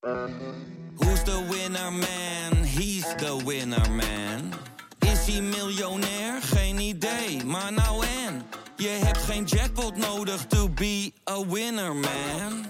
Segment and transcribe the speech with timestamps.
[0.00, 2.64] Who's the winner man?
[2.64, 4.52] He's the winner man.
[4.98, 6.42] Is hij miljonair?
[6.42, 8.42] Geen idee, maar nou en.
[8.76, 12.66] Je hebt geen jackpot nodig to be a winner man.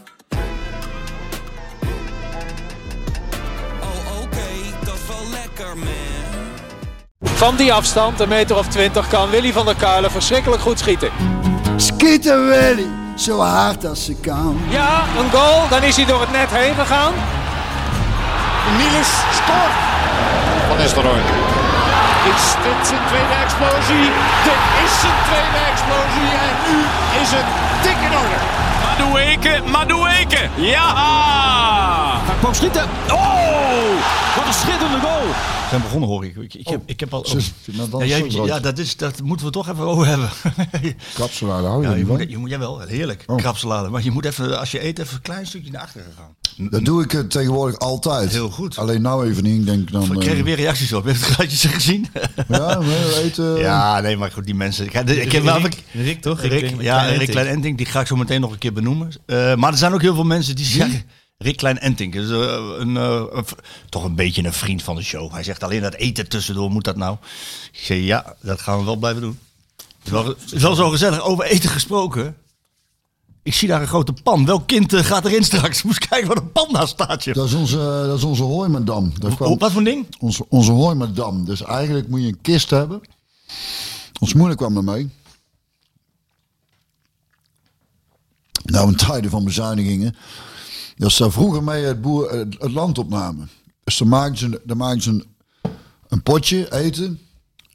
[3.80, 6.48] Oh oké, dat is wel lekker man.
[7.20, 11.10] Van die afstand, een meter of twintig, kan Willy van der Kuilen verschrikkelijk goed schieten.
[11.76, 12.86] Schieten Willy,
[13.20, 14.60] zo hard als ze kan.
[14.68, 17.12] Ja, een goal, dan is hij door het net heen gegaan.
[18.78, 19.76] Niels scoort.
[20.68, 21.22] Van Nistelrooy.
[22.34, 24.06] Is dit zijn tweede explosie?
[24.48, 26.76] Dit is zijn tweede explosie en nu
[27.22, 27.48] is het
[27.82, 28.38] dik in orde.
[29.00, 30.48] Madueke, Madueke.
[30.56, 32.20] Ja!
[32.22, 32.82] Hij kwam schieten.
[33.10, 34.36] Oh!
[34.36, 35.26] Wat een schitterende goal.
[35.26, 36.36] We zijn begonnen hoor ik.
[36.36, 37.24] Ik, ik, heb, ik heb al...
[37.26, 37.38] Zo,
[37.72, 40.28] nou, ja, jij- ja, dat, is, dat moeten we toch even over hebben.
[41.14, 42.28] Kapsalade, hou je ja, je niet moet, van?
[42.28, 43.24] je moet, jawel, heerlijk.
[43.26, 43.36] Oh.
[43.36, 43.88] Krapsalade.
[43.88, 46.34] Maar je moet even, als je eet, even een klein stukje naar achteren gaan.
[46.70, 48.30] Dat doe ik eh, tegenwoordig altijd.
[48.30, 48.78] Heel goed.
[48.78, 49.58] Alleen nou even niet.
[49.60, 50.02] Ik denk dan...
[50.02, 51.04] Ik eh, kreeg er weer reacties op.
[51.04, 52.06] Heb je het geluidje gezien?
[52.48, 53.56] ja, we eten...
[53.58, 54.84] Ja, nee, maar goed, die mensen.
[54.86, 55.82] Ik, ik heb namelijk.
[55.92, 56.40] Rick toch?
[56.42, 57.30] Rick, ja, Rick.
[57.30, 59.12] Klein Enting, die ga ik zo meteen nog een keer benoemen.
[59.26, 61.02] Eh, maar er zijn ook heel veel mensen die zeggen...
[61.42, 63.52] Rick Klein Enting is eh, een, eh, een v-
[63.88, 65.32] toch een beetje een vriend van de show.
[65.32, 67.16] Hij zegt alleen dat eten tussendoor, moet dat nou?
[67.72, 69.38] Ik zeg ja, dat gaan we wel blijven doen.
[69.76, 71.20] Het is wel, het is wel zo gezellig.
[71.22, 72.36] Over eten gesproken.
[73.42, 74.44] Ik zie daar een grote pan.
[74.46, 75.82] Welk kind eh, gaat erin straks?
[75.84, 77.24] Moest kijken wat een pan daar staat.
[77.34, 78.42] Dat is onze, dat is onze
[79.36, 80.06] kwam- Oh, wat voor ding?
[80.18, 81.44] Onze, onze hooimadam.
[81.44, 83.00] Dus eigenlijk moet je een kist hebben.
[84.20, 85.10] Ons moeder kwam er mee.
[88.64, 90.16] Nou, in tijden van bezuinigingen.
[90.96, 93.50] Dat ze vroeger mee het, boer, het, het land opnamen.
[93.84, 95.24] Dus dan maakten ze, dan maakten ze een,
[96.08, 97.20] een potje eten.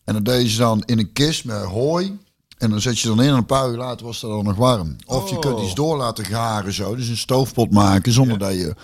[0.03, 2.17] En dat deden ze dan in een kist met hooi.
[2.57, 4.55] En dan zet je dan in en een paar uur later was dat dan nog
[4.55, 4.95] warm.
[5.05, 6.95] Of je kunt iets door laten garen zo.
[6.95, 8.75] Dus een stoofpot maken zonder dat je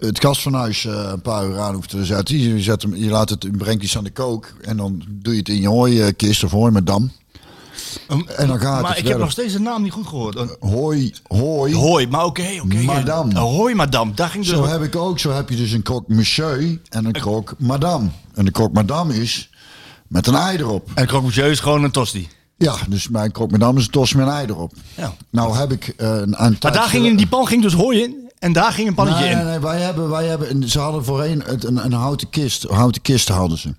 [0.00, 2.38] het gasfornuis eh, een paar uur aan hoeft te zetten.
[2.38, 4.54] Je, zet hem, je laat het, je brengt iets aan de kook.
[4.60, 7.12] En dan doe je het in je hooikist of hooi met dam.
[8.08, 10.36] En dan gaat maar het ik heb nog steeds de naam niet goed gehoord.
[10.36, 11.74] Een- Hooi, hooi.
[11.74, 12.76] Hooi, maar oké, oké.
[12.76, 13.30] Madame.
[13.30, 14.14] Een Hooi, madame.
[14.14, 15.18] Daar ging dus Zo heb ik ook.
[15.18, 18.08] Zo heb je dus een croque monsieur en een croque madame.
[18.34, 19.50] En de croque madame is
[20.08, 20.90] met een ei erop.
[20.94, 22.28] En croque monsieur is gewoon een tosti.
[22.58, 24.72] Ja, dus mijn madame is een tos met een ei erop.
[24.96, 25.14] Ja.
[25.30, 28.02] Nou heb ik eh, een aan Maar daar ging in die pan ging dus hooi
[28.02, 28.30] in.
[28.38, 29.36] En daar ging een pannetje nee, in.
[29.36, 32.74] nee, nee, wij hebben, wij hebben, ze hadden voorheen het, een, een houten kist, een
[32.74, 33.74] houten kist hadden ze.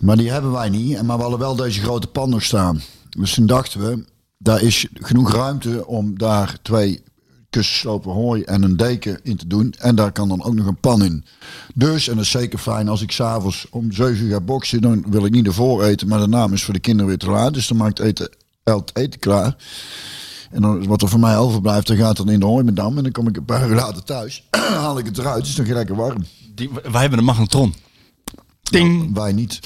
[0.00, 0.96] Maar die hebben wij niet.
[0.96, 2.82] En Maar we hadden wel deze grote pan nog staan.
[3.10, 4.04] Dus toen dachten we,
[4.38, 7.02] daar is genoeg ruimte om daar twee
[7.50, 9.74] kussenslopen hooi en een deken in te doen.
[9.78, 11.24] En daar kan dan ook nog een pan in.
[11.74, 15.04] Dus, en dat is zeker fijn, als ik s'avonds om 7 uur ga boksen, dan
[15.08, 16.08] wil ik niet ervoor eten.
[16.08, 17.54] Maar daarna is voor de kinderen weer te laat.
[17.54, 18.30] Dus dan maakt eten,
[18.64, 19.56] het eten klaar.
[20.50, 22.96] En dan, wat er voor mij overblijft, dan gaat dan in de hooimedam.
[22.96, 24.44] En dan kom ik een paar uur later thuis.
[24.84, 26.24] haal ik het eruit, het is nog lekker warm.
[26.54, 27.74] Die, wij hebben een magnetron.
[28.62, 29.14] Ding.
[29.14, 29.60] Wij niet.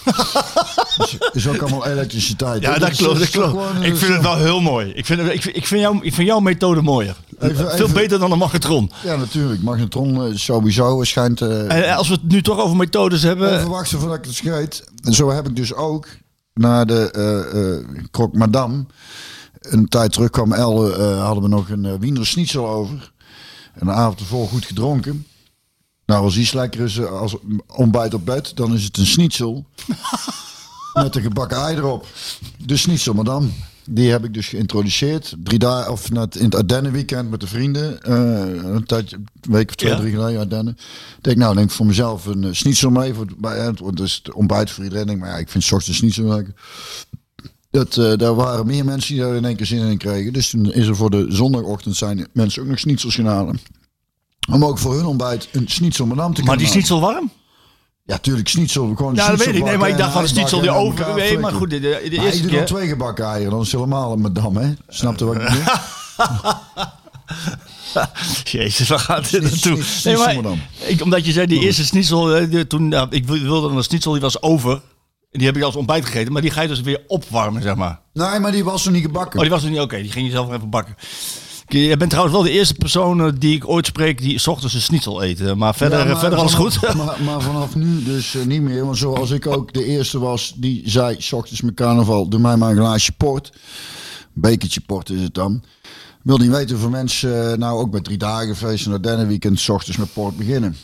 [0.98, 2.62] is, is ook allemaal elektriciteit.
[2.62, 3.32] ja, dat is- klopt.
[3.32, 4.88] Dat Ik vind het wel heel mooi.
[4.90, 7.16] Ik vind, ik vind, ik vind, jou, ik vind jouw methode mooier.
[7.42, 8.90] Even- Veel even- beter dan een magnetron.
[9.04, 9.62] Ja, natuurlijk.
[9.62, 11.40] Magnetron eh, sowieso schijnt...
[11.40, 13.56] eh En als we het nu toch over methodes hebben.
[13.58, 14.84] Even wachten voordat ik het scheet.
[15.04, 16.06] En zo heb ik dus ook
[16.54, 18.84] naar de eh Croque Madame.
[19.60, 23.12] Een tijd terug kwam El, eh, hadden we nog een uh, Wiener Schnitzel over.
[23.74, 25.26] En de avond ervoor goed gedronken.
[26.06, 27.36] Nou, als iets lekker is als
[27.66, 29.64] ontbijt op bed, dan is het een schnitzel.
[31.02, 32.06] met een gebakken ei erop.
[32.58, 33.48] De Schnitzel Madame.
[33.84, 35.34] Die heb ik dus geïntroduceerd.
[35.38, 38.02] Drie dagen, of net in het Ardennen weekend met de vrienden.
[38.02, 39.96] eh, een tijdje, een week of twee, Ja.
[39.98, 40.76] drie geleden Ardennen.
[41.16, 43.14] Ik denk, nou, denk ik voor mezelf een uh, schnitzel mee.
[43.14, 45.06] Voor, bij, eh, want dat is het ontbijt voor iedereen.
[45.06, 46.54] Denk, maar ja, ik vind 's ochtends schnitzel lekker.
[47.70, 50.32] Dat, eh, daar waren meer mensen die daar in één keer zin in kregen.
[50.32, 53.60] Dus toen is er voor de zondagochtend zijn mensen ook nog schnitzels gaan halen.
[54.52, 57.30] Om ook voor hun ontbijt een schnitzel madame te maar die kunnen schnitzel warm?
[58.04, 58.94] Ja, tuurlijk, schnitzel.
[58.96, 59.64] Gewoon Ja, dat weet ik.
[59.64, 61.14] Nee, maar ik dacht van schnitzel die over.
[61.14, 62.64] Nee, maar goed, de, de, de Maar eerste keer.
[62.64, 64.72] twee gebakken eieren, dan is het helemaal een madame, hè?
[64.88, 65.62] Snap je wat ik bedoel?
[68.44, 69.84] Jezus, waar gaat dit naartoe?
[70.04, 70.36] Nee, maar,
[70.86, 74.12] ik, omdat je zei, die eerste schnitzel, eh, toen, ja, ik wilde dan een schnitzel,
[74.12, 74.72] die was over.
[75.30, 77.74] En die heb ik als ontbijt gegeten, maar die ga je dus weer opwarmen, zeg
[77.74, 78.00] maar.
[78.12, 79.34] Nee, maar die was nog niet gebakken.
[79.34, 79.96] Oh, die was er niet oké.
[79.96, 80.94] Die ging je zelf even bakken.
[81.72, 84.74] Je bent trouwens wel de eerste persoon eh, die ik ooit spreek die 's ochtends
[84.74, 85.54] een schnitzel eet.
[85.56, 86.94] Maar verder, Ja, maar verder alles vanaf- goed.
[87.04, 88.84] Maar, maar vanaf nu dus eh, niet meer.
[88.84, 92.56] Want zoals ik ook de eerste was die zei, s ochtends met carnaval, doe mij
[92.56, 93.52] maar een glaasje port.
[94.32, 95.62] Bekertje port is het dan.
[95.84, 99.26] Ik wil niet weten of mensen eh, nou ook met drie dagen feest en Ardennen
[99.28, 100.76] weekend s ochtends met port beginnen.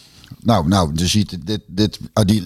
[0.43, 1.99] Nou, nou, je ziet dit, dit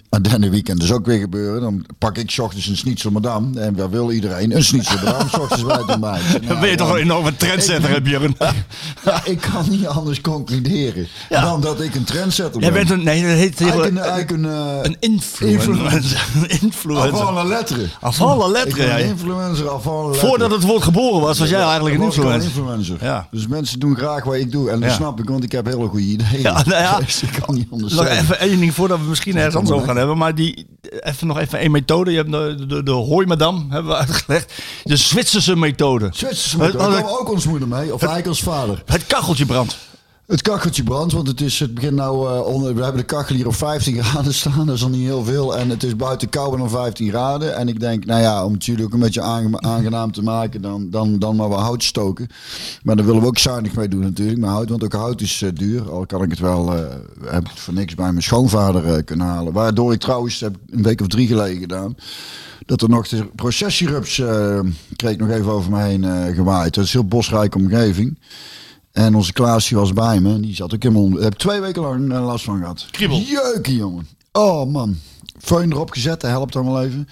[0.08, 1.60] Ardennen weekend dus ook weer gebeuren.
[1.60, 3.60] Dan pak ik 's ochtends een schnitzel madame.
[3.60, 5.28] En daar wil iedereen een schnitzel madame.
[5.28, 6.32] 's ochtends bij het ontbijt.
[6.32, 8.30] Dan Nou, ben je toch dan- een enorme trendsetter, heb je.
[9.04, 11.40] Ja, ik kan niet anders concluderen Ja.
[11.42, 12.86] dan dat ik een trendsetter Jij ben.
[12.86, 15.70] bent een, nee, dat heet Eigenlijk een, een, eigenlijk een, eh, een influencer.
[15.70, 16.26] influencer.
[16.62, 17.46] Influencer.
[17.46, 17.82] Lettre,
[18.68, 18.98] Ik ben ja.
[19.00, 20.14] een influencer lettre.
[20.14, 22.96] Voordat het woord geboren was, was jij eigenlijk een al influencer.
[23.00, 23.28] Ja.
[23.30, 24.70] Dus mensen doen graag wat ik doe.
[24.70, 26.40] En dat snap ik, want ik heb hele goede ideeën.
[26.40, 26.98] Ja, nou ja.
[27.06, 28.22] Dus ik kan niet anders Nog zeggen.
[28.24, 30.18] even één ding voordat we misschien ergens anders over gaan hebben.
[30.18, 30.66] Maar die,
[31.00, 32.10] even nog even één methode.
[32.10, 34.52] Je hebt de, de, de hooi madame, hebben we uitgelegd.
[34.84, 36.08] De Zwitserse methode.
[36.12, 36.82] Zwitserse methode.
[36.84, 37.94] Het- Daar kwam ook ons moeder mee.
[37.94, 38.82] Of eigenlijk als vader.
[38.86, 39.76] Het kacheltje brandt.
[40.32, 42.74] Het kacheltje brandt, want het, is, het begint nou eh, onder.
[42.74, 45.56] We hebben de kachel hier op 15 graden staan, dat is al niet heel veel.
[45.56, 47.56] En het is buiten kouder dan 15 graden.
[47.56, 50.62] En ik denk, nou ja, om het jullie ook een beetje aange- aangenaam te maken,
[50.62, 52.28] dan, dan, dan maar wat hout stoken.
[52.82, 55.42] Maar daar willen we ook zuinig mee doen natuurlijk, met hout, want ook hout is
[55.42, 55.90] eh, duur.
[55.90, 56.84] Al kan ik het wel, eh,
[57.24, 59.52] heb het voor niks bij mijn schoonvader kunnen halen.
[59.52, 61.96] Waardoor ik trouwens, heb een week of drie geleden gedaan.
[62.66, 64.22] Dat er nog de processierups
[64.96, 66.74] kreeg nog even over me heen gewaaid.
[66.74, 68.18] Dat is een heel bosrijke omgeving.
[68.92, 70.40] En onze Klaasje was bij me.
[70.40, 70.80] Die zat ook.
[70.80, 72.86] Daar heb twee weken lang eh, last van gehad.
[72.90, 73.18] Kriebel.
[73.18, 74.08] Jeuken, jongen.
[74.32, 74.96] Oh, man.
[75.38, 76.20] Feun erop gezet.
[76.20, 77.08] Dat helpt dan wel even.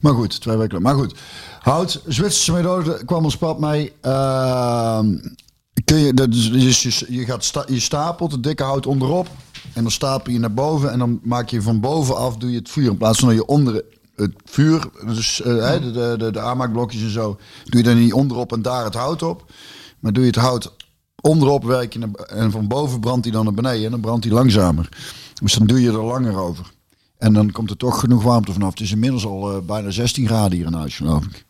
[0.00, 0.84] Maar goed, twee weken lang.
[0.84, 1.18] Maar goed.
[1.60, 3.92] Hout, Zwitserse methode kwam ons pad mee.
[4.00, 5.16] Ehm,
[5.84, 9.28] kun je, dat is, dus je, je, gaat sta, je stapelt het dikke hout onderop.
[9.74, 10.92] En dan stapel je naar boven.
[10.92, 12.90] En dan maak je van bovenaf doe je het vuur.
[12.90, 13.84] In plaats van dat je onder
[14.16, 18.12] het vuur, dus eh, de, de, de, de aanmaakblokjes en zo, doe je dan niet
[18.12, 19.52] onderop en daar het hout op.
[19.98, 20.72] Maar doe je het hout
[21.20, 24.34] onderop werk je en van boven brandt hij dan naar beneden en dan brandt hij
[24.34, 24.88] langzamer.
[25.42, 26.72] Dus dan doe je er langer over.
[27.18, 28.70] En dan komt er toch genoeg warmte vanaf.
[28.70, 31.44] Het is inmiddels al eh, bijna 16 graden hier in huis, geloof ik.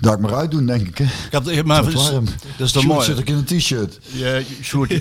[0.00, 0.98] Dat ik maar uit doen, denk ik.
[0.98, 1.04] Hè.
[1.04, 2.24] Ik heb, maar, Het is warm.
[2.56, 3.04] dat is toch mooi.
[3.04, 3.98] zit ik in een t-shirt.
[4.12, 4.92] Je, Sjoerd,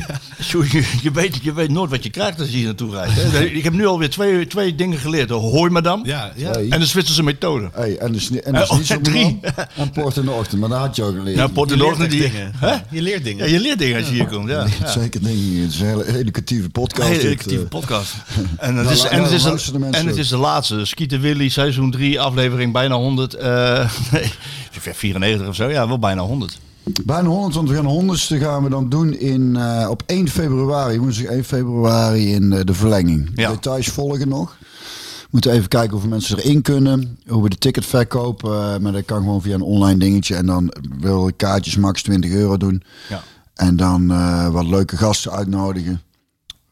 [0.42, 3.12] Sjoerd, je, je weet, je weet nooit wat je krijgt als je hier naartoe rijdt.
[3.16, 3.44] Hè?
[3.46, 5.28] Ik heb nu alweer twee, twee dingen geleerd.
[5.28, 6.52] De hooi madame Ja, ja.
[6.52, 6.70] Hey.
[6.70, 7.70] en de Zwitserse methode.
[7.74, 9.40] Hey, en de, sne- en de Eh, oh, drie.
[9.42, 9.54] man.
[9.76, 10.60] En port in de ochtend.
[10.60, 11.38] Maar dat had je ook geleerd.
[11.38, 12.52] Ja, Port Je de die, dingen.
[12.56, 12.76] Hè?
[12.90, 13.46] Je leert dingen.
[13.46, 14.50] Ja, je leert dingen als je hier komt.
[14.50, 14.66] Ja.
[14.80, 14.88] Ja.
[14.92, 15.62] Zeker dingen.
[15.62, 17.08] Het is een hele educatieve podcast.
[17.10, 17.70] Een hele dit, educatieve eh.
[17.70, 18.14] podcast.
[18.58, 20.86] En het Nou, is, en het is, een, en het is de laatste.
[20.86, 23.34] Skieten Willy, seizoen 3, aflevering bijna 100.
[23.34, 24.32] eh nee,
[24.80, 25.68] 94 of zo.
[25.70, 26.60] Ja, wel bijna 100.
[27.06, 30.28] Bijna 100, want we gaan de 100ste gaan we dan doen in, eh, op 1
[30.30, 33.32] februari, woensdag 1 februari in eh, de verlenging.
[33.36, 33.50] Ja.
[33.50, 34.58] details volgen nog.
[34.60, 37.18] We moeten even kijken hoeveel mensen erin kunnen.
[37.28, 38.52] Hoe we de ticket verkopen.
[38.74, 40.36] eh, maar dat kan gewoon via een online dingetje.
[40.36, 42.84] En dan wil ik kaartjes max 20 euro doen.
[43.10, 43.24] Ja.
[43.56, 44.08] En dan
[44.52, 46.02] wat leuke gasten uitnodigen.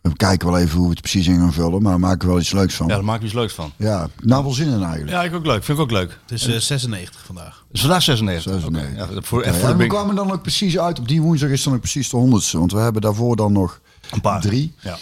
[0.09, 1.81] We kijken wel even hoe we het precies in gaan vullen.
[1.81, 2.85] Maar we maken er wel iets leuks van.
[2.87, 3.71] Ja, Ja, daar maak je iets leuks van.
[4.21, 5.09] nou wel zin in eigenlijk.
[5.09, 5.63] Ja, ik ook leuk.
[5.63, 6.19] Vind ik ook leuk.
[6.21, 7.63] Het is eh, 96 vandaag.
[7.71, 8.51] Dus vandaag 96.
[8.51, 8.91] 96.
[9.07, 10.99] Oké, Ja, voor, Ja, even voor en de we kwamen dan ook precies uit.
[10.99, 12.57] Op die woensdag is dan ook precies de 100ste.
[12.57, 13.79] Want we hebben daarvoor dan nog
[14.11, 14.41] een paar.
[14.41, 14.73] drie.
[14.79, 14.97] Ja.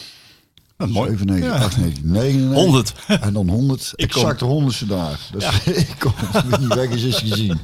[0.78, 1.10] Ja, mooi.
[1.10, 2.54] 7, 9, 8, 9, 9.
[2.54, 2.94] 100.
[3.08, 3.92] En dan 100.
[3.96, 4.22] Ik kom.
[4.22, 5.20] exact de honderdste daar.
[5.32, 6.14] Dus ik kom.
[6.60, 7.60] Niet weg is, is gezien.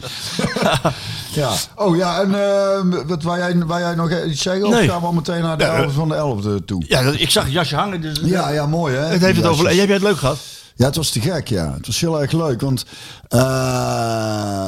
[1.34, 1.52] ja.
[1.76, 4.66] Oh ja, en eh, wat, waar, jij, waar jij nog iets zeggen?
[4.68, 4.90] Of Nee.
[4.90, 6.16] gaan we al meteen naar de Ja, 11 van de
[6.62, 6.84] 11e toe?
[6.88, 8.02] Ja, ik zag het jasje hangen.
[8.02, 9.02] Dus Ja, ja, mooi hè?
[9.06, 9.66] Het heeft het Ja, over.
[9.68, 10.38] Heb jij het leuk gehad?
[10.76, 11.74] Ja, het was te gek, ja.
[11.74, 12.86] Het was heel erg leuk, want
[13.28, 13.40] eh,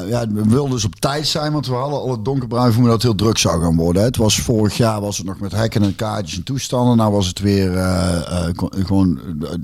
[0.10, 3.02] ja, we wilden dus op tijd zijn, want we hadden al het donkerbruin vermoeden dat
[3.02, 4.04] het heel druk zou gaan worden.
[4.04, 6.98] Het was vorig jaar was het nog met hekken en kaartjes en toestanden.
[6.98, 8.56] Nou was het weer eh, eh,
[8.86, 9.20] gewoon,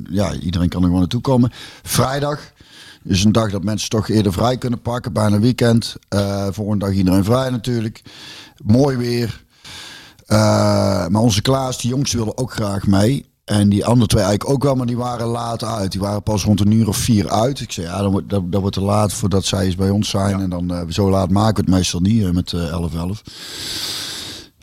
[0.09, 1.51] ja, iedereen kan er gewoon naartoe komen.
[1.83, 2.39] Vrijdag
[3.03, 5.95] is een dag dat mensen toch eerder vrij kunnen pakken, bijna weekend.
[6.51, 8.01] Volgende dag iedereen vrij natuurlijk.
[8.63, 9.44] Mooi weer.
[11.09, 13.28] Maar onze Klaas, die jongste, wilde ook graag mee.
[13.50, 15.91] En die andere twee eigenlijk ook wel, maar die waren laat uit.
[15.91, 17.60] Die waren pas rond een uur of vier uit.
[17.60, 20.10] Ik zei, ja, dan wordt, dat, dat wordt te laat voordat zij eens bij ons
[20.10, 20.39] zijn.
[20.39, 23.22] En dan eh, zo laat maken we het meestal niet, eh, met eh 11, 11.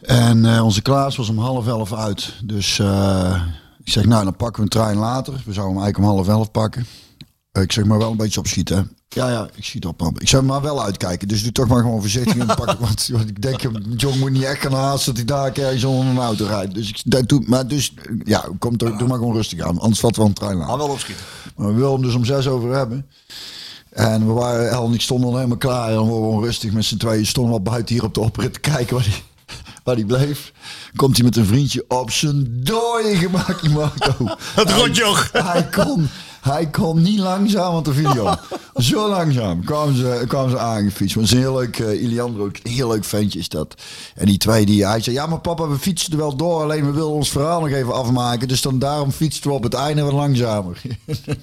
[0.03, 2.35] En eh, onze Klaas was om half elf uit.
[2.45, 3.43] Dus eh,
[3.85, 5.33] ik zeg, nou, dan pakken we een trein later.
[5.33, 6.87] We zouden hem eigenlijk om half elf pakken.
[7.63, 8.91] Ik zeg, maar wel een beetje opschieten.
[9.09, 10.11] Ja, ja, ik schiet op.
[10.19, 11.29] Ik zeg, maar wel uitkijken.
[11.29, 12.37] Dus doe toch maar gewoon voorzichtig.
[12.37, 13.61] En pak, want, want ik denk,
[13.97, 16.75] John moet niet echt gaan haasten dat hij daar ergens onder een auto rijdt.
[16.75, 17.95] Dus ik dat doe, maar dus,
[18.25, 19.79] ja, kom, toch- doe maar gewoon rustig aan.
[19.79, 20.73] Anders valt wel een trein later.
[20.73, 21.25] Al wel opschieten.
[21.57, 23.07] Maar we wilden hem dus om zes over hebben.
[23.91, 25.89] En we waren, El en ik stonden al helemaal klaar.
[25.89, 27.27] En dan worden we gewoon rustig met z'n tweeën.
[27.27, 29.23] Stonden al buiten hier op de oprit te kijken waar hij,
[29.85, 30.53] waar hij bleef.
[30.97, 34.35] Komt hij met een vriendje op zijn dooie gemakje auto.
[34.61, 35.29] Het rotjoch.
[35.33, 36.09] Hij kon,
[36.47, 38.35] hij kon niet langzaam, want de video.
[38.77, 41.17] Zo langzaam kwamen ze, kwamen ze aangefietst.
[41.17, 43.75] Een heel leuk, uh, Iliandro, een heel leuk ventje is dat.
[44.15, 46.63] En die twee die, hij zei, ja maar papa, we fietsen er wel door.
[46.63, 48.49] Alleen we willen ons verhaal nog even afmaken.
[48.49, 50.81] Dus dan daarom fietsten we op het einde wat langzamer.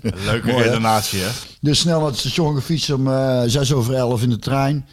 [0.02, 0.70] Leuke Mooi, hè?
[0.70, 1.30] redenatie, hè?
[1.62, 4.86] Dus snel naar het station gefietst om eh, zes over elf in de trein.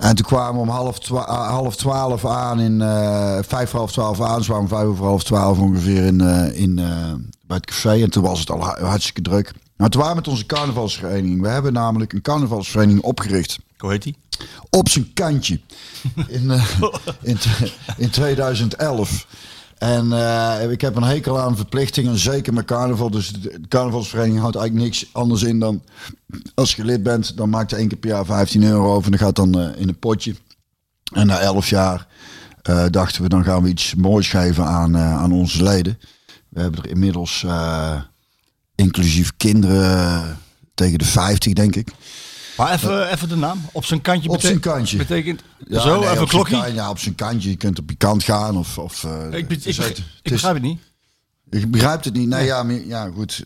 [0.00, 2.80] En toen kwamen we om half, twa- ah, half twaalf aan in...
[2.82, 4.36] eh, vijf voor half twaalf aan.
[4.36, 7.12] Dus we kwamen vijf over half twaalf ongeveer in, eh, in eh,
[7.46, 8.02] bij het café.
[8.02, 9.52] En toen was het al hartstikke druk.
[9.76, 11.40] Maar toen waren we met onze carnavalsvereniging.
[11.40, 13.58] We hebben namelijk een carnavalsvereniging opgericht.
[13.78, 14.16] Hoe heet die?
[14.70, 15.60] Op zijn kantje.
[16.28, 16.64] In, eh,
[17.22, 17.38] in,
[17.96, 19.26] in 2011.
[19.80, 23.10] En eh, ik heb een hekel aan verplichtingen, zeker met carnaval.
[23.10, 25.82] Dus de carnavalsvereniging houdt eigenlijk niks anders in dan...
[26.54, 29.04] als je lid bent, dan maakt er één keer per jaar 15 euro over.
[29.04, 30.34] En dat gaat dan eh, in een potje.
[31.12, 32.06] En na 11 jaar
[32.62, 35.98] eh, dachten we, dan gaan we iets moois geven aan, aan onze leden.
[36.48, 37.46] We hebben er inmiddels,
[38.74, 40.38] inclusief kinderen,
[40.74, 41.88] tegen de 50 denk ik.
[42.60, 43.60] Maar even, even de naam.
[43.72, 44.96] Op zijn kantje Op zijn kantje.
[44.96, 45.42] betekent...
[45.68, 46.70] Ja, zo, nee, even op klokje.
[46.74, 47.50] ja, op zijn kantje.
[47.50, 48.56] Je kunt op je kant gaan.
[48.56, 49.66] Of, of, eh, Ik, begrijp- ik het
[50.22, 50.78] is- begrijp het niet.
[51.50, 52.28] Ik begrijp het niet.
[52.28, 53.44] Nee, ja, maar, ja, goed.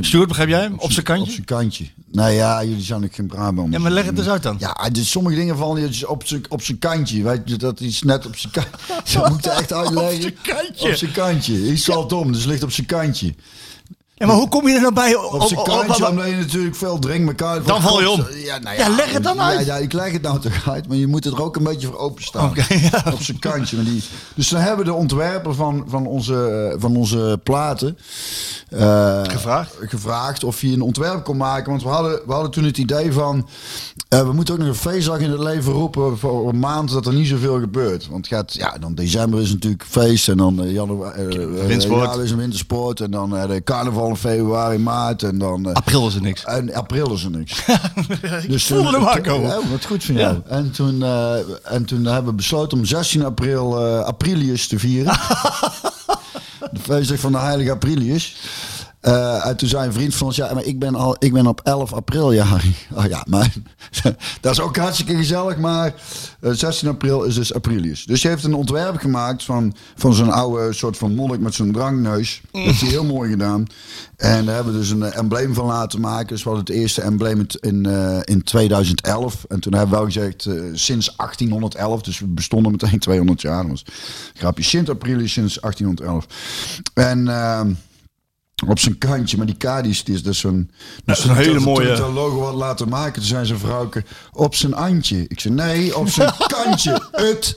[0.00, 0.72] Stuart, begrijp jij hem?
[0.78, 1.32] Op zijn Op kantje?
[1.32, 1.86] zijn kantje.
[2.12, 3.72] Nee, ja, jullie zijn ook geen Brabant.
[3.72, 4.56] Ja, maar leg het eens uit dan.
[4.58, 7.22] Ja, dus sommige dingen vallen je op zijn, op kantje.
[7.22, 8.70] Weet je, dat is net op zijn kantje.
[9.12, 10.20] Zo moet ik echt uitleggen.
[10.22, 10.88] zijn kantje.
[10.88, 11.72] Op zijn kantje.
[11.72, 13.34] Iets zal dom, dus ligt op zijn kantje.
[14.20, 15.14] Ja, maar hoe kom je er nou bij?
[15.16, 17.62] Op zijn kantje, omdat je natuurlijk veel drinkt elkaar.
[17.62, 18.26] Dan val je om.
[18.44, 19.66] Ja, nou Ja, leg het dan ja, uit.
[19.66, 21.98] Ja, ik leg het nou toch uit, maar je moet er ook een beetje voor
[21.98, 22.52] openstaan.
[22.68, 23.04] Ja.
[23.12, 23.76] Op zijn kantje.
[23.76, 24.02] Maar die,
[24.34, 27.98] dus dan hebben de ontwerper van, van, onze, eh, van onze platen
[28.68, 29.76] eh, Gevraagd?
[29.80, 31.70] gevraagd of hij een ontwerp kon maken.
[31.70, 33.48] Want we hadden, we hadden toen het idee van...
[34.08, 37.06] eh, we moeten ook nog een feestdag in het leven roepen voor een maand dat
[37.06, 38.08] er niet zoveel gebeurt.
[38.08, 42.14] Want het gaat, ja, dan december is natuurlijk feest en dan januari, eh, Windsport.
[42.14, 45.66] ja, is een wintersport en dan eh, de carnaval in februari, maart en dan...
[45.66, 46.44] eh, April is er niks.
[46.44, 47.64] en april is er niks.
[48.48, 49.48] dus voelde hem aankomen.
[49.48, 50.38] Ja, wat goed van jou.
[50.48, 55.12] En, toen, eh, en toen hebben we besloten om 16 april eh, Aprilius te vieren.
[56.72, 58.36] de feestdag van de heilige Aprilius.
[59.00, 61.46] Eh, en toen zei een vriend van ons, ja, maar ik ben, al, ik ben
[61.46, 62.88] op 11 april jarig.
[62.94, 63.52] Oh ja, maar
[64.40, 65.94] dat is ook hartstikke gezellig, maar
[66.40, 68.04] eh, 16 april is dus Aprilius.
[68.04, 71.72] Dus hij heeft een ontwerp gemaakt van, van zo'n oude soort van monnik met zo'n
[71.72, 72.40] drankneus.
[72.50, 73.66] Dat heeft hij heel mooi gedaan.
[74.20, 76.26] En daar hebben we dus een eh, embleem van laten maken.
[76.26, 79.44] Dus we het eerste embleem in, eh, in 2011.
[79.48, 83.62] En toen hebben we wel gezegd, eh, sinds 1811, dus we bestonden meteen 200 jaar.
[83.62, 83.84] Dat was
[84.34, 84.64] grapje.
[84.64, 86.26] Sint Aprilius sinds 1811.
[86.94, 87.78] En...
[88.66, 90.70] op zijn kantje, maar die K die is, dus zo'n...
[91.04, 94.04] Dat is een hele mooie- Toen dat logo had laten maken, toen zei zijn vrouwke
[94.32, 95.24] op zijn antje.
[95.28, 96.32] Ik zei nee, op zijn
[96.64, 97.00] kantje.
[97.12, 97.56] Het.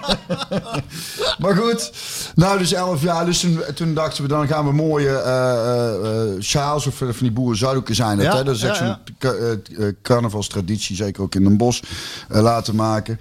[1.40, 1.92] maar goed,
[2.34, 3.24] nou dus 11 jaar.
[3.24, 7.94] Dus toen, toen dachten we, dan gaan we mooie eh, sjaals of van die boerenzuidoeken
[7.94, 8.26] zijn het.
[8.26, 8.44] Ja, hè?
[8.44, 11.82] Dat is echt ja, zo'n carnavalstraditie, zeker ook in Den Bosch,
[12.28, 13.20] laten maken.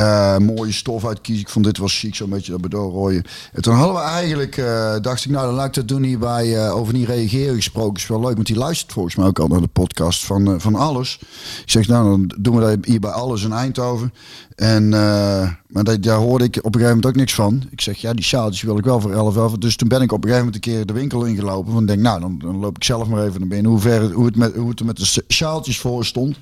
[0.00, 1.44] Eh, mooie stof uitkiezen.
[1.44, 3.22] Ik vond dit wel chic, zo'n beetje dat bedoelrooien.
[3.52, 6.18] En toen hadden we eigenlijk, eh, dacht ik, nou dan laat ik dat doen hier
[6.18, 7.96] bij eh, over niet reageren gesproken.
[7.96, 10.74] Is wel leuk, want die luistert volgens mij ook al naar de podcast van, van
[10.74, 11.18] Alles.
[11.62, 14.12] Ik zeg, nou dan doen we dat hier bij Alles in Eindhoven.
[14.54, 17.62] En, maar dat, daar hoorde ik op een gegeven moment ook niks van.
[17.70, 19.52] Ik zeg, ja die sjaaltjes wil ik wel voor 11 11.
[19.52, 21.72] Dus toen ben ik op een gegeven moment een keer de winkel ingelopen.
[21.72, 23.70] Want ik denk, nou dan, dan loop ik zelf maar even naar binnen.
[23.70, 26.36] Hoe, ver, hoe, het met, hoe het er met de sjaaltjes voor stond.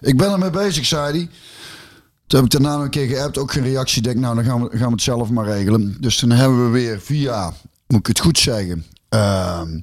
[0.00, 1.28] Ik ben ermee bezig, zei hij.
[2.26, 4.02] Toen heb ik daarna een keer geappt, ook geen reactie.
[4.02, 5.96] Denk, nou, dan gaan we, gaan we het zelf maar regelen.
[6.00, 7.52] Dus toen hebben we weer via,
[7.86, 9.78] moet ik het goed zeggen, ehm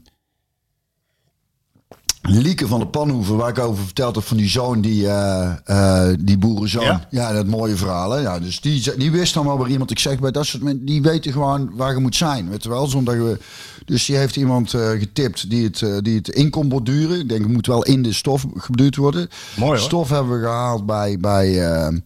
[2.30, 6.38] Lieke van de Panhoeven, waar ik over verteld heb van die zoon, die, eh, die
[6.38, 6.84] boerenzoon.
[6.84, 7.08] Ja?
[7.10, 7.34] Ja?
[7.34, 8.12] dat mooie verhaal.
[8.12, 8.20] Hè?
[8.20, 10.86] Ja, dus die, die wist dan wel waar iemand, ik zeg bij dat soort mensen,
[10.86, 12.50] die weten gewoon waar je moet zijn.
[12.50, 13.40] Weet je wel, zonder je,
[13.86, 17.20] dus die heeft iemand eh, getipt die het, die het in kon borduren.
[17.20, 19.30] Ik denk, het moet wel in de stof gebeduurd worden.
[19.56, 19.80] Mooi, hoor.
[19.80, 22.02] Stof hebben we gehaald bij, bij,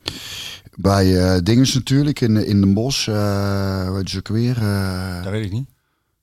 [0.75, 4.55] bij Dinges natuurlijk, in, in eh wat is het ook weer?
[5.23, 5.75] Dat weet ik niet.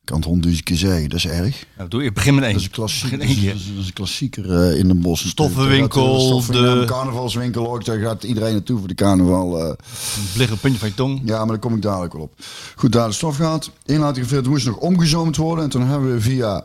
[0.05, 1.67] Kan het honderdduizend keer zeggen, dat is erg.
[1.77, 2.53] Nou, doe, ik begin met één.
[2.53, 5.27] Dat is een klassieker, dat is, dat is een klassieker eh, in Den Bosch.
[5.29, 7.85] Stoffenwinkel, De stoffenwinkel, de- carnavalswinkel ook.
[7.85, 9.61] Daar gaat iedereen naartoe voor de carnaval.
[9.63, 9.69] eh.
[9.69, 11.21] Het ligt op het puntje van je tong.
[11.25, 12.33] ja, maar daar kom ik dadelijk wel op.
[12.77, 13.71] Goed, daar de stof gehad.
[13.85, 15.65] Inlaat gevuld moest nog omgezoomd worden.
[15.65, 16.65] En toen hebben we via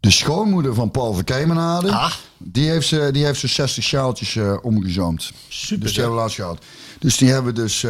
[0.00, 1.90] de schoonmoeder van Paul Verkemenade.
[1.92, 2.12] Ah.
[2.38, 5.32] Die heeft ze, die heeft ze 60 sjaaltjes eh, omgezoomd.
[5.48, 6.58] Super, Dus die hebben we laatst gehad.
[7.06, 7.84] Dus die hebben dus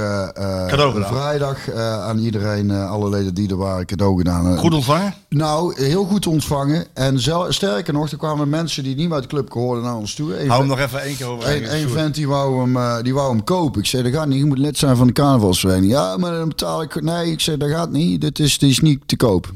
[0.69, 1.07] gedaan.
[1.07, 4.59] vrijdag eh, aan iedereen, alle leden die er waren, cadeau gedaan.
[4.59, 5.15] Goed ontvangen?
[5.29, 6.87] nou, heel goed ontvangen.
[6.95, 10.15] En zel- sterker nog, er kwamen mensen die niet uit de club hoorden naar ons
[10.15, 10.41] toe.
[10.41, 11.73] Eén Hou hem nog even één keer over.
[11.75, 13.81] Een vent die wou, hem, die wou hem kopen.
[13.81, 14.39] Ik zei, dat gaat niet.
[14.39, 15.93] Je moet lid zijn van de carnavalsvereniging.
[15.93, 17.03] Ja, maar dan betaal ik...
[17.03, 18.21] Nee, ik zei, dat gaat niet.
[18.21, 19.53] Dit is, dit is niet te koop.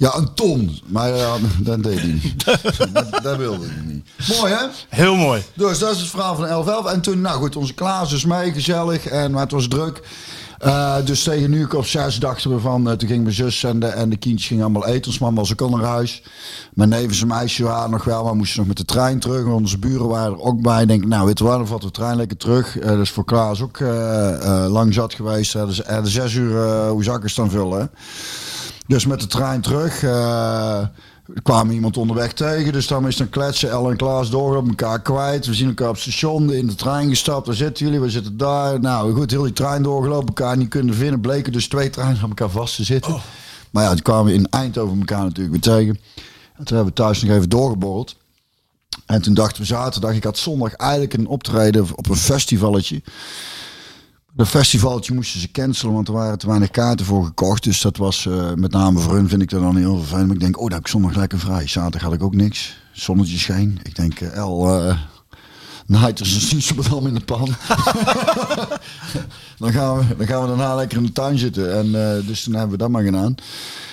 [0.00, 0.78] Ja, een ton.
[0.86, 2.44] Maar ja, dat deed hij niet.
[2.94, 4.08] dat, dat wilde hij niet.
[4.28, 4.66] Mooi, hè?
[4.88, 5.42] Heel mooi.
[5.54, 6.92] Dus dat is het verhaal van 1111.
[6.92, 9.06] En toen, nou goed, onze Klaas is mee, gezellig.
[9.06, 10.02] En, maar het was druk.
[10.58, 12.90] Eh, dus tegen nu of zes dachten we van...
[12.90, 15.10] eh, toen ging mijn zus en de, en de kindjes gingen allemaal eten.
[15.10, 16.22] Ons man was ook al naar huis.
[16.74, 18.24] Mijn neef en zijn meisje waren nog wel...
[18.24, 19.44] maar moesten nog met de trein terug.
[19.44, 20.82] En onze buren waren er ook bij.
[20.82, 22.78] Ik denk, nou weet je wat, dan vatten we de trein lekker terug.
[22.78, 23.80] Eh dat is voor Klaas ook
[24.68, 25.54] lang zat geweest.
[25.54, 27.86] Uh, dus, de zes uur, hoe het dan vullen, hè?
[28.90, 30.02] Dus met de trein terug.
[30.02, 30.78] eh,
[31.34, 32.72] er kwam iemand onderweg tegen.
[32.72, 33.70] Dus dan is dan kletsen.
[33.70, 35.46] El en Klaas door op elkaar kwijt.
[35.46, 36.52] We zien elkaar op het station.
[36.52, 37.46] In de trein gestapt.
[37.46, 38.00] Daar zitten jullie.
[38.00, 38.80] We zitten daar.
[38.80, 40.26] Nou goed, heel die trein doorgelopen.
[40.26, 41.20] Elkaar niet kunnen vinden.
[41.20, 43.20] Bleken dus twee treinen aan elkaar vast te zitten.
[43.70, 46.00] Maar ja, toen kwamen we in Eindhoven elkaar natuurlijk weer tegen.
[46.56, 48.16] En toen hebben we thuis nog even doorgeborreld.
[49.06, 53.02] En toen dachten we zaterdag, ik had zondag eigenlijk een optreden op een festivalletje.
[54.32, 57.64] Dat festivaletje moesten ze cancelen, want er waren te weinig kaarten voor gekocht.
[57.64, 60.26] Dus dat was eh, met name voor hun vind ik dat dan heel vervelend.
[60.26, 61.66] Maar ik denk, oh, dan heb ik zondag lekker vrij.
[61.66, 62.76] Zaterdag had ik ook niks.
[62.92, 63.80] Zonnetje scheen.
[63.82, 64.98] Ik denk, eh, El, eh
[65.86, 67.46] Night is een snoesebedam in de pan.
[69.58, 71.74] dan, gaan we, dan gaan we daarna lekker in de tuin zitten.
[71.74, 73.34] En eh, dus toen hebben we dat maar gedaan.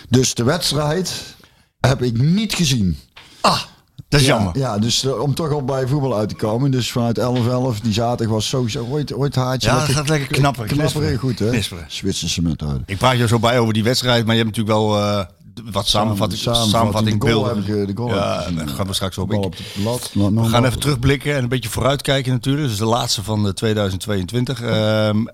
[0.09, 1.35] Dus de wedstrijd
[1.79, 2.97] heb ik niet gezien.
[3.41, 3.61] Ah,
[4.09, 4.57] dat is Ja, jammer.
[4.57, 6.71] Ja, dus eh, om toch al bij voetbal uit te komen.
[6.71, 9.69] Dus vanuit 11-11, die zaterdag was sowieso ooit, ooit haartje.
[9.69, 11.17] Ja, dat gaat lekker Knapperen, knisperen.
[11.17, 11.61] goed hè.
[11.87, 12.81] Zwitserse cement uit.
[12.85, 15.25] Ik praat je zo bij over die wedstrijd, maar je hebt natuurlijk wel eh,
[15.71, 17.63] wat samenvatting, Samenvatting, samenvatting de goal beelden.
[17.65, 19.33] heb ik, de goal ja, daar gaan we straks op.
[19.33, 19.55] Op.
[19.75, 22.67] Nou, nou, We gaan nou, even terugblikken en een beetje vooruitkijken natuurlijk.
[22.67, 24.61] Dus de laatste van de 2022.
[24.61, 25.25] Ehm,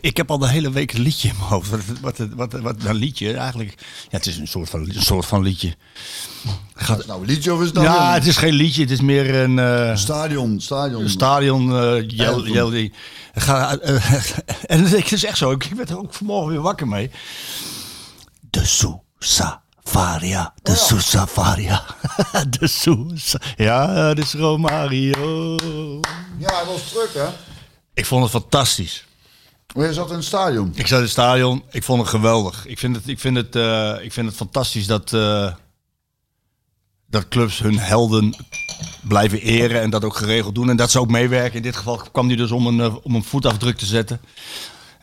[0.00, 1.70] ik heb al de hele week een liedje in mijn hoofd.
[2.00, 3.74] Wat, wat, wat, een liedje eigenlijk.
[3.78, 5.74] Ja, het is een soort van, een soort van liedje.
[6.78, 8.80] Is het nou een liedje of is het nou Ja, een het is geen liedje.
[8.82, 10.60] Het is meer een eh, stadion?
[10.60, 11.08] Stadion.
[11.08, 11.66] stadion.
[12.08, 12.52] jel, Anthem.
[12.52, 12.92] jel, die-
[13.34, 14.12] Ga, eh,
[14.72, 15.50] en het is echt zo.
[15.50, 17.10] Ik werd er ook vanmorgen weer wakker mee.
[18.50, 20.54] De Sousa Varia.
[20.62, 21.84] De Oh Sousa Varia.
[22.58, 23.38] De Sousa.
[23.56, 25.54] Ja, dit is Romario.
[26.38, 27.26] Ja, hij was terug hè.
[27.94, 29.05] Ik vond het fantastisch.
[29.76, 30.72] Maar je zat in het stadion.
[30.74, 31.62] Ik zat in het stadion.
[31.70, 32.66] Ik vond het geweldig.
[32.66, 35.52] Ik vind het, ik vind het, eh, ik vind het fantastisch dat, eh,
[37.06, 38.34] dat clubs hun helden
[39.08, 40.70] blijven eren en dat ook geregeld doen.
[40.70, 41.56] En dat ze ook meewerken.
[41.56, 44.20] In dit geval kwam hij dus om een, eh, om een voetafdruk te zetten.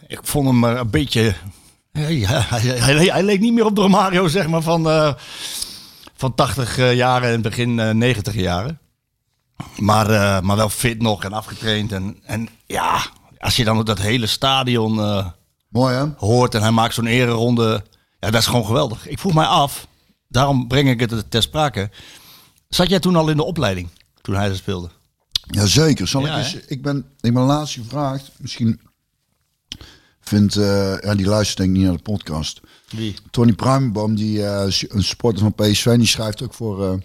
[0.07, 1.33] Ik vond hem eh, een beetje...
[1.91, 4.83] Hij, leek niet meer op Romario, zeg maar, van,
[6.15, 8.79] van 80 eh, jaren en begin eh 90 jaren.
[9.77, 11.91] Maar, maar wel fit nog en afgetraind.
[11.91, 13.05] En, en ja,
[13.43, 15.27] als je dan dat hele stadion eh,
[15.67, 16.05] Mooi hè.
[16.17, 17.83] hoort en hij maakt zo'n ereronde.
[18.19, 19.07] Ja, dat is gewoon geweldig.
[19.07, 19.87] Ik vroeg mij af,
[20.27, 21.89] daarom breng ik het ter sprake.
[22.69, 23.89] Zat jij toen al in de opleiding,
[24.21, 24.89] toen hij er speelde?
[25.47, 26.07] Jazeker.
[26.07, 28.31] Zal Ja, ik, eens, ik ben ik ben laatst gevraagd.
[28.37, 28.81] Misschien
[30.19, 32.61] vindt, eh, ja, die luistert denk ik niet naar de podcast.
[32.89, 33.15] Wie?
[33.31, 37.03] Tony Pruimenboom, die eh, een supporter van PSV, die schrijft ook voor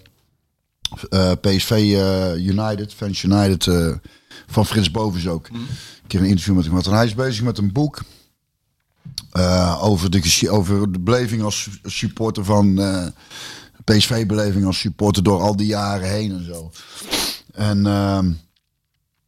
[1.41, 1.71] PSV
[2.37, 3.67] United, Fans United,
[4.47, 5.51] van Frits Bovens ook.
[5.51, 5.61] Mhm.
[6.09, 6.87] Een keer een interview met hem gehad.
[6.91, 7.99] En hij is bezig met een boek
[9.31, 13.05] eh, over, de, over de beleving als supporter van eh,
[13.83, 16.71] PSV-beleving als supporter door al die jaren heen en zo.
[17.53, 18.31] En, ehm,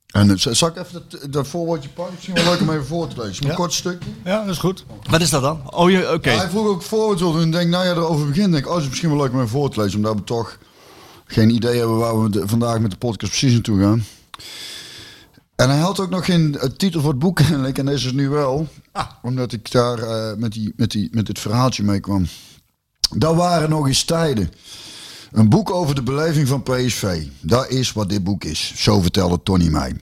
[0.07, 2.13] en z- zal ik even dat, dat voorwoordje pakken?
[2.13, 3.43] Misschien wel leuk om even voor te lezen.
[3.43, 3.55] Een Ja.
[3.55, 4.09] kort stukje.
[4.23, 4.85] Ja, dat is goed.
[5.09, 5.73] Wat is dat dan?
[5.73, 6.31] Oh, je, oké.
[6.31, 8.51] Ja, hij vroeg ook voorwoord en denk, nou ja, erover beginnen.
[8.51, 10.23] Denk, ik, oh, het is misschien wel leuk om even voor te lezen, omdat we
[10.23, 10.57] toch
[11.25, 14.03] geen idee hebben waar we de- vandaag met de podcast precies naartoe gaan.
[15.61, 18.13] En hij had ook nog geen eh, titel voor het boek kennelijk, en deze is
[18.13, 18.67] nu wel,
[19.21, 22.27] omdat ik daar eh, met, die, met, die, met dit verhaaltje mee kwam.
[23.15, 24.51] Dat waren nog eens tijden.
[25.31, 27.23] Een boek over de beleving van PSV.
[27.41, 28.73] Dat is wat dit boek is.
[28.75, 29.95] Zo vertelde Tony mij.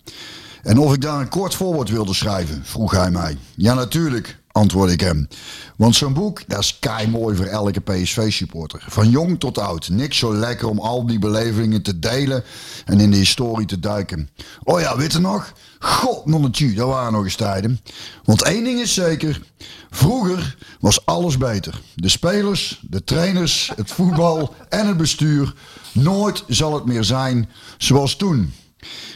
[0.64, 3.38] En of ik daar een kort voorwoord wilde schrijven, vroeg hij mij.
[3.56, 5.28] Ja, natuurlijk, antwoordde ik hem.
[5.76, 8.84] Want zo'n boek, dat is kei mooi voor elke PSV-supporter.
[8.88, 9.90] Van jong tot oud.
[9.90, 12.44] Niks zo lekker om al die belevingen te delen
[12.86, 14.30] en in de historie te duiken.
[14.64, 15.54] Oh ja, weet nog?
[15.80, 17.80] God, nonnetje, dat waren nog eens tijden.
[18.24, 19.42] Want één ding is zeker.
[19.90, 21.82] Vroeger was alles beter.
[21.96, 25.54] De spelers, de trainers, het voetbal en het bestuur.
[25.92, 28.54] Nooit zal het meer zijn zoals toen.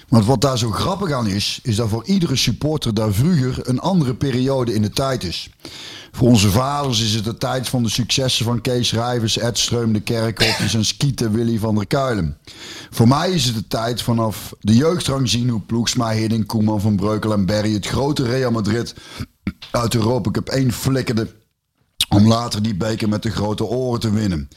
[0.08, 3.80] Want wat daar zo grappig aan is, is dat voor iedere supporter daar vroeger een
[3.80, 5.49] andere periode in de tijd is.
[6.12, 9.93] Voor onze vaders is het de tijd van de successen van Kees Rijvers, Ed Streum,
[9.93, 12.38] de Kerkhofjes en Skieten Willy van der Kuilen.
[12.89, 16.95] Voor mij is het de tijd vanaf de jeugdrang zien hoe Ploegsma, Hiddink, Koeman, Van
[16.95, 18.93] Breukel en Berry het grote Real Madrid
[19.71, 21.28] uit Europa Cup 1 flikkerde
[22.10, 24.49] om later die beker met de grote oren te winnen.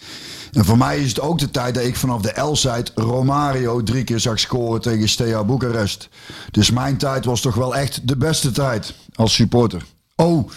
[0.56, 4.04] En voor mij is het ook de tijd dat ik vanaf de L-side Romario drie
[4.04, 6.08] keer zag scoren tegen Steaua Boekarest.
[6.50, 9.84] Dus mijn tijd was toch wel echt de beste tijd als supporter.
[10.14, 10.50] Oh,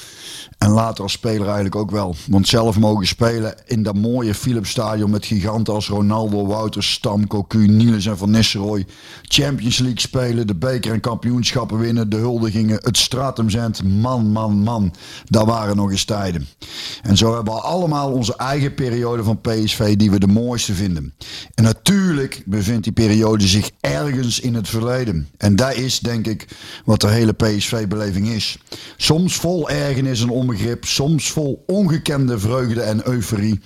[0.59, 2.15] en later als speler eigenlijk ook wel.
[2.27, 7.67] Want zelf mogen spelen in dat mooie Philipsstadion met giganten als Ronaldo, Wouters, Stam, Cocu,
[7.67, 8.85] Niels en Van Nistelrooy.
[9.21, 13.83] Champions League spelen, de beker en kampioenschappen winnen, de huldigingen, het Stratumzend.
[13.83, 14.93] Man, man, man,
[15.25, 16.47] dat waren nog eens tijden.
[17.01, 21.13] En zo hebben we allemaal onze eigen periode van PSV die we de mooiste vinden.
[21.55, 25.29] En natuurlijk bevindt die periode zich ergens in het verleden.
[25.37, 26.47] En dat is denk ik
[26.85, 28.57] wat de hele PSV-beleving is.
[28.97, 33.59] Soms vol ergernis en onbegrip, soms vol ongekende vreugde en euforie.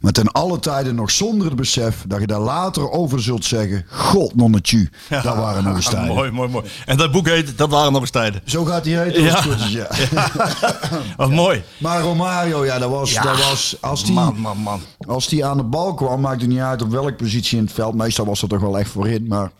[0.00, 3.84] Maar ten alle tijden nog zonder het besef dat je daar later over zult zeggen:
[3.90, 6.14] God, nonnetje, dat waren nog eens tijden.
[6.14, 6.64] mooi, mooi, mooi.
[6.86, 8.40] En dat boek heet Dat waren nog eens tijden.
[8.44, 9.22] Zo gaat hij heten.
[9.22, 9.44] Ja.
[9.44, 9.88] is, ja.
[11.16, 11.62] Wat mooi.
[11.78, 14.80] Maar Romario, ja, dat was, dat was als die, Man, man, man.
[15.06, 17.72] als die aan de bal kwam, maakte het niet uit op welke positie in het
[17.72, 17.94] veld.
[17.94, 19.50] Meestal was dat toch wel echt voorin, maar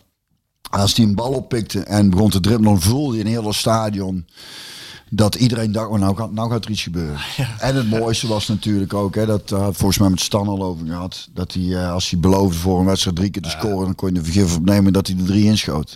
[0.69, 4.25] als hij een bal oppikte en begon te dribbelen, voelde je heel het stadion
[5.09, 7.19] dat iedereen dacht, oh, nou, gaat, nou gaat er iets gebeuren.
[7.59, 10.85] En het mooiste was natuurlijk ook, hè, dat uh, volgens mij met Stan al over
[10.85, 13.95] gehad, dat hij eh, als hij beloofde voor een wedstrijd drie keer te scoren, dan
[13.95, 15.95] kon je de vergif opnemen dat hij er drie inschoot.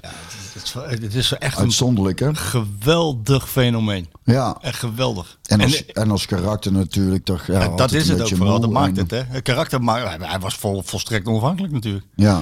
[0.54, 2.36] Het is, het is echt een hè?
[2.36, 4.08] geweldig fenomeen.
[4.23, 4.58] Ja.
[4.62, 5.38] Echt geweldig.
[5.45, 7.47] En als, en als karakter natuurlijk toch.
[7.47, 8.60] Ja, dat is het ook vooral.
[8.60, 9.21] Dat maakt en- het, hè.
[9.28, 9.82] Het karakter.
[9.82, 12.06] Hij, hij was vol, volstrekt onafhankelijk natuurlijk.
[12.15, 12.41] Ja,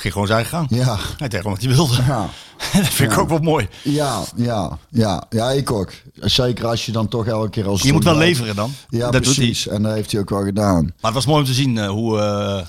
[0.00, 0.66] Ging gewoon zijn gang.
[0.70, 1.94] ja, Hij deed gewoon wat hij wilde.
[2.02, 2.28] ja.
[2.80, 3.68] dat vind ik ook wel mooi.
[3.82, 5.92] Ja, ja, ja, ja, ik ook.
[6.14, 7.82] Zeker als je dan toch elke keer als.
[7.82, 8.72] Je moet wel leveren dan.
[8.88, 9.66] Ja, dat doet precies.
[9.68, 10.82] En dat heeft hij ook wel gedaan.
[10.84, 12.18] Maar het was mooi om te zien eh, hoe...
[12.20, 12.66] eh,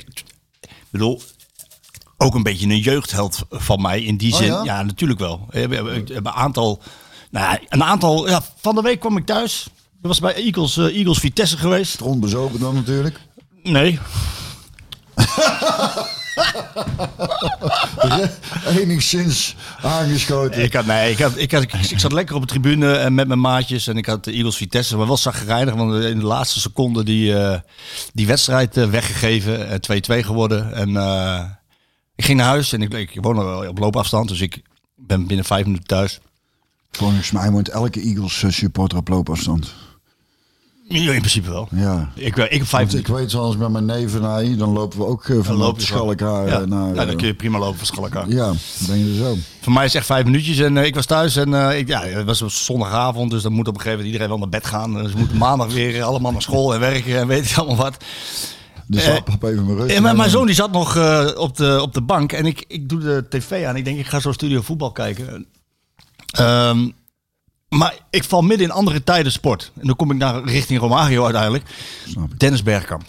[0.00, 0.22] ik
[0.90, 1.22] bedoel,
[2.16, 4.46] ook een beetje een jeugdheld van mij in die Oh, zin.
[4.46, 4.62] ja?
[4.64, 4.82] ja?
[4.82, 5.46] natuurlijk wel.
[5.50, 6.80] We hebben, we hebben een aantal...
[7.30, 8.28] Nou, ja, een aantal...
[8.28, 9.62] Ja, van de week kwam ik thuis.
[10.00, 12.00] Dat was bij Eagles, eh, Eagles Vitesse geweest.
[12.00, 13.20] Rond bezopen dan natuurlijk.
[13.62, 13.98] Nee,
[18.76, 20.62] Enigszins aangeschoten.
[20.62, 23.26] Ik, had, nee, ik, had, ik, had, ik zat lekker op de tribune en met
[23.26, 26.60] mijn maatjes en ik had de Eagles Vitesse, maar wel zagrijnig, want in de laatste
[26.60, 27.60] seconde die, eh,
[28.12, 30.74] die wedstrijd eh, weggegeven, eh, 2-2 geworden.
[30.74, 31.44] En eh,
[32.14, 34.62] ik ging naar huis en ik, ik woon op loopafstand, dus ik
[34.96, 36.20] ben binnen vijf minuten thuis.
[36.92, 39.74] Volgens mij woont elke Eagles eh, supporter op loopafstand.
[40.92, 41.68] Ja, in principe wel.
[41.70, 42.10] Ja.
[42.14, 44.98] Ik, eh, ik heb vijf ik weet zoals met mijn neven naar hier, dan lopen
[44.98, 46.60] we ook eh, van loop op je Schalkhaar ja.
[46.60, 46.94] eh, naar...
[46.94, 48.28] ja, dan kun je prima lopen van Schalkhaar.
[48.28, 48.52] Ja,
[48.86, 49.36] ben je zo.
[49.60, 52.26] Voor mij is het echt vijf minuutjes en ik was thuis en ik, ja, het
[52.26, 54.94] was op zondagavond, dus dan moet op een gegeven moment iedereen wel naar bed gaan.
[54.94, 57.96] Dus we moeten maandag weer allemaal naar school en werken en weet ik allemaal wat.
[58.86, 60.00] Dus uh, op even mijn rust.
[60.00, 60.30] Mijn nemen.
[60.30, 60.96] zoon die zat nog
[61.36, 63.76] op, de, op de bank en ik, ik doe de tv aan.
[63.76, 65.46] Ik denk, ik ga zo studio voetbal kijken.
[66.32, 66.88] Ehm,
[67.72, 69.72] maar ik val midden in andere tijden sport.
[69.80, 71.64] En dan kom ik naar richting Romario uiteindelijk.
[72.36, 73.02] Dennis Bergkamp.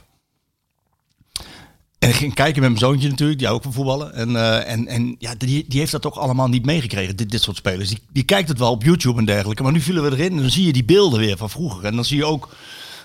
[1.99, 4.13] En ik ging kijken met mijn zoontje natuurlijk, die ook van voetballen.
[4.13, 7.41] En, eh, en, en ja, die, die heeft dat toch allemaal niet meegekregen, dit, dit
[7.41, 7.89] soort spelers.
[7.89, 9.63] Die, die kijkt het wel op YouTube en dergelijke.
[9.63, 11.85] Maar nu vielen we erin en dan zie je die beelden weer van vroeger.
[11.85, 12.49] En dan zie je ook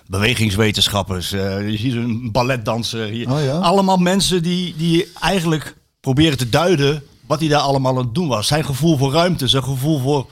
[0.07, 1.33] bewegingswetenschappers.
[1.33, 3.07] eh, je ziet een balletdanser.
[3.07, 3.31] Hier.
[3.31, 3.59] Oh ja?
[3.59, 8.29] Allemaal mensen die, die eigenlijk proberen te duiden wat hij daar allemaal aan het doen
[8.29, 8.47] was.
[8.47, 10.27] Zijn gevoel voor ruimte, zijn gevoel voor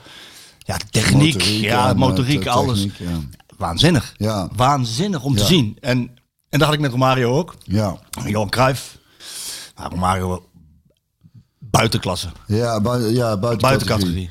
[0.66, 2.82] ja, techniek, Motoriek ja, en, motoriek, eh, alles.
[2.98, 3.20] ja.
[3.56, 4.14] Waanzinnig.
[4.16, 4.48] Ja.
[4.56, 5.76] Waanzinnig om te zien.
[5.80, 5.98] En,
[6.48, 7.54] en dat had ik met Romario ook.
[7.64, 8.98] Ja, Johan Cruijff.
[9.76, 10.48] Nou, Romario
[11.58, 12.28] buitenklasse.
[12.46, 14.14] ja, bui ja buiten, Buiten categorie.
[14.14, 14.30] categorie.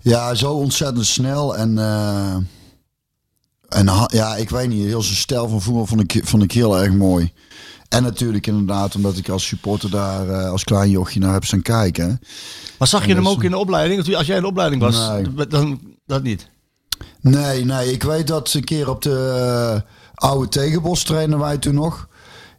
[0.00, 1.56] Ja, zo ontzettend snel.
[1.56, 2.34] En, eh,
[3.68, 6.78] en ja, ik weet niet, heel zijn stijl van voetbal vond ik, vond ik heel
[6.78, 7.32] erg mooi.
[7.88, 11.62] En natuurlijk inderdaad, omdat ik als supporter daar eh, als klein jochie naar heb staan
[11.62, 12.20] kijken.
[12.78, 14.16] Maar zag je En hem dat ook in de opleiding?
[14.16, 15.46] Als jij in de opleiding was, Nee.
[15.48, 16.48] dan dat niet.
[17.20, 19.34] Nee, nee, ik weet dat ze een keer op de
[19.74, 19.80] eh,
[20.14, 22.08] oude Tegenbos trainen wij toen nog.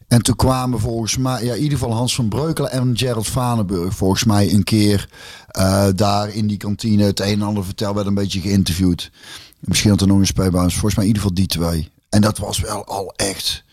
[0.07, 3.93] En toen kwamen volgens mij, ja, in ieder geval Hans van Breukelen en Gerald Vanenburg
[3.95, 5.09] volgens mij een keer
[5.47, 9.11] eh, daar in die kantine het een en ander verteld, werd een beetje geïnterviewd.
[9.59, 11.91] Misschien had er nog een speelbaas, volgens mij in ieder geval die twee.
[12.09, 13.63] En dat was wel al echt,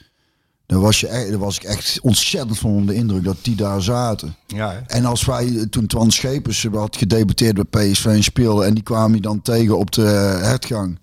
[0.67, 3.57] daar was, je, echt- daar was ik echt ontzettend van onder de indruk dat die
[3.57, 4.37] daar zaten.
[4.47, 4.79] Ja, hè?
[4.87, 8.83] En als wij eh, toen Twan Schepers had gedebuteerd bij PSV en speelde en die
[8.83, 10.03] kwam je dan tegen op de
[10.43, 10.99] hertgang.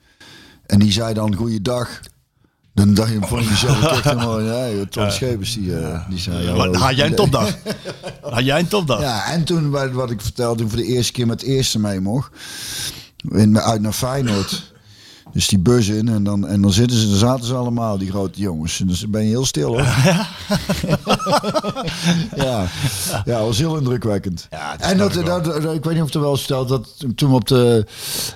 [0.65, 1.99] En die zei dan goeiedag.
[2.73, 6.45] Dan dacht je van jezelf echt helemaal, ja, Twan Schepers die, eh, die zei...
[6.45, 6.73] Maar hallo.
[6.79, 7.57] had jij een topdag?
[8.21, 9.01] had jij een topdag?
[9.01, 11.79] Ja, en toen wat- wat ik vertelde, toen voor de eerste keer met het eerste
[11.79, 12.31] mee mocht.
[13.29, 14.72] In, uit naar Feyenoord.
[15.33, 18.09] Dus die bus in en dan, en dan zitten ze, dan zaten ze allemaal, die
[18.09, 18.79] grote jongens.
[18.79, 19.81] En dus dan ben je heel stil hoor.
[22.35, 22.67] ja,
[23.25, 24.47] ja, was heel indrukwekkend.
[24.49, 27.29] Ja, en dat, ik dat, dat- ik weet niet of het wel verteld dat toen
[27.29, 27.85] we op de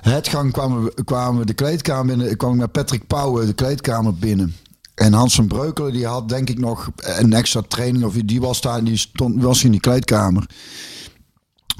[0.00, 2.30] headgang kwamen, kwamen we de kleedkamer binnen.
[2.30, 4.56] Ik kwam met Patrick Pauwen de kleedkamer binnen.
[4.94, 8.60] En Hans van Breukelen die had denk ik nog een extra training of die was
[8.60, 10.46] daar, die stond was in die kleedkamer.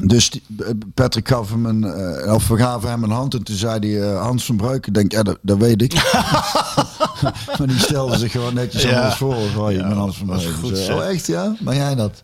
[0.03, 3.43] Dus die- eh, Patrick gaf hem een, eh, of we gaven hem een hand en
[3.43, 4.87] toen zei hij eh, Hans van Breuk.
[4.87, 5.93] Ik denk, ja, dat, dat weet ik.
[7.59, 8.97] maar die stelde zich gewoon netjes Ja.
[8.97, 9.73] anders voor.
[9.73, 10.55] Ik ben Hans van dat Breuk.
[10.55, 10.97] goed Dus, zo.
[10.97, 11.55] oh, echt ja?
[11.61, 12.23] Maar jij dat?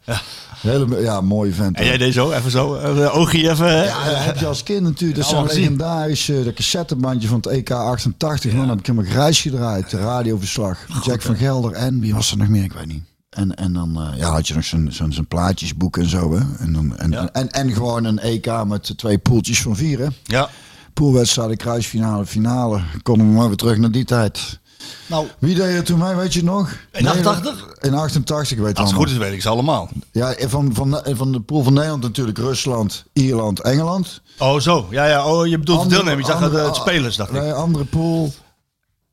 [0.60, 1.76] Hele, ja, mooie vent.
[1.76, 3.72] En jij deed zo, even zo, uh, oogje even.
[3.84, 5.18] Ja, dat heb je als kind natuurlijk.
[5.20, 5.60] Dat zo'n gezien.
[5.62, 8.52] legendarisch eh, dat cassettebandje van het EK 88.
[8.52, 9.90] Man, heb ik hem een grijs gedraaid.
[9.90, 10.78] De radioverslag.
[11.04, 12.64] Jack van Gelder en wie was er nog meer?
[12.64, 13.02] Ik weet niet.
[13.34, 16.32] En, en dan eh, ja, had je nog zo'n zo'n zo'n plaatjesboek en zo.
[16.34, 16.40] Hè?
[16.58, 17.28] En, dan, en, Ja.
[17.32, 19.98] en, en gewoon een EK met twee poeltjes van vier.
[19.98, 20.06] Hè?
[20.24, 20.48] Ja.
[20.94, 22.80] Poolwedstrijden, kruisfinale, finale.
[23.02, 24.58] Komen we maar weer terug naar die tijd.
[25.06, 26.70] Nou, Wie deed er toen mee, weet je nog?
[26.92, 27.66] In 88?
[27.80, 29.88] In 88, weet je als het goed is, weet ik ze allemaal.
[30.12, 34.20] Ja, van, van, van de pool van Nederland natuurlijk Rusland, Ierland, Engeland.
[34.38, 34.86] Oh, zo.
[34.90, 35.26] Ja, ja.
[35.26, 36.26] Oh, je bedoelt Andere- deelnemers.
[36.28, 37.40] Ik dacht andere- het spelers, dacht ik.
[37.40, 38.32] Nee, andere pool.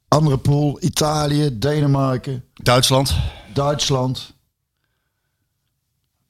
[0.08, 3.14] Andere pool, Italië, Denemarken, Duitsland.
[3.54, 4.34] Duitsland.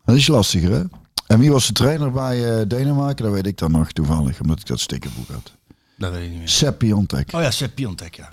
[0.05, 0.83] Dat is lastiger, hè?
[1.27, 3.25] En wie was de trainer bij eh, Denemarken?
[3.25, 5.55] Dat weet ik dan nog toevallig, omdat ik dat stickerboek had.
[5.97, 6.49] Dat weet ik niet meer.
[6.49, 7.33] Sepp Piontek.
[7.33, 8.31] Oh ja, Sepp Piontek, ja.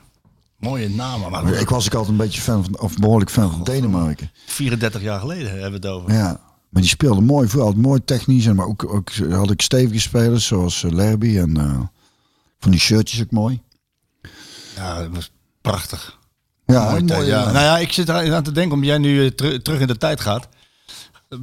[0.56, 3.64] Mooie namen, maar Ik was ook altijd een beetje fan van, of behoorlijk fan van
[3.64, 4.30] Denemarken.
[4.46, 6.12] 34 jaar geleden hebben we het over.
[6.12, 8.46] Ja, maar die speelde mooi voetbal, mooi technisch.
[8.46, 11.80] En maar ook, ook had ik stevige spelers zoals uh, Lerby en eh,
[12.58, 13.62] van die shirtjes ook mooi.
[14.76, 16.17] Ja, dat was prachtig.
[16.72, 17.44] Ja, Mooi ja.
[17.44, 19.86] Nou ja, ik zit er aan te denken, omdat jij nu eh, teru- terug in
[19.86, 20.48] de tijd gaat.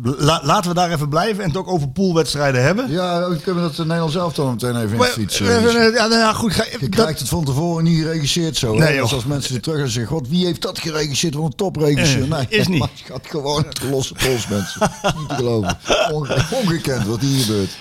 [0.03, 2.91] La- laten we daar even blijven en het ook over poolwedstrijden hebben.
[2.91, 5.55] Ja, we kunnen dat Nederlands zelf dan meteen even in Maar, het fietsen.
[5.57, 6.53] eh, Dus eh, ja, nou ja, goed.
[6.53, 8.73] Ga, je dat- krijgt het van tevoren niet geregisseerd zo.
[8.73, 8.79] hè?
[8.79, 11.33] Nee, dus als mensen er terug gaan zeggen, god, wie heeft dat geregisseerd?
[11.33, 12.23] Wat een topregisseur.
[12.23, 12.79] Eh, Nee, is niet.
[12.83, 14.91] maar het gaat gewoon de losse pols, mensen.
[15.19, 15.77] niet te geloven.
[16.11, 17.77] Onge- ongekend wat hier gebeurt.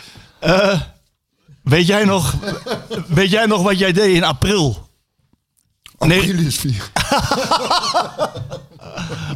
[1.62, 2.34] weet, jij nog,
[3.08, 4.83] weet jij nog wat jij deed in april?
[6.06, 6.20] Nee.
[6.20, 6.90] April is vier.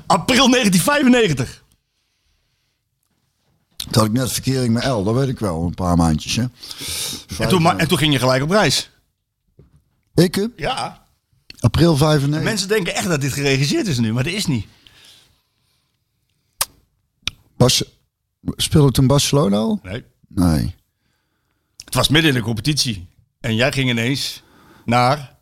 [0.06, 1.64] April 1995.
[3.76, 5.62] Toen had ik net verkering met L, dat weet ik wel.
[5.62, 6.44] Een paar maandjes, hè.
[7.38, 8.90] En toen, en toen ging je gelijk op reis.
[10.14, 10.48] Ik?
[10.56, 11.06] Ja.
[11.60, 12.42] april 95.
[12.42, 14.66] Mensen denken echt dat dit geregisseerd is nu, maar dat is niet.
[17.56, 17.84] Bas,
[18.56, 19.80] speelde toen Barcelona al?
[19.82, 20.04] Nee.
[20.28, 20.74] Nee.
[21.84, 23.08] Het was midden in de competitie.
[23.40, 24.42] En jij ging ineens
[24.84, 25.36] naar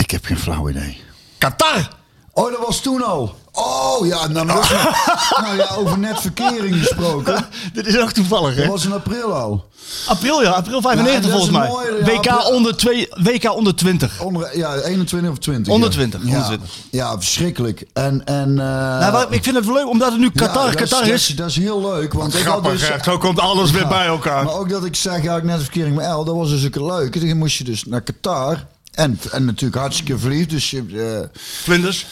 [0.00, 1.00] Ik heb geen flauw idee.
[1.38, 1.88] Qatar.
[2.32, 3.34] Oh, dat was toen al.
[3.52, 4.70] Oh, ja, nou, dat was
[5.44, 7.46] nou ja, over net verkering gesproken.
[7.74, 8.60] Dit is ook toevallig, hè?
[8.60, 9.68] Dat was in april al.
[10.06, 10.50] April, ja.
[10.50, 11.70] April 95 Ja, dat is volgens
[12.04, 12.14] mij.
[12.14, 14.20] WK, onder twee, WK onder 20.
[14.20, 15.72] Onder, ja, 21 of 20.
[15.72, 15.94] Onder ja.
[15.94, 16.68] 20, Ja, onder 20.
[16.90, 17.84] ja verschrikkelijk.
[17.92, 21.08] En, en, eh, nou, maar ik vind het wel leuk, omdat het nu Qatar, Qatar
[21.08, 21.26] is.
[21.26, 22.12] Dat is heel leuk.
[22.12, 24.44] Want ik had dus, Zo komt alles weer bij elkaar.
[24.44, 26.76] Maar ook dat ik zeg, ja, ik net verkering met L, dat was dus ook
[26.76, 27.28] leuk.
[27.28, 28.66] Dan moest je dus naar Qatar.
[29.00, 30.50] En, en natuurlijk hartstikke verliefd.
[30.50, 32.06] Dus eh, Vlinders.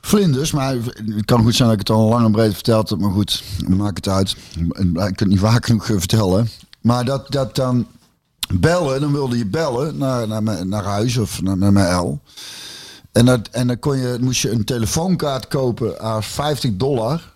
[0.00, 0.50] vlinders.
[0.50, 0.74] Maar
[1.14, 2.98] het kan goed zijn dat ik het al lang en breed verteld heb.
[2.98, 4.36] Maar goed, dan maak het uit.
[4.58, 6.48] Ik kan het niet vaak genoeg eh, vertellen.
[6.80, 7.86] Maar dat, dat dan
[8.54, 12.20] bellen, dan wilde je bellen naar, naar, mijn- naar huis of naar, naar mijn L.
[13.12, 17.32] En, dat, en dan kon je, moest je een telefoonkaart kopen aan 50 dollar.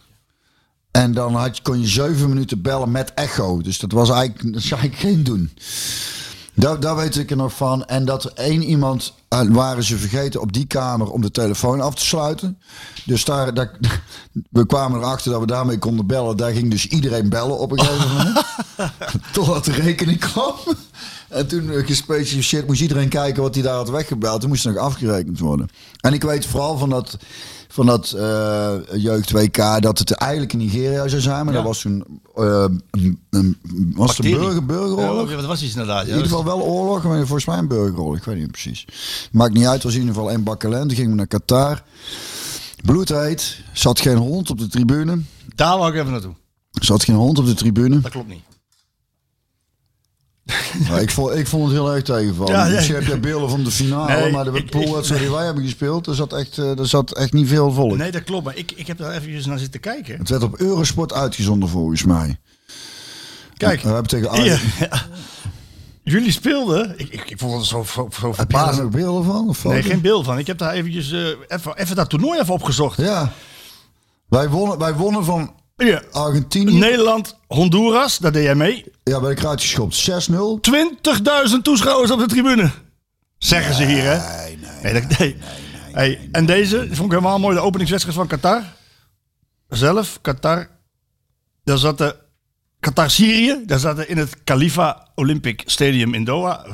[0.90, 3.60] En dan had je, kon je 7 minuten bellen met echo.
[3.62, 5.50] Dus dat was eigenlijk, dat zou ik geen doen.
[6.58, 7.84] Daar, daar weet ik er nog van.
[7.84, 11.80] En dat er één iemand eh, waren ze vergeten op die kamer om de telefoon
[11.80, 12.58] af te sluiten.
[13.04, 13.70] Dus daar, daar,
[14.50, 16.36] we kwamen erachter dat we daarmee konden bellen.
[16.36, 18.44] Daar ging dus iedereen bellen op een gegeven moment.
[19.32, 20.54] Totdat de rekening kwam.
[21.28, 24.40] En toen eh, gespecificeerd moest iedereen kijken wat hij daar had weggebeld.
[24.40, 25.68] Toen moest er nog afgerekend worden.
[26.00, 27.16] En ik weet vooral van dat,
[27.68, 31.44] van dat eh, jeugd WK dat het eigenlijk in Nigeria zou zijn.
[31.44, 33.56] Maar dat was toen eh, een, een,
[33.94, 35.30] was een burger, burgeroorlog.
[35.30, 36.02] Ja, dat was iets inderdaad.
[36.02, 38.16] In Ja, ieder dat geval wel oorlog, maar volgens mij een burgeroorlog.
[38.16, 38.84] Ik weet niet precies.
[39.32, 40.86] Maakt niet uit, was in ieder geval één bak ellende.
[40.86, 41.82] Toen gingen we naar Qatar.
[42.84, 43.60] Bloedheet.
[43.72, 45.22] Zat geen hond op de tribune.
[45.54, 46.34] daar wou ik even naartoe.
[46.72, 48.00] Zat geen hond op de tribune.
[48.00, 48.42] Dat klopt niet.
[51.00, 52.52] Ik, vond, ik vond het heel erg tegenvallen.
[52.52, 52.74] Ja, ja.
[52.74, 56.06] Misschien heb je beelden van de finale, Nee, maar de poolwedstrijd die wij hebben gespeeld,
[56.06, 57.96] er zat echt, eh, er zat echt niet veel volk.
[57.96, 58.44] Nee, dat klopt.
[58.44, 60.18] Maar ik, ik heb daar even naar zitten kijken.
[60.18, 62.38] Het werd op Eurosport uitgezonden volgens mij.
[63.56, 63.80] Kijk.
[63.80, 64.44] We hebben tegen.
[64.44, 64.58] Ja.
[66.02, 66.94] Jullie speelden.
[66.96, 69.48] Ik, ik, ik vond het zo, zo, zo Heb je daar nog beelden van?
[69.48, 70.38] Of Nee, geen beeld van.
[70.38, 72.96] Ik heb daar eventjes eh, even, even dat toernooi even opgezocht.
[72.96, 73.32] Ja.
[74.28, 76.02] Wij wonnen, wij wonnen van Ja.
[76.10, 76.78] Argentinië.
[76.78, 78.84] Nederland, Honduras, daar deed jij mee.
[78.84, 80.10] 20.000 Ja, bij de kruid geschopt.
[80.30, 80.60] 6-0.
[81.62, 82.70] toeschouwers op de tribune.
[83.38, 84.44] Zeggen ze hier, hè?
[84.44, 84.92] Nee, nee.
[84.92, 85.36] Nee, dat, nee.
[85.92, 87.54] Hey, en deze vond ik helemaal mooi.
[87.56, 88.62] De openingswedstrijd van Qatar.
[89.68, 90.68] Zelf, Qatar.
[91.64, 92.16] Daar zaten
[92.80, 93.62] Qatar-Syrië.
[93.66, 96.66] Daar zaten in het Khalifa Olympic Stadium in Doha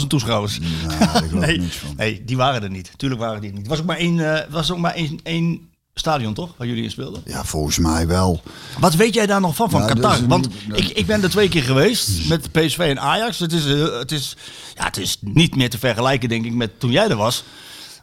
[0.00, 0.58] 60.000 toeschouwers.
[0.58, 2.90] Nou, daar geloof ik nee, nee, die waren er niet.
[2.96, 3.66] Tuurlijk waren die er niet.
[3.66, 6.50] Het was ook maar één, eh, was ook maar één, één stadion, toch?
[6.56, 7.22] Waar jullie in speelden.
[7.24, 8.42] Ja, volgens mij wel.
[8.78, 10.16] Wat weet jij daar nog van, van Ja, Qatar?
[10.18, 13.38] dus- Want ik, ik ben er twee keer geweest met PSV en Ajax.
[13.38, 14.36] Het is, eh, het, is,
[14.74, 17.44] ja, het is niet meer te vergelijken, denk ik, met toen jij er was.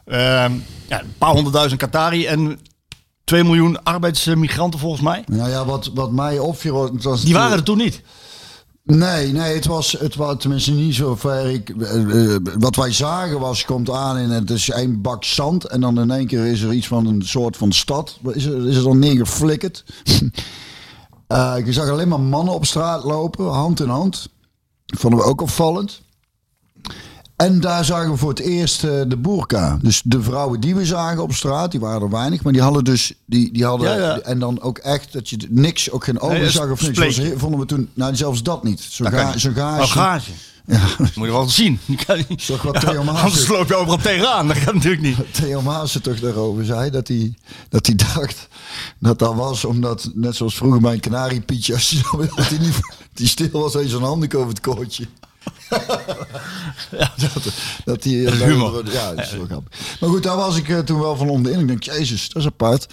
[0.04, 0.52] Ehm,
[0.88, 2.60] ja, een paar honderdduizend Qatari en
[3.24, 5.22] 2 miljoen arbeidsmigranten volgens mij.
[5.26, 6.98] Nou ja, wat, wat mij opviel...
[7.02, 8.02] was Die waren er toen niet.
[8.86, 11.50] Nee, nee, het was, het was tenminste niet zo ver.
[11.50, 15.64] Ik, eh, eh, wat wij zagen was, komt aan en het is één bak zand.
[15.64, 18.18] En dan in één keer is er iets van een soort van stad.
[18.32, 19.84] Is er, is er dan neergeflikkerd.
[21.26, 24.28] Eh je zag alleen maar mannen op straat lopen, hand in hand.
[24.86, 26.02] Vonden we ook opvallend.
[27.36, 29.78] En daar zagen we voor het eerst eh, de boerka.
[29.82, 32.42] Dus de vrouwen die we zagen op straat, die waren er weinig.
[32.42, 34.18] Maar die hadden dus, die, die hadden, Ja, ja.
[34.18, 36.98] en dan ook echt dat je niks, ook geen ogen Nee, zag of niks.
[36.98, 38.80] Was, vonden we toen, nou zelfs dat niet.
[38.80, 40.30] Zo'n Dat ga, zo'n Oh, gage.
[40.66, 41.80] Ja, Moet je wel zien.
[42.46, 44.48] Toch wat Theo Maas Anders loop je overal tegenaan.
[44.48, 45.16] Dat kan natuurlijk niet.
[45.40, 46.90] Theo Maassen toch daarover zei.
[46.90, 47.34] Dat hij,
[47.68, 48.48] dat hij dacht
[48.98, 52.00] dat dat was omdat, net zoals vroeger bij een kanariepietje, als je
[52.36, 52.78] dat hij, niet,
[53.14, 54.60] die stil was, heeft zijn handen over het
[55.70, 57.08] kootje.
[57.16, 57.52] dat, dat
[57.84, 58.92] Dat is humor.
[58.92, 59.96] Ja, dat is wel grappig.
[60.00, 61.76] Maar goed, daar was ik eh, toen wel van onder de indruk.
[61.78, 62.86] Ik denk, jezus, dat is apart.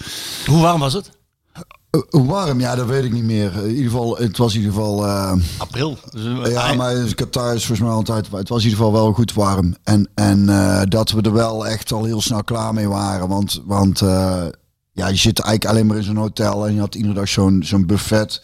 [0.46, 1.10] Hoe warm was het?
[1.52, 2.60] Eh, hoe warm?
[2.60, 3.52] Ja, dat weet ik niet meer.
[3.52, 5.06] Eh, in ieder geval, het was in ieder geval...
[5.06, 5.98] eh, April.
[6.10, 8.30] Dus, eh, ja, maar Qatar is volgens mij altijd...
[8.30, 9.76] Het was in ieder geval wel goed warm.
[9.82, 13.28] En, en eh, dat we er wel echt al heel snel klaar mee waren.
[13.28, 14.44] Want, want eh,
[14.92, 16.66] ja, je zit eigenlijk alleen maar in zo'n hotel.
[16.66, 18.42] En je had iedere dag zo'n zo'n buffet.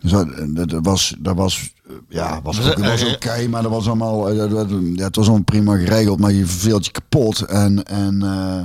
[0.00, 1.14] Dus dat, was...
[1.18, 4.28] Dat was eh, ja, was, Was ook- het, was eh, oké, maar dat was allemaal,
[4.30, 7.40] eh, dat- dat- ja, het was allemaal prima geregeld, maar je verveelt je kapot.
[7.40, 8.64] En, en, eh,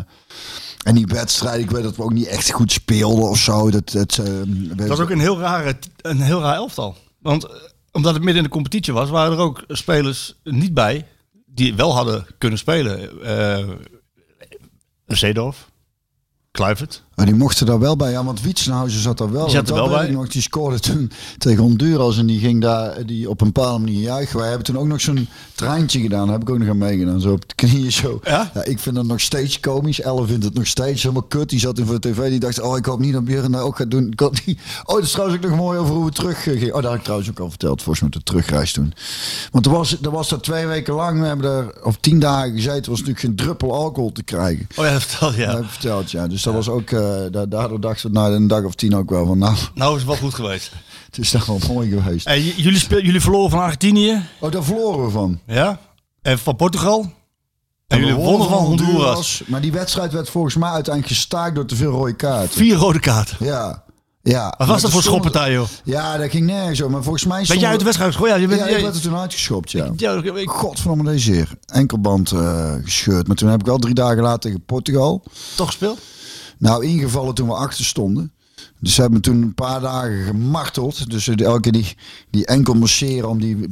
[0.83, 3.71] en die wedstrijd, ik weet dat we ook niet echt goed speelden of zo.
[3.71, 4.33] Dat, dat, eh,
[4.77, 6.95] Het was ook een heel, rare, een heel raar elftal.
[7.19, 7.51] Want eh,
[7.91, 11.07] omdat het midden in de competitie was, waren er ook spelers niet bij
[11.45, 13.21] die wel hadden kunnen spelen.
[13.23, 13.69] Eh
[15.07, 15.69] Zeedorf,
[16.51, 17.03] Kluivert.
[17.15, 19.43] Maar die mochten daar wel bij, ja, want Wietsenhuizen zat daar wel.
[19.45, 20.09] Die zat er wel bij.
[20.09, 24.01] Nog, die scoorde toen tegen Honduras en die ging daar die op een bepaalde manier
[24.01, 24.37] juichen.
[24.39, 27.21] Wij hebben toen ook nog zo'n treintje gedaan, daar heb ik ook nog aan meegedaan,
[27.21, 28.19] zo op de knieën zo.
[28.23, 28.51] Ja?
[28.63, 30.01] ik vind dat nog steeds komisch.
[30.01, 31.49] Elle vindt het nog steeds helemaal kut.
[31.49, 33.61] Die zat toen voor de tv, die dacht, oh ik hoop niet dat Björn dat
[33.61, 34.11] ook gaat doen.
[34.11, 34.59] Ik hoop niet.
[34.85, 36.67] Oh, dat is trouwens ook nog mooi over hoe we terug gingen.
[36.67, 38.93] Oh, dat had ik trouwens ook al verteld, volgens mij de terugreis toen.
[39.51, 42.51] Want er was, er was dat twee weken lang, we hebben daar, of tien dagen
[42.55, 44.67] gezeten, was natuurlijk geen druppel alcohol te krijgen.
[44.75, 45.17] Oh ja, dat.
[45.19, 45.51] Dat Ja.
[45.55, 46.27] heb ik verteld, ja.
[46.27, 49.09] Dus dat was ook, eh, da- daardoor dachten we na een dag of tien ook
[49.09, 50.71] wel van, nou, Nou is het wel goed geweest.
[51.05, 52.25] het is toch wel mooi geweest.
[52.27, 54.21] En jullie, speel, jullie verloren van Argentinië.
[54.39, 55.39] Oh, daar verloren we van.
[55.47, 55.79] Ja.
[56.21, 57.11] En van Portugal.
[57.87, 59.43] En, we jullie wonnen van Honduras.
[59.47, 62.57] Maar die wedstrijd werd volgens mij uiteindelijk gestaakt door te veel rode kaarten.
[62.57, 63.37] Vier rode kaarten.
[63.39, 63.83] Ja.
[64.21, 64.53] Ja.
[64.57, 65.67] Wat was dat voor stond- schoppartij, joh?
[65.83, 66.91] Ja, dat ging nergens om.
[66.91, 68.31] Maar volgens mij Ben jij uit de wedstrijd gegooid?
[68.33, 69.89] Ja, je bent, Ja, ik werd er toen uitgeschopt, ja.
[69.97, 71.49] ja, ik- Godverdomme deze zeer.
[71.65, 73.27] Enkelband eh, gescheurd.
[73.27, 75.23] Maar toen heb ik wel drie dagen later tegen Portugal.
[75.55, 75.99] toch gespeeld?
[76.57, 78.31] Nou, ingevallen toen we achter stonden.
[78.79, 81.09] Dus ze hebben me toen een paar dagen gemarteld.
[81.09, 81.95] Dus elke keer die,
[82.29, 83.69] die enkel masseren om die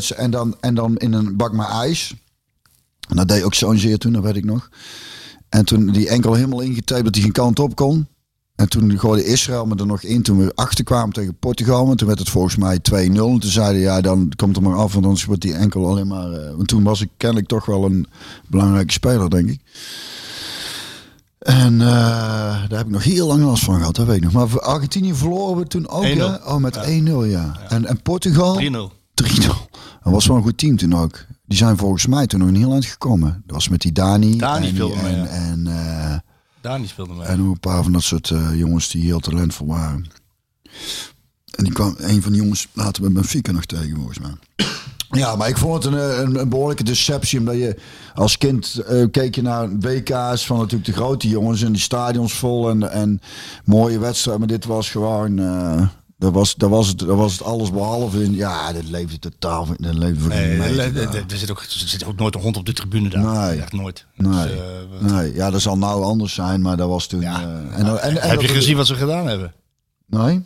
[0.00, 2.14] ze- en dan, en dan in een bak met ijs.
[3.08, 4.68] En dat deed ook zo'n zeer toen, dat weet ik nog.
[5.48, 8.06] En toen die enkel helemaal ingetaped dat hij geen kant op kon.
[8.54, 11.90] En toen gooide Israël me er nog in toen we achterkwamen tegen Portugal.
[11.90, 12.94] En toen werd het volgens mij 2-0.
[12.94, 16.06] En toen zeiden ja, dan komt er maar af, want anders wordt die enkel alleen
[16.06, 16.32] maar...
[16.32, 18.06] eh, want toen was ik kennelijk toch wel een
[18.48, 19.60] belangrijke speler, denk ik.
[21.42, 24.32] En eh, daar heb ik nog heel lang last van gehad, dat weet ik nog.
[24.32, 26.06] Maar Argentinië verloren we toen ook, 1-0.
[26.08, 26.40] ja?
[26.44, 26.82] Oh, met 1-0,
[27.30, 27.56] ja.
[27.68, 28.60] En, en Portugal?
[28.60, 28.62] 3-0.
[28.62, 29.46] 3-0.
[30.02, 31.24] Dat was wel een goed team toen ook.
[31.46, 33.42] Die zijn volgens mij toen nog heel eind gekomen.
[33.46, 34.36] Dat was met die Dani.
[34.36, 35.26] Dani en, speelde die- mee, en, ja.
[35.30, 35.66] en,
[36.12, 36.18] eh,
[36.60, 37.26] Dani speelde mee.
[37.26, 40.06] en een paar van dat soort eh, jongens die heel talentvol waren.
[41.56, 44.32] En die kwam een van die jongens later met Benfica nog tegen, volgens mij.
[45.10, 47.38] Ja, maar ik vond het een, eh, een, een behoorlijke deceptie.
[47.38, 47.76] Omdat je
[48.14, 51.62] als kind eh, keek je naar WK's van natuurlijk de grote jongens.
[51.62, 53.20] En die stadions vol en, en
[53.64, 54.40] mooie wedstrijden.
[54.40, 55.38] Maar dit was gewoon...
[55.38, 55.82] eh
[56.18, 58.34] dat was, dat, was het, dat was het alles behalve in...
[58.34, 59.66] Ja, dit leefde totaal...
[59.78, 62.72] Dat leefde voor Nee, er, zit ook, er zit ook nooit een hond op de
[62.72, 63.22] tribune daar.
[63.48, 63.60] Nee.
[63.60, 64.06] Echt nooit.
[64.16, 64.30] Nee,
[65.00, 67.20] Dus, nee, ja, dat zal nou anders zijn, maar dat was toen...
[67.20, 67.40] Ja.
[67.40, 69.52] eh, en, en, en, heb je dat- gezien wat ze gedaan hebben?
[70.06, 70.42] Nee?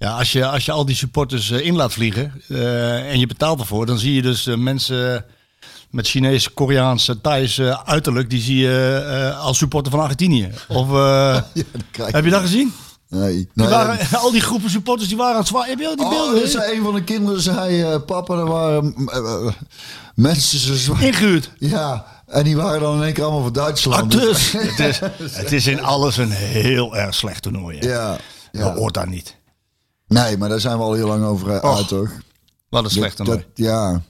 [0.00, 3.26] Ja, als je, als je al die supporters eh, in laat vliegen eh, en je
[3.26, 5.24] betaalt ervoor, dan zie je dus eh, mensen
[5.90, 10.50] met Chinees, Koreaans, Thais uiterlijk, die zie je eh, als supporter van Argentinië.
[10.68, 11.44] Of Ja,
[11.96, 12.72] dat heb je dat gezien?
[13.08, 13.32] Nee.
[13.34, 13.68] Die nee.
[13.68, 15.68] waren, al die groepen supporters die waren aan het zwaaien.
[15.70, 16.34] Heb je al die Oh, beelden?
[16.40, 18.94] dus een van de kinderen zei, papa, er waren
[20.14, 21.02] mensen zo zwaar.
[21.02, 21.50] Ingehuurd.
[21.58, 24.14] Ja, en die waren dan in één keer allemaal voor Duitsland.
[24.14, 25.00] Ah, dus, het, is,
[25.32, 27.78] het is in alles een heel erg slecht toernooi.
[27.78, 27.88] hè.
[27.88, 28.08] Ja,
[28.52, 28.74] Dat ja.
[28.74, 29.38] hoort daar niet.
[30.10, 32.10] Nee, maar daar zijn we al heel lang over eh, uit, toch?
[32.68, 33.92] Wat een slecht Dat- dat- Ja.
[33.92, 34.00] we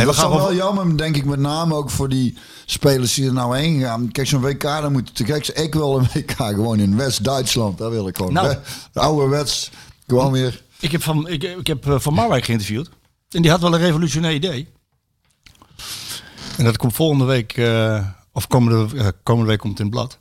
[0.00, 3.14] En dat is gaan wel over- jammer, denk ik, met name ook voor die spelers
[3.14, 4.10] die er nou heen gaan.
[4.10, 5.64] Kijk, zo'n WK, dan moet te gek zijn.
[5.64, 7.78] Ik wil een WK gewoon in West-Duitsland.
[7.78, 8.32] Daar wil ik gewoon.
[8.32, 8.56] Nou.
[8.92, 9.70] De ouderwets,
[10.06, 10.62] gewoon weer.
[10.80, 12.90] Ik heb Van, ik, ik heb eh, Van Marwijk geïnterviewd.
[13.30, 14.68] En die had wel een revolutionair idee.
[16.56, 20.18] En dat komt volgende week, eh, of komende, komende week komt het in het blad.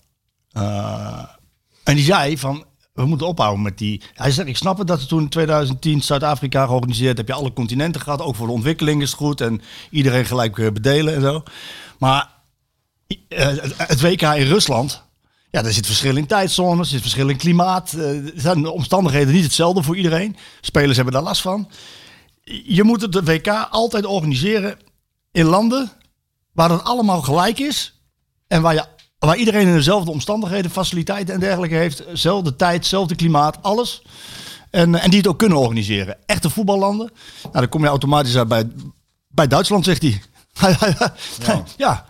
[1.84, 2.66] En die zei van,
[3.04, 4.02] we moeten ophouden met die...
[4.14, 7.18] Hij zegt, ik snap het dat ze toen in 2010 Zuid-Afrika georganiseerd.
[7.18, 9.42] Heb je alle continenten gehad, ook voor de ontwikkeling is het goed.
[9.42, 11.44] En iedereen gelijk bedelen en zo.
[12.00, 12.30] Maar
[13.28, 13.48] eh,
[13.78, 15.04] het- WK in Rusland...
[15.52, 17.94] Ja, er zit verschil in tijdzones, er zit verschil in klimaat.
[17.94, 20.36] eh, Er zijn de omstandigheden niet hetzelfde voor iedereen.
[20.62, 21.70] Spelers hebben daar last van.
[22.64, 24.78] Je moet het WK altijd organiseren
[25.32, 25.92] in landen
[26.54, 28.02] waar het allemaal gelijk is.
[28.48, 28.86] En waar, je,
[29.20, 32.04] waar iedereen in dezelfde omstandigheden, faciliteiten en dergelijke heeft.
[32.14, 34.02] Zelfde tijd, zelfde klimaat, alles.
[34.70, 36.18] En, en die het ook kunnen organiseren.
[36.26, 37.12] Echte voetballanden.
[37.42, 38.68] Nou, dan kom je automatisch uit bij,
[39.28, 40.22] bij Duitsland, zegt hij.
[41.48, 41.64] ja.
[41.78, 42.08] ja.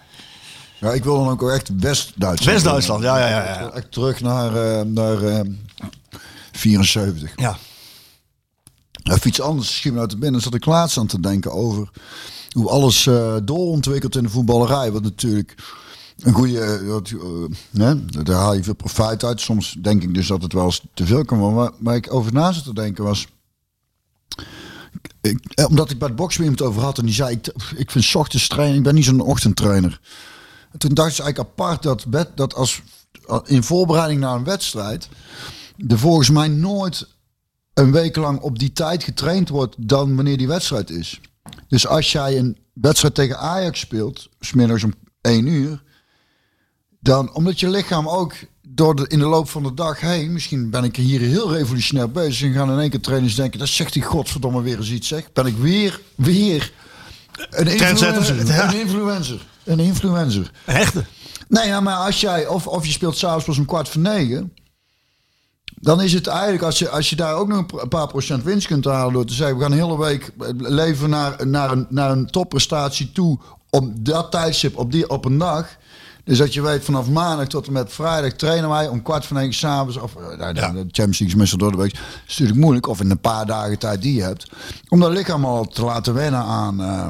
[0.80, 2.54] Ja, ik wil dan ook echt West-Duitsland.
[2.54, 3.70] West-Duitsland, ja, ja, ja, ja.
[3.70, 5.40] Echt terug naar, uh, naar uh,
[6.52, 7.34] 74.
[7.36, 7.58] Ja.
[9.04, 10.42] Even iets anders schiet me uit de binnen.
[10.42, 11.90] Zat ik laatst aan te denken over
[12.52, 14.92] hoe alles uh, doorontwikkelt in de voetballerij.
[14.92, 15.56] Wat natuurlijk
[16.20, 16.80] een goede,
[17.72, 17.92] uh,
[18.24, 19.42] daar haal je veel profijt uit.
[19.42, 21.58] Soms denk ik dus dat het wel eens te veel kan worden.
[21.58, 23.28] Maar waar ik over na zat te denken was...
[25.22, 27.36] Ik, omdat ik bij het boxen het over had en die zei...
[27.36, 30.02] Ik, ik vind ochtends trainen, ik ben niet zo'n ochtendtrainer.
[30.72, 32.06] En toen dacht ze eigenlijk apart dat,
[32.36, 32.82] dat als
[33.46, 35.10] in voorbereiding naar een wedstrijd...
[35.88, 37.08] er volgens mij nooit
[37.74, 41.20] een week lang op die tijd getraind wordt dan wanneer die wedstrijd is.
[41.68, 45.84] Dus als jij een wedstrijd tegen Ajax speelt, smiddags om 1 uur,
[47.10, 48.34] dan omdat je lichaam ook
[48.68, 52.12] door de, in de loop van de dag heen, misschien ben ik hier heel revolutionair
[52.12, 55.08] bezig en gaan in één keer trainers denken, dat zegt die godverdomme weer eens iets
[55.08, 55.32] zeg.
[55.34, 56.72] Ben ik weer, weer
[57.50, 58.40] een influencer.
[58.40, 59.48] Een influencer.
[59.64, 60.52] Een influencer.
[60.66, 61.06] Een echte.
[61.48, 64.54] Nee, ja, maar als jij, of, of je speelt s'avonds pas om kwart voor negen,
[65.76, 68.68] dan is het eigenlijk, als je, als je daar ook nog een paar procent winst
[68.68, 72.12] kunt halen door te zeggen, we gaan een hele week leven naar, naar, een, naar
[72.12, 73.40] een topprestatie toe
[73.70, 75.78] op dat tijdstip, op, die, op een dag.
[76.30, 79.38] Dus dat je weet, vanaf maandag tot en met vrijdag trainen wij om kwart voor
[79.38, 79.98] negen s'avonds.
[79.98, 80.72] Of nou, ja.
[80.72, 81.92] de Champions League is meestal door de week.
[81.92, 82.88] is natuurlijk moeilijk.
[82.88, 84.48] Of in een paar dagen tijd die je hebt.
[84.90, 86.82] Om dat lichaam al te laten wennen aan...
[86.82, 87.08] Uh,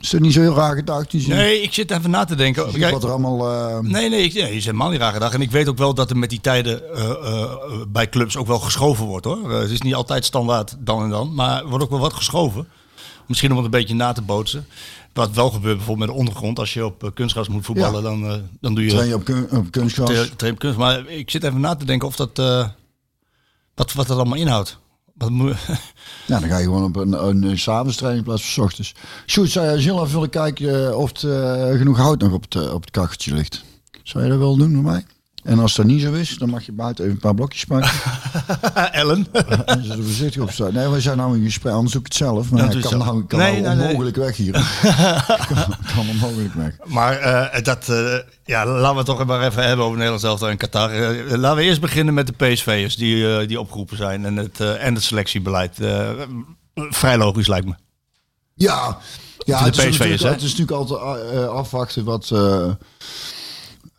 [0.00, 1.12] is dat niet zo heel raar gedacht?
[1.12, 2.72] Nee, ik zit even na te denken.
[2.72, 3.50] Kijk, wat er allemaal...
[3.50, 3.78] Uh...
[3.78, 5.34] Nee, nee, ik, nee, is helemaal niet raar gedacht.
[5.34, 7.52] En ik weet ook wel dat er met die tijden uh, uh,
[7.88, 9.50] bij clubs ook wel geschoven wordt hoor.
[9.50, 11.34] het is niet altijd standaard dan en dan.
[11.34, 12.68] Maar er wordt ook wel wat geschoven.
[13.26, 14.66] Misschien om het een beetje na te bootsen.
[15.18, 16.58] Wat wel gebeurt bijvoorbeeld met de ondergrond.
[16.58, 18.08] Als je op kunstgras moet voetballen, ja.
[18.08, 18.90] dan, dan doe je...
[18.90, 20.30] Train je op, kun op kunstgras?
[20.36, 20.78] Train op kunst.
[20.78, 22.36] Maar ik zit even na te denken of dat...
[23.74, 24.78] wat, wat dat allemaal inhoudt.
[25.14, 25.56] Wat moet...
[26.26, 28.94] Ja, dan ga je gewoon op een, een, een in plaats van s ochtends.
[29.26, 32.80] Sjoerd, zou je zelf willen kijken of het uh, genoeg hout nog op het, op
[32.80, 33.64] het kacheltje ligt?
[34.02, 35.04] Zou je dat wel doen voor mij?
[35.48, 37.90] En als dat niet zo is, dan mag je buiten even een paar blokjes pakken.
[39.00, 39.26] Ellen.
[39.64, 40.72] en ze er voorzichtig op staan.
[40.72, 42.50] Nee, we zijn nou in gesprek, anders zoek ik het zelf.
[42.50, 44.26] Maar ik kan, nou, kan nee, nou nee, onmogelijk nee.
[44.26, 44.52] weg hier.
[45.48, 46.76] kan, kan onmogelijk weg.
[46.84, 50.42] Maar uh, dat, uh, ja, laten we het toch maar even hebben over Nederland zelf
[50.42, 50.94] en Qatar.
[50.94, 54.94] Uh, laten we eerst beginnen met de PSV'ers die, die opgeroepen zijn en het, en
[54.94, 55.78] het selectiebeleid.
[56.74, 57.74] vrij logisch lijkt me.
[58.54, 58.98] Ja,
[59.38, 62.32] ja het, is PSV'ers, het is natuurlijk altijd afwachten wat...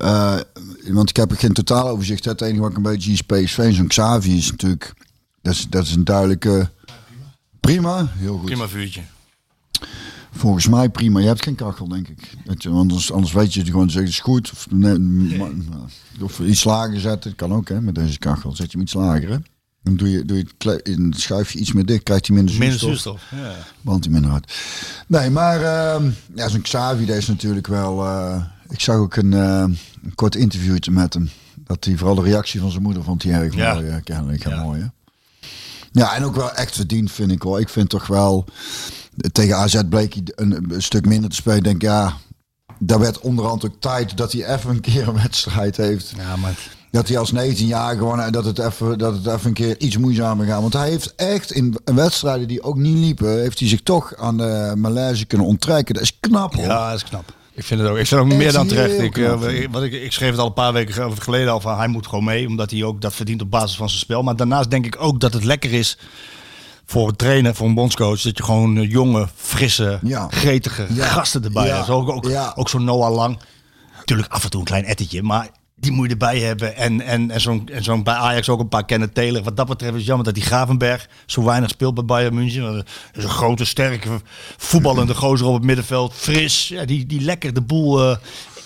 [0.03, 0.39] Uh,
[0.87, 2.25] want ik heb geen totaal overzicht.
[2.25, 3.73] Het enige wat ik een beetje is PSV.
[3.73, 4.93] Zo'n Xavi is natuurlijk...
[5.41, 6.69] Dat is, dat is een duidelijke...
[7.59, 8.07] Prima.
[8.17, 8.45] Heel goed.
[8.45, 9.01] Prima vuurtje.
[10.31, 11.19] Volgens mij prima.
[11.19, 12.37] Je hebt geen kachel, denk ik.
[12.57, 14.51] Je, anders, anders weet je het gewoon zeggen, het is goed.
[14.51, 15.41] Of, nee,
[16.21, 17.35] of iets lager zetten.
[17.35, 18.55] kan ook, hè, met deze kachel.
[18.55, 19.37] Zet je hem iets lager, hè.
[19.83, 20.45] Dan doe je, doe je
[20.83, 22.81] het schuif je iets meer dicht, krijgt hij minder zuurstof.
[22.81, 23.55] Minder zuurstof, ja.
[23.81, 24.53] Want hij minder hard.
[25.07, 28.05] Nee, maar uh, ja, zo'n Xavi, dat is natuurlijk wel...
[28.05, 29.63] Uh, ik zag ook een, uh,
[30.03, 31.29] een kort interviewtje met hem.
[31.55, 33.73] Dat hij vooral de reactie van zijn moeder vond hij erg ja.
[33.73, 33.85] mooi.
[33.85, 34.63] Ja, kennelijk ja.
[34.63, 34.81] mooi.
[34.81, 34.87] Hè?
[35.91, 37.59] Ja, en ook wel echt verdiend vind ik hoor.
[37.59, 38.45] Ik vind toch wel,
[39.31, 41.57] tegen AZ bleek hij een, een stuk minder te spelen.
[41.57, 42.13] Ik denk ja,
[42.79, 46.13] daar werd onderhand ook tijd dat hij even een keer een wedstrijd heeft.
[46.17, 46.77] Ja, maar...
[46.91, 49.79] Dat hij als 19 jaar gewoon en dat het even dat het even een keer
[49.79, 50.61] iets moeizamer gaat.
[50.61, 54.37] Want hij heeft echt in wedstrijden die ook niet liepen, heeft hij zich toch aan
[54.37, 55.93] de malaise kunnen onttrekken.
[55.93, 56.65] Dat is knap hoor.
[56.65, 57.33] Ja, dat is knap.
[57.59, 57.97] Ik vind het ook.
[57.97, 58.99] Ik vind het ook meer dan terecht.
[58.99, 59.33] Ik, uh,
[59.71, 62.23] wat ik, ik schreef het al een paar weken geleden al van hij moet gewoon
[62.23, 64.23] mee, omdat hij ook dat verdient op basis van zijn spel.
[64.23, 65.97] Maar daarnaast denk ik ook dat het lekker is
[66.85, 70.27] voor het trainen, voor een bondscoach, dat je gewoon jonge, frisse, ja.
[70.29, 71.05] gretige ja.
[71.05, 71.75] gasten erbij ja.
[71.75, 71.89] hebt.
[71.89, 73.39] Ook, ook, ook zo'n Noah Lang.
[73.97, 75.49] Natuurlijk af en toe een klein ettetje, maar
[75.79, 76.75] die moet je erbij hebben.
[76.75, 79.43] En, en, en zo'n zo bij Ajax ook een paar Kenneth Taylor.
[79.43, 82.73] Wat dat betreft is het jammer dat die Gravenberg zo weinig speelt bij Bayern München.
[82.73, 84.09] Dat is een grote, sterke,
[84.57, 86.13] voetballende gozer op het middenveld.
[86.13, 88.09] Fris, ja, die, die lekker de boel...
[88.09, 88.15] Uh,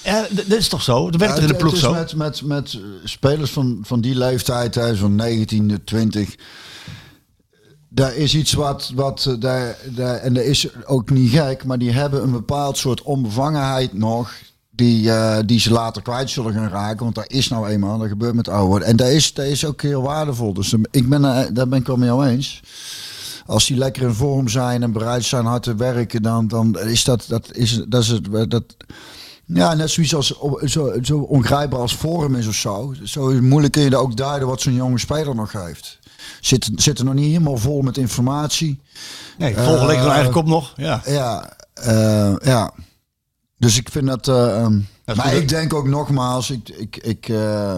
[0.03, 1.09] ja, dat is toch zo?
[1.09, 1.93] Dat werkt ja, er in de ploeg zo.
[1.93, 6.35] Met, met, met spelers van, van die leeftijd, zo'n 19, 20
[7.95, 11.91] daar is iets wat, wat daar, daar, en dat is ook niet gek, maar die
[11.91, 14.33] hebben een bepaald soort onbevangenheid nog
[14.75, 17.03] die, uh, die ze later kwijt zullen gaan raken.
[17.03, 18.87] Want dat is nou eenmaal, dat gebeurt met ouder worden.
[18.87, 20.53] En dat is, dat is ook heel waardevol.
[20.53, 22.61] Dus ik ben, uh, daar ben ik wel mee eens.
[23.45, 27.03] Als die lekker in vorm zijn en bereid zijn hard te werken, dan, dan is
[27.03, 28.63] dat, dat, is, dat, is het, dat,
[29.45, 32.93] ja, net zoiets als zo, zo ongrijpbaar als vorm is of zo.
[33.03, 35.99] Zo moeilijk kun je ook duiden wat zo'n jonge speler nog heeft.
[36.41, 38.79] Zit, zit er nog niet helemaal vol met informatie.
[39.37, 40.73] Nee, volgende uh, eigen kop nog.
[40.75, 41.01] Ja.
[41.05, 41.53] Ja,
[42.43, 42.73] ja.
[43.63, 44.27] Dus ik vind dat...
[44.27, 47.77] eh, ehm, maar goed, ik denk ook nogmaals, ik, ik, ik eh,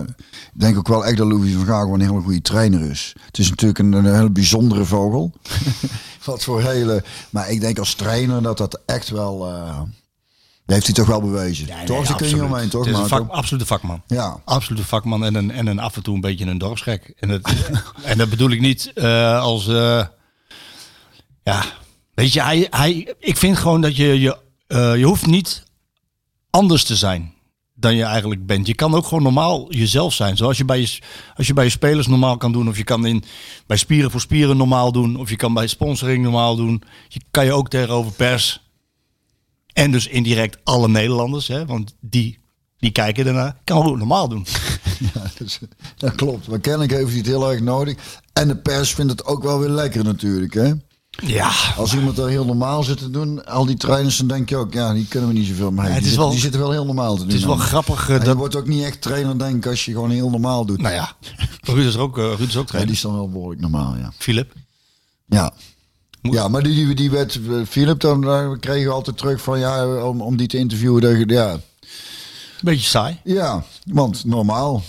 [0.54, 3.16] denk ook wel echt dat Louis van Gaal gewoon een hele goede trainer is.
[3.26, 5.32] Het is natuurlijk een, een hele bijzondere vogel.
[6.26, 7.04] Wat voor hele...
[7.30, 9.48] Maar ik denk als trainer dat dat echt wel...
[9.48, 9.82] eh
[10.66, 11.68] dat heeft hij toch wel bewezen.
[11.68, 12.08] Nee, toch?
[12.08, 12.86] nee, kun je omheen, toch?
[12.86, 14.02] Het is een vak, absolute vakman.
[14.08, 14.40] Ja.
[14.46, 17.14] Absolute vakman en een, en een af en toe een beetje een dorpsgek.
[17.20, 17.54] En dat,
[18.04, 18.92] en dat bedoel ik niet
[19.40, 19.66] als...
[21.44, 21.66] ja,
[22.14, 24.20] weet je, hij, hij, ik vind gewoon dat je...
[24.20, 24.38] Je,
[24.98, 25.65] je hoeft niet
[26.56, 27.34] anders te zijn
[27.74, 28.68] dan je eigenlijk bent.
[28.68, 30.38] Je kan ook gewoon normaal jezelf zijn.
[30.38, 31.00] Zoals je bij je,
[31.36, 32.68] als je bij je spelers normaal kan doen.
[32.68, 33.24] Of je kan in,
[33.68, 35.16] bij Spieren voor Spieren normaal doen.
[35.16, 36.84] Of je kan bij sponsoring normaal doen.
[37.08, 38.62] Je kan je ook tegenover pers.
[39.74, 41.48] En dus indirect alle Nederlanders.
[41.48, 42.40] Hè, want die,
[42.78, 43.58] die kijken ernaar.
[43.64, 44.46] Kan ook normaal doen.
[45.14, 45.60] Ja, dus,
[45.98, 46.48] dat klopt.
[46.48, 48.22] Maar kennelijk heeft hij het heel erg nodig.
[48.34, 50.54] En de pers vindt het ook wel weer lekker natuurlijk.
[50.54, 50.72] Hè?
[51.24, 54.56] Ja, Als iemand er heel normaal zit te doen, al die trainers, dan denk je
[54.56, 55.86] ook, ja, die kunnen we niet zoveel mee.
[55.88, 57.28] Ja, het die, is zit- wel- die zitten wel heel normaal te doen.
[57.28, 57.66] het is wel dan.
[57.66, 58.10] grappig.
[58.10, 60.30] eh, En je dat, wordt ook niet echt trainer, denk ik, als je gewoon heel
[60.30, 60.82] normaal doet.
[60.82, 61.16] nou ja,
[61.62, 62.86] Ruud is er ook, eh, Ruud is ook Ja, trainer.
[62.88, 64.14] die is dan wel behoorlijk normaal, ja.
[64.18, 64.54] Philip.
[65.26, 65.54] Ja.
[66.22, 67.40] Moet- Ja, maar die, die, die werd,
[67.70, 68.22] Philip, dan
[68.60, 71.60] kregen we altijd terug van, ja, om, om die te interviewen, dat ja.
[72.62, 73.20] Beetje saai.
[73.24, 74.84] Ja, want normaal.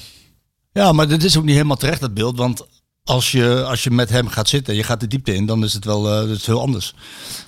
[0.72, 2.37] Ja, maar dit is ook niet helemaal terecht, dat beeld.
[2.39, 2.66] Want
[3.07, 5.64] als je, als je met hem gaat zitten en je gaat de diepte in, dan
[5.64, 6.94] is het wel eh, dat is heel anders.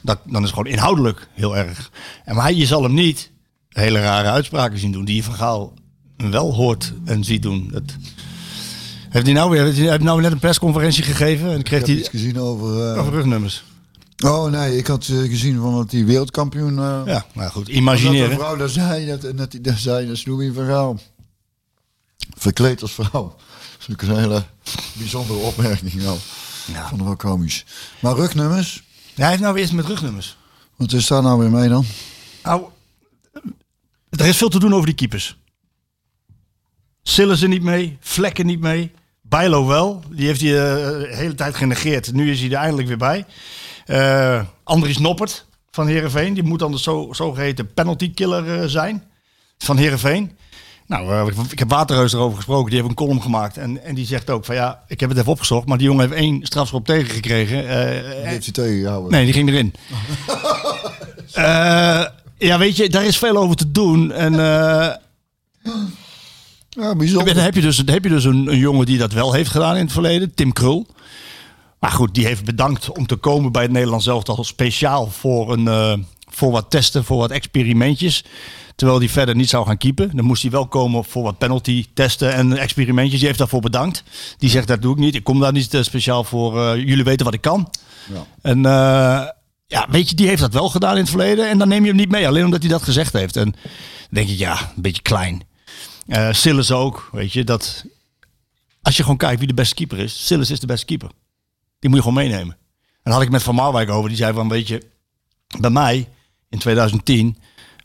[0.00, 1.90] Dat, dan is het gewoon inhoudelijk heel erg.
[2.24, 3.30] En maar je zal hem niet
[3.68, 5.74] hele rare uitspraken zien doen die je van Gaal
[6.16, 7.68] wel hoort en ziet doen.
[7.72, 7.82] Dat,
[9.09, 11.94] heeft hij nou weer heeft hij nou net een persconferentie gegeven en Ik heb hij
[11.96, 12.92] iets gezien over...
[12.92, 13.64] eh, over rugnummers.
[14.24, 16.74] oh nee, ik had eh, gezien van dat die wereldkampioen...
[16.74, 18.30] Ja, nou goed, Dat imagineren.
[18.30, 20.20] de vrouw daar zei, dat, dat hij daar zei, dat
[20.54, 20.98] van Gaal.
[22.36, 23.36] Verkleed als vrouw.
[23.89, 24.45] Natuurlijk een hele
[24.93, 26.18] bijzondere opmerking wel.
[26.66, 26.89] Ja.
[26.89, 27.64] Vond ik wel komisch.
[28.01, 28.82] Maar rugnummers,
[29.14, 30.36] Ja, hij heeft nou weer eens met rugnummers.
[30.76, 31.84] wat is daar nou weer mee dan?
[32.43, 32.64] Nou,
[34.11, 35.39] er is veel te doen over die keepers.
[37.03, 38.93] Sillissen niet mee, Vlekken niet mee.
[39.22, 42.12] Bijlo wel, die heeft hij eh, de hele tijd genegeerd.
[42.12, 43.26] Nu is hij er eindelijk weer bij.
[43.86, 49.05] Eh Andries Noppert van Herenveen, die moet dan de zo, zogeheten penalty killer eh, zijn
[49.59, 50.38] van Herenveen.
[50.89, 53.57] Nou, eh, ik- heb Waterreus erover gesproken, die heeft een column gemaakt.
[53.57, 56.09] En, en die zegt ook van ja, ik heb het even opgezocht, maar die jongen
[56.09, 57.68] heeft één strafschop tegengekregen.
[57.68, 59.11] Eh, Die heeft hij tegengehouden.
[59.11, 59.74] Nee, die ging erin.
[61.32, 62.05] Eh,
[62.39, 64.12] ja, weet je, daar is veel over te doen.
[64.12, 64.32] En
[66.70, 67.34] Ja, bijzonder.
[67.34, 69.51] dan heb je dus, dan heb je dus een, een jongen die dat wel heeft
[69.51, 70.86] gedaan in het verleden, Tim Krul.
[71.80, 76.07] Maar goed, die heeft bedankt om te komen bij het Nederlands elftal speciaal voor, een,
[76.30, 78.24] voor wat testen, voor wat experimentjes.
[78.79, 80.16] Terwijl hij verder niet zou gaan keepen.
[80.16, 83.16] Dan moest hij wel komen voor wat penalty testen en experimentjes.
[83.18, 84.03] Die heeft daarvoor bedankt.
[84.39, 85.14] Die zegt dat doe ik niet.
[85.14, 86.61] Ik kom daar niet eh, speciaal voor.
[86.62, 87.70] eh, jullie weten wat ik kan.
[88.12, 88.26] Ja.
[88.43, 89.26] En eh,
[89.66, 91.49] ja, weet je, die heeft dat wel gedaan in het verleden.
[91.49, 93.37] En dan neem je hem niet mee, alleen omdat hij dat gezegd heeft.
[93.37, 93.55] En dan
[94.11, 95.43] denk ik, ja, een beetje klein.
[96.31, 97.85] Sillis ook, weet je, dat...
[98.83, 101.11] Als je gewoon kijkt wie de beste keeper is, Sillis is de beste keeper.
[101.79, 102.57] Die moet je gewoon meenemen.
[102.57, 104.09] En daar had ik met Van Marwijk over.
[104.09, 104.83] Die zei van, weet je,
[105.61, 106.09] bij mij
[106.49, 107.39] in 2010...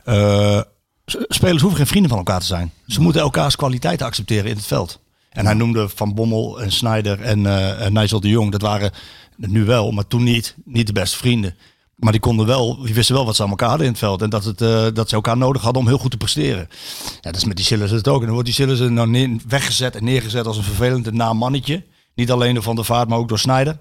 [0.03, 0.63] eh, s-
[1.05, 2.71] spelers hoeven geen vrienden van elkaar te zijn.
[2.87, 4.99] Ze moeten elkaars kwaliteiten accepteren in het veld.
[5.29, 7.45] En hij noemde Van Bommel en Snyder en,
[7.79, 8.51] en Nigel de Jong.
[8.51, 8.91] Dat waren
[9.37, 11.55] nu wel, maar toen niet, niet de beste vrienden.
[11.95, 14.21] Maar die konden wel, die wisten wel wat ze aan elkaar hadden in het veld.
[14.21, 16.67] En dat, het, eh, dat ze elkaar nodig hadden om heel goed te presteren.
[16.99, 18.19] Ja, dat is met die Sillis het ook.
[18.19, 21.83] En dan wordt die Sillis nou neer- weggezet en neergezet als een vervelend naam mannetje.
[22.15, 23.79] Niet alleen door Van der Vaart, maar ook door Snyder.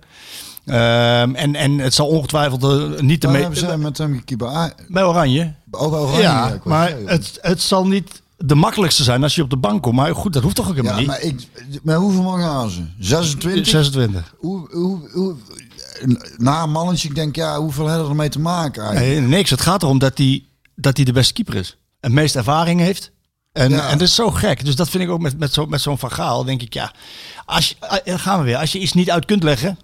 [0.65, 4.23] Ehm, en, en het zal ongetwijfeld eh, niet de Waar me- hebben zij met hem?
[4.39, 5.53] Ah, bij Oranje.
[5.81, 9.83] Oranje, ja, maar het, het zal niet de makkelijkste zijn als je op de bank
[9.83, 9.97] komt.
[9.97, 11.09] Maar goed, dat hoeft toch ook helemaal Ja, niet.
[11.09, 11.49] maar, ik,
[11.83, 12.83] maar hoeveel man gaan ze?
[12.99, 13.67] 26?
[13.67, 14.35] 26.
[14.39, 15.35] Hoe, hoe, hoe,
[16.37, 19.21] na een mannetje, ik denk, ja, hoeveel hebben er ermee te maken eigenlijk?
[19.21, 19.51] Nee, niks.
[19.51, 20.45] Het gaat erom dat hij
[20.77, 21.71] dat hij de beste keeper is.
[22.01, 23.11] En het meest ervaring heeft.
[23.53, 23.89] En, Ja.
[23.89, 24.65] en dat is zo gek.
[24.65, 26.45] Dus dat vind ik ook met, met zo'n met zo'n Van Gaal.
[26.45, 26.93] Denk ik, ja,
[27.45, 28.57] als je, dan gaan we weer.
[28.57, 29.79] Als je iets niet uit kunt leggen,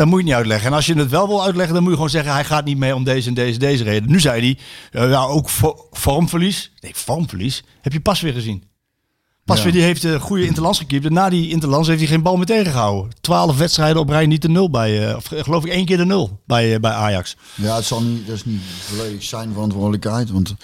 [0.00, 0.68] dan moet je niet uitleggen.
[0.68, 2.78] En als je het wel wil uitleggen, dan moet je gewoon zeggen, hij gaat niet
[2.78, 4.10] mee om deze en deze deze reden.
[4.10, 4.58] Nu zei hij,
[5.02, 6.72] eh, ja, ook vo- vormverlies.
[6.80, 7.64] Nee, vormverlies.
[7.80, 8.64] Heb je pas weer gezien.
[9.44, 9.64] Pas Ja.
[9.64, 11.04] weer, die heeft een goede interlands gekiept.
[11.04, 13.12] En na die interlands heeft hij geen bal meer tegengehouden.
[13.20, 15.96] Twaalf wedstrijden op rij niet de nul bij, eh, of eh, geloof ik één keer
[15.96, 17.36] de nul bij, eh, bij Ajax.
[17.54, 20.30] Ja, het zal niet, dat is niet volledig zijn verantwoordelijkheid.
[20.30, 20.54] Want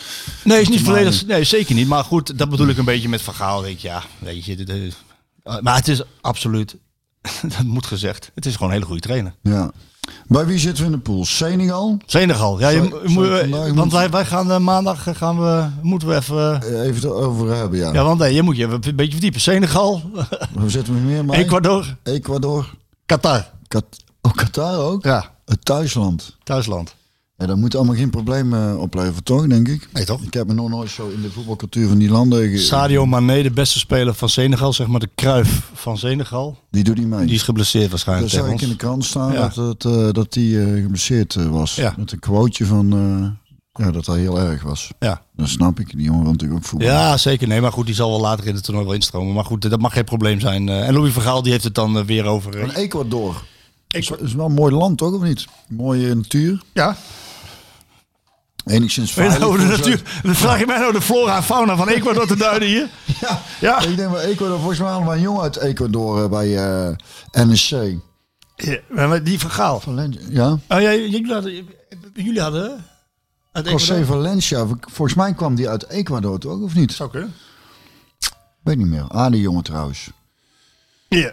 [0.45, 1.27] Nee, is niet volledig.
[1.27, 1.89] Nee, zeker niet.
[1.89, 3.63] Maar goed, dat bedoel ik een beetje met verhaal.
[3.63, 4.55] Weet je, ja, weet je.
[4.57, 4.97] is-
[5.45, 6.77] uh, maar het is absoluut.
[7.43, 8.31] dat moet gezegd.
[8.35, 9.35] Het is gewoon een hele goede trainer.
[9.43, 9.71] ja.
[10.27, 11.25] Bij wie zitten we in de pool?
[11.25, 11.97] Senegal?
[12.07, 12.59] Senegal.
[12.61, 16.63] Ja, je, moet- want wij, wij gaan eh, maandag eh, gaan we, moeten we even.
[16.63, 17.93] eh, Even het over hebben, ja.
[17.93, 19.41] ja, want nee, je moet je even een beetje verdiepen.
[19.41, 20.03] Senegal,
[20.61, 21.25] Hoe zitten we meer?
[21.25, 21.39] bij?
[21.39, 22.75] Ecuador, Ecuador.
[23.07, 23.51] Qatar.
[23.69, 23.85] Kat
[24.21, 25.05] oh, Qatar ook?
[25.05, 26.37] Ja, Het thuisland.
[26.43, 26.95] thuisland.
[27.39, 29.89] Ja, dat moet allemaal geen probleem eh, opleveren, toch, denk ik?
[29.93, 30.23] Nee, toch?
[30.23, 32.49] Ik heb me nog nooit zo in de voetbalcultuur van die landen...
[32.51, 36.59] ge- Sadio Mané, de beste speler van Senegal, zeg maar de kruif van Senegal.
[36.71, 37.27] Die doet niet mee.
[37.27, 39.49] Die is geblesseerd Dat waarschijnlijk zou tegen ik in de krant staan, Ja.
[39.55, 41.75] dat, het, eh, dat die eh, geblesseerd was.
[41.75, 41.95] Ja.
[41.97, 42.93] Met een quoteje van...
[42.93, 44.91] eh, ja, dat dat heel erg was.
[44.99, 45.23] Ja.
[45.37, 45.91] Dat snap ik.
[45.97, 46.89] Die jongen wil natuurlijk ook voetbal.
[46.89, 47.49] ja, zeker.
[47.49, 49.35] Nee, maar goed, die zal wel later in het toernooi wel instromen.
[49.35, 50.69] Maar goed, dat mag geen probleem zijn.
[50.69, 52.61] En Louis Vergaal die heeft het dan weer over...
[52.61, 53.43] En Ecuador.
[53.89, 55.13] Is, is wel een mooi land, toch?
[55.13, 55.45] Of niet?
[55.69, 56.63] Mooie natuur.
[56.73, 56.97] ja,
[58.67, 59.39] Enigszins veilig.
[59.39, 62.37] nou, de natuur, dan vraag je mij nou de flora en fauna van Ecuador te
[62.47, 62.89] duiden hier?
[63.21, 63.43] Ja.
[63.61, 63.81] Ja.
[63.81, 64.59] Ik denk wel Ecuador.
[64.59, 66.95] Volgens mij allemaal een jongen uit Ecuador eh, bij eh,
[67.33, 67.71] NSC.
[68.57, 69.81] Ja, maar die Vergaal.
[69.81, 70.21] Valencia.
[70.29, 70.51] Ja.
[70.51, 71.69] Oh, ja, jullie hadden...
[72.15, 72.85] Jullie hadden
[73.53, 74.05] uit José?
[74.05, 74.67] Valencia.
[74.81, 76.61] Volgens mij kwam die uit Ecuador, toch?
[76.61, 76.93] Of niet?
[76.93, 77.35] Zou kunnen.
[78.63, 79.05] Weet niet meer.
[79.09, 80.11] Ah, die jongen trouwens.
[81.09, 81.33] Ja.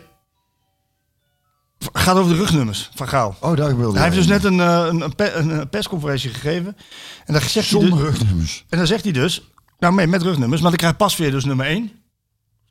[1.94, 3.36] Gaat over de rugnummers van Gaal.
[3.40, 6.78] Oh, daar wilde Hij heeft dus net een, eh, een, een, pe- een persconferentie gegeven.
[7.26, 8.66] En dan zegt, hij Zonder dus, rugnummers.
[8.70, 9.42] en dan zegt hij dus...
[9.80, 10.62] Nou, mee, met rugnummers.
[10.62, 11.92] Maar dan krijgt Pasveer dus nummer 1.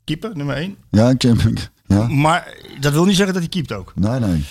[0.05, 0.77] Keeper, nummer 1.
[0.91, 1.39] Ja, ken
[1.87, 2.07] Ja.
[2.09, 3.93] Maar dat wil niet zeggen dat hij keept ook.
[3.95, 4.45] Nee, nee.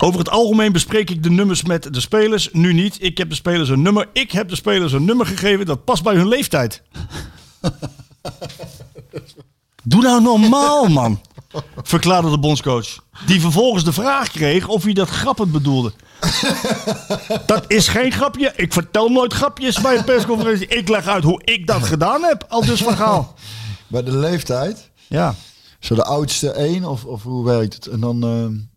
[0.00, 2.48] Over het algemeen bespreek ik de nummers met de spelers.
[2.52, 2.96] Nu niet.
[3.02, 4.08] Ik heb de spelers een nummer.
[4.12, 6.82] Ik heb de spelers een nummer gegeven dat past bij hun leeftijd.
[9.84, 11.20] Doe nou normaal, man.
[11.82, 12.86] Verklaarde de bondscoach.
[13.26, 15.92] Die vervolgens de vraag kreeg of hij dat grappend bedoelde.
[17.46, 18.52] Dat is geen grapje.
[18.56, 20.66] Ik vertel nooit grapjes bij een persconferentie.
[20.66, 22.44] Ik leg uit hoe ik dat gedaan heb.
[22.48, 23.34] Al dus van Gaal.
[23.86, 24.90] Bij de leeftijd.
[25.08, 25.34] Ja,
[25.80, 27.86] Zo de oudste één, of, of hoe werkt het?
[27.86, 28.22] En dan...
[28.24, 28.68] eh,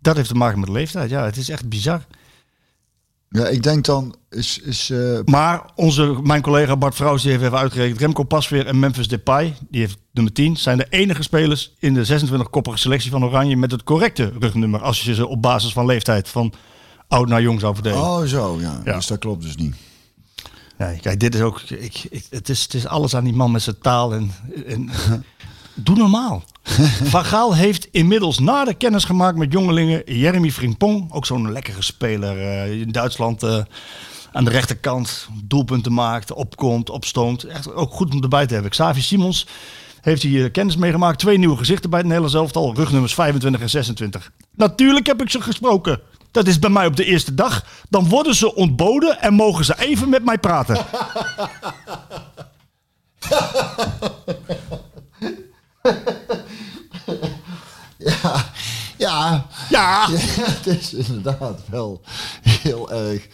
[0.00, 1.10] dat heeft te maken met leeftijd.
[1.10, 2.06] Ja, het is echt bizar.
[3.34, 4.14] Ja, ik denk dan...
[4.30, 8.00] Is, is, eh, Maar onze, mijn collega Bart Vrouws die heeft even uitgerekend.
[8.00, 12.06] Remco Pasveer en Memphis Depay, die heeft nummer 10, zijn de enige spelers in de
[12.06, 14.80] 26-koppige selectie van Oranje met het correcte rugnummer.
[14.80, 16.52] Als je ze op basis van leeftijd van
[17.08, 18.00] oud naar jong zou verdelen.
[18.00, 18.80] oh, zo, ja.
[18.84, 18.94] Ja.
[18.94, 19.74] Dus dat klopt dus niet.
[20.78, 21.60] Nee, kijk, dit is ook.
[21.60, 24.14] Ik, ik, het, is, het is alles aan die man met zijn taal.
[24.14, 24.30] En,
[24.66, 24.90] en,
[25.74, 26.44] doe normaal.
[27.14, 31.12] Van Gaal heeft inmiddels na de kennis gemaakt met jongelingen Jeremy Frimpong.
[31.12, 33.42] Ook zo'n lekkere speler eh, in Duitsland.
[33.42, 33.58] eh,
[34.32, 37.44] aan de rechterkant doelpunten maakt, opkomt, opstoomt.
[37.44, 38.70] Echt ook goed om erbij te hebben.
[38.70, 39.46] Xavi Simons
[40.00, 41.18] heeft hij eh, kennis meegemaakt.
[41.18, 42.74] Twee nieuwe gezichten bij het Nederlands elftal.
[42.74, 44.32] Rugnummers 25 en 26.
[44.54, 46.00] Natuurlijk heb ik ze gesproken.
[46.30, 47.66] Dat is bij mij op de eerste dag.
[47.88, 50.84] Dan worden ze ontboden en mogen ze even met mij praten.
[57.96, 58.44] Ja,
[58.98, 59.46] ja.
[59.68, 62.00] Ja, het is inderdaad wel
[62.48, 63.26] heel erg.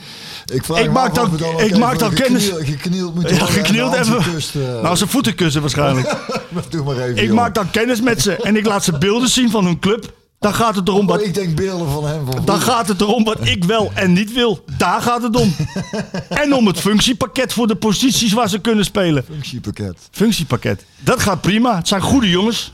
[0.53, 4.13] Ik, vraag Ik maak dan- dan ik maak dan kennis- geknield- moeten ja geknield even.
[4.13, 6.17] Hanzekust, eh, Nou, zijn voeten kussen waarschijnlijk.
[6.71, 7.35] Doe maar even, Ik joh.
[7.35, 10.13] maak dan kennis met ze en ik laat ze beelden zien van hun club.
[10.41, 13.01] Dan gaat het erom Oh, wat, ik denk beelden van hem van dan gaat het
[13.01, 14.65] erom wat ik wel en niet wil.
[14.77, 15.55] Daar gaat het om.
[16.29, 19.25] En om het functiepakket voor de posities waar ze kunnen spelen.
[19.25, 20.09] functiepakket.
[20.11, 20.85] Functiepakket.
[20.99, 21.77] Dat gaat prima.
[21.77, 22.73] Het zijn goede jongens.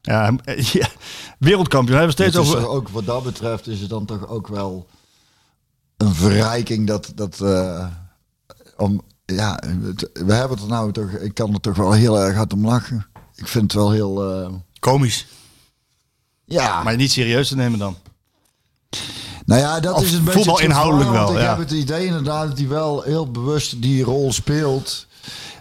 [0.00, 0.32] Ja,
[0.72, 0.88] ja.
[1.38, 1.98] wereldkampioen.
[1.98, 2.68] Hebben we steeds over.
[2.68, 4.86] ook, wat dat betreft is het dan toch ook wel
[5.96, 7.86] een verrijking dat, dat eh,
[8.76, 9.62] om, ja,
[10.12, 12.66] we hebben het er nou toch, ik kan er toch wel heel erg hard om
[12.66, 13.06] lachen.
[13.34, 15.26] Ik vind het wel heel, eh, Komisch.
[16.48, 17.96] Ja, Maar niet serieus te nemen dan.
[19.44, 21.48] nou ja, dat Of is een beetje voetbal het gevaar, inhoudelijk wel, Ik ja.
[21.48, 25.06] heb het idee inderdaad dat hij wel heel bewust die rol speelt,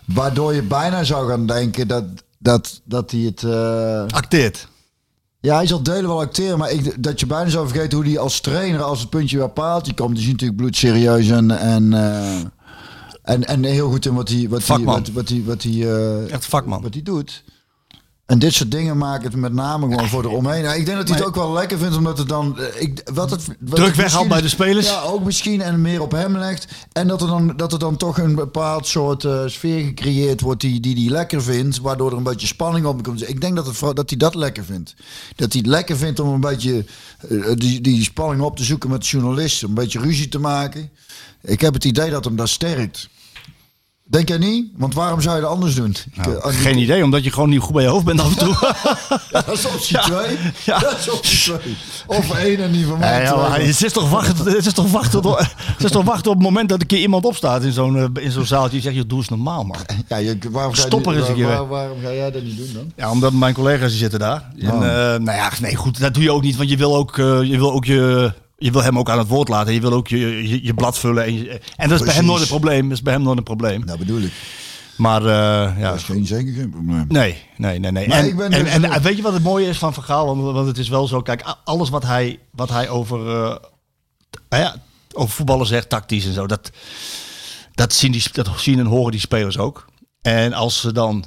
[0.05, 2.03] waardoor je bijna zou gaan denken dat,
[2.39, 3.43] dat, dat hij het...
[3.43, 4.67] eh, Acteert.
[5.39, 8.17] Ja, hij zal delen wel acteren, maar ik, dat je bijna zou vergeten hoe hij
[8.19, 12.37] als trainer, als het puntje bij paaltje komt, die is natuurlijk bloedserieus en, en, eh,
[13.21, 14.83] en, en heel goed in wat hij, wat hij,
[15.13, 16.81] wat hij, wat hij, eh, Echt vakman.
[16.81, 17.43] wat hij doet.
[18.27, 20.63] En dit soort dingen maken het met name gewoon voor de omheen.
[20.63, 22.59] Nou, ik denk dat hij het ook wel lekker vindt, omdat het dan...
[22.59, 24.87] eh, Ik, wat het, wat Druk weghaalt bij de spelers.
[24.87, 26.67] Ja, ook misschien en meer op hem legt.
[26.91, 30.61] En dat er dan, dat er dan toch een bepaald soort eh, sfeer gecreëerd wordt
[30.61, 31.79] die die die lekker vindt.
[31.79, 33.29] Waardoor er een beetje spanning op komt.
[33.29, 34.95] Ik denk dat, het, dat hij dat lekker vindt.
[35.35, 36.85] Dat hij het lekker vindt om een beetje
[37.29, 39.67] eh, die, die spanning op te zoeken met journalisten.
[39.67, 40.89] Een beetje ruzie te maken.
[41.41, 43.09] Ik heb het idee dat hem dat sterkt.
[44.09, 44.71] Denk jij niet?
[44.77, 45.95] Want waarom zou je dat anders doen?
[46.13, 48.45] Nou, eh, geen idee, omdat je gewoon niet goed bij je hoofd bent af en
[48.45, 48.55] toe.
[49.31, 50.37] Dat is optie 2.
[50.65, 50.79] ja.
[50.79, 51.77] Dat is optie 2.
[52.07, 53.21] Of één en die van mij.
[53.21, 53.67] Ja, twee.
[53.67, 56.45] het is toch wachten, het is toch wachten, tot, het is toch wachten op het
[56.45, 58.71] moment dat een keer iemand opstaat in zo'n eh, zo'n zaaltje.
[58.71, 59.77] Die zegt, joh, doe eens normaal, man.
[60.07, 62.13] Ja, je, waarom ga je Stop er niet- eens een waar- keer waar- waarom ga
[62.13, 62.91] jij dat niet doen dan?
[62.95, 64.49] Ja, omdat mijn collega's die zitten daar.
[64.59, 64.75] En, Oh.
[64.85, 67.57] eh, nou ja, nee, goed, dat doe je ook niet, want je wil ook, je
[67.57, 69.73] wil ook je, je wil hem ook aan het woord laten.
[69.73, 71.23] Je wil ook je, je, je blad vullen.
[71.25, 72.83] En, je- en dat is bij hem nooit een probleem.
[72.89, 73.85] Dat is bij hem nooit een probleem.
[73.85, 74.31] Dat bedoel ik.
[74.97, 77.05] Maar eh, ja, Dat is geen, zeker geen probleem.
[77.07, 77.91] Nee, nee, nee.
[77.91, 78.07] nee.
[78.07, 79.93] Maar En, ik ben en, dus- en, en weet je wat het mooie is van
[79.93, 80.25] Vergaal?
[80.25, 83.19] Want, want het is wel zo, kijk, alles wat hij, wat hij over...
[83.19, 83.55] eh,
[84.49, 84.75] nou ja,
[85.13, 86.47] over voetballen zegt, tactisch en zo.
[86.47, 86.71] Dat,
[87.73, 89.85] dat, zien die, dat zien en horen die spelers ook.
[90.21, 91.25] En als ze dan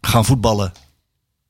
[0.00, 0.72] gaan voetballen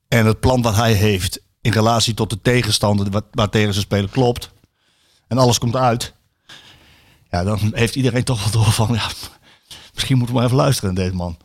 [0.09, 3.80] en het plan wat hij heeft in relatie tot de tegenstander wat, waar tegen ze
[3.80, 4.51] spelen klopt
[5.31, 6.14] en alles komt uit,
[7.31, 9.09] ja, dan heeft iedereen toch wel door van, ja,
[9.95, 11.37] misschien moeten we maar even luisteren naar deze man.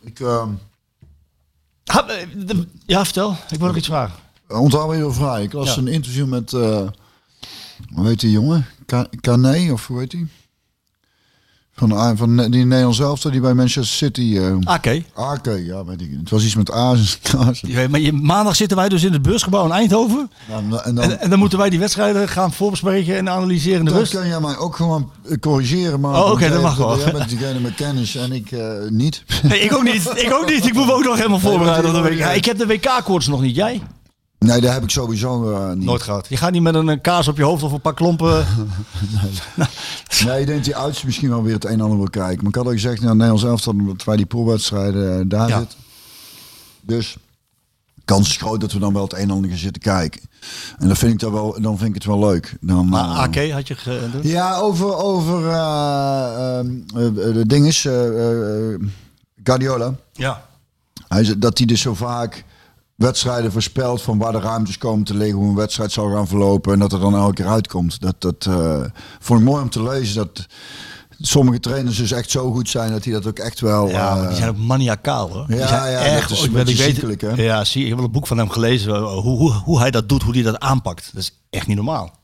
[0.00, 0.48] Ik ehm,
[1.84, 3.36] Ha, eh, de- Ja, vertel.
[3.50, 4.18] Ik wil nog iets vragen.
[4.48, 5.42] onthoud me heel vrij.
[5.42, 5.76] Ik Ja.
[5.76, 6.88] een interview met, eh
[7.94, 8.66] hoe heet die jongen?
[9.20, 10.26] Kane, of hoe heet die?
[11.78, 14.38] Van, van die Nederlands elftal die bij Manchester City...
[14.38, 15.02] eh Oké.
[15.14, 16.10] Ake, ja, weet ik.
[16.20, 17.18] Het was iets met A's.
[17.60, 20.30] Ja, maar je- maandag zitten wij dus in het beursgebouw in Eindhoven.
[20.48, 23.90] Ja, en dan, En, en dan moeten wij die wedstrijden gaan voorbespreken en analyseren de
[23.90, 24.12] rust.
[24.14, 26.00] kan jij mij ook gewoon eh, corrigeren.
[26.00, 26.98] Maar Oh, oké, dat mag wel.
[26.98, 29.24] Jij bent degene met kennis en ik eh, niet.
[29.42, 30.10] Nee, ik ook niet.
[30.14, 30.66] Ik ook niet.
[30.66, 32.18] Ik moet me ook nog helemaal voorbereiden op de WK.
[32.18, 33.56] Ja, ik heb de WK-koorts nog niet.
[33.56, 33.82] Jij?
[34.38, 35.84] Nee, daar heb ik sowieso eh, niet.
[35.84, 36.26] Nooit gehad.
[36.28, 38.46] Je gaat niet met een kaas op je hoofd of een paar klompen.
[40.24, 42.36] Nee, ik denk dat die oudste misschien wel weer het een en ander wil kijken.
[42.38, 45.58] Maar ik had al gezegd, nou, Nederlands elftal, dat wij die poolwedstrijden eh, daar Ja.
[45.58, 45.78] zitten.
[46.80, 47.16] Dus
[48.04, 50.20] kans is groot dat we dan wel het een en ander gaan zitten kijken.
[50.78, 52.56] En dan vind ik, dat wel, dan vind ik het wel leuk.
[52.60, 54.10] Dan, Maar eh, AK had je gedaan?
[54.22, 58.80] Ja, over, over eh, ehm, eh, de dinges, eh, eh,
[59.44, 59.94] Guardiola.
[60.12, 60.44] Ja.
[61.08, 62.44] Hij dat hij dus zo vaak
[62.96, 66.72] wedstrijden voorspelt van waar de ruimtes komen te liggen, hoe een wedstrijd zal gaan verlopen
[66.72, 68.00] en dat er dan elke keer uitkomt.
[68.00, 68.80] Dat, dat eh,
[69.20, 70.46] vond ik mooi om te lezen dat
[71.20, 73.88] sommige trainers dus echt zo goed zijn dat die dat ook echt wel.
[73.88, 75.44] Ja, maar die eh, zijn ook maniacaal hoor.
[75.48, 77.42] Ja, zijn ja, echt, dat is ik weet- hè?
[77.42, 78.94] Ja, zie, ik heb wel een boek van hem gelezen.
[78.94, 81.10] eh, Hoe, hoe, hoe hij dat doet, hoe hij dat aanpakt.
[81.12, 82.14] Dat is echt niet normaal.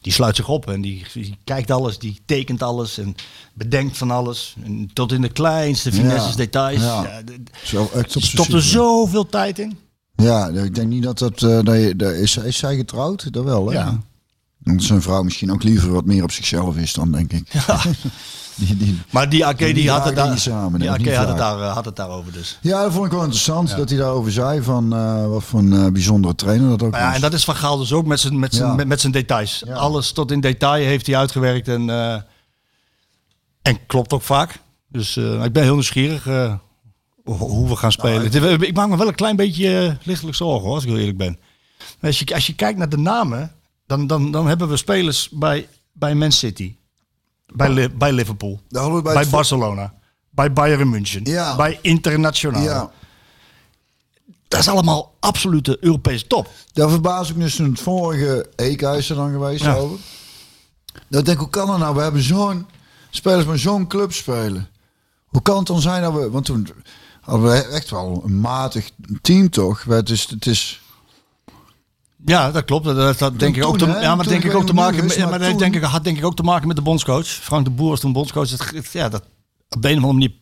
[0.00, 3.14] Die sluit zich op en die, die kijkt alles, die tekent alles en
[3.54, 4.56] bedenkt van alles.
[4.64, 6.80] En tot in de kleinste finesses, Ja, details.
[6.80, 7.02] ja.
[7.02, 7.22] Ja,
[7.64, 9.78] zo stopt er zoveel tijd in.
[10.22, 11.42] Ja, ik denk niet dat dat.
[11.42, 13.32] eh, dat je, dat is, is zij getrouwd?
[13.32, 13.74] Dat wel, hè?
[13.74, 13.98] Ja.
[14.58, 17.52] Want zijn vrouw misschien ook liever wat meer op zichzelf is dan, denk ik.
[18.54, 21.60] die, die, Maar die AK die, had het daar, samen, die niet had, het daar,
[21.60, 22.58] eh, had het daarover dus.
[22.62, 24.62] Ja, dat vond ik wel interessant dat hij daarover zei.
[24.62, 27.14] Van eh, wat voor een eh, bijzondere trainer dat ook ja, was.
[27.14, 28.74] en dat is Van Gaal dus ook met zijn, met zijn, Ja.
[28.74, 29.62] met, met zijn details.
[29.66, 29.74] Ja.
[29.74, 32.14] Alles tot in detail heeft hij uitgewerkt en, eh,
[33.62, 34.58] en klopt ook vaak.
[34.88, 36.54] Dus eh, ik ben heel nieuwsgierig eh,
[37.36, 38.22] hoe, we gaan spelen.
[38.22, 40.88] Het is- ik maak me wel een klein beetje eh, lichtelijk zorgen hoor, als ik
[40.88, 41.38] heel eerlijk ben.
[42.02, 43.52] Als je, als je kijkt naar de namen,
[43.86, 46.76] dan, dan, dan hebben we spelers bij, bij Man City,
[47.46, 48.60] bij, Li- bij Liverpool,
[49.02, 49.94] bij Barcelona,
[50.30, 51.56] bij Bayern München, Ja.
[51.56, 52.62] bij Internationaal.
[52.62, 52.90] Ja,
[54.48, 56.48] Dat is allemaal absolute Europese top.
[56.72, 59.74] daar verbaas ik me dus in het vorige Eekhuis er dan geweest Ja.
[59.74, 59.98] over.
[61.08, 61.94] Dat ik denk, hoe kan dat nou?
[61.94, 62.66] We hebben zo'n
[63.10, 64.68] spelers met zo'n club spelen.
[65.26, 66.30] Hoe kan het dan zijn dat we...
[66.30, 66.68] Want toen
[67.28, 68.90] hadden we echt wel een matig
[69.22, 69.84] team toch?
[69.84, 70.80] Het is, het is
[72.26, 72.84] Ja, dat klopt.
[72.84, 74.00] Dat, dat, denk ik ook te, toen, hè?
[74.00, 76.04] ja, maar Toen denk ik ook te maken is, maar maar dat denk ik had
[76.04, 77.26] denk ik ook te maken met de bondscoach.
[77.26, 78.50] Frank de Boer was toen bondscoach.
[78.50, 79.22] Het, ja, dat
[79.68, 80.32] op de een of andere manier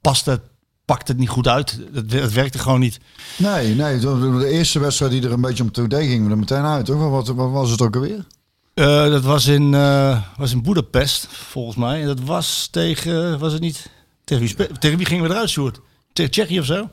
[0.00, 0.42] paste, het-
[0.84, 1.78] pakte het niet goed uit.
[1.92, 2.98] Het, het werkte gewoon niet.
[3.36, 3.98] Nee, nee.
[3.98, 6.84] De eerste wedstrijd die er een beetje om toe deed, gingen we er meteen uit,
[6.86, 7.10] toch?
[7.10, 8.26] Wat, wat was het ook alweer?
[8.74, 12.00] Eh, dat was in, eh was in Boedapest, volgens mij.
[12.00, 13.90] En dat was tegen, was het niet?
[14.24, 15.80] Tegen wie, tegen wie gingen we eruit, Sjoerd?
[16.12, 16.90] Tegen Tsjechië of zo?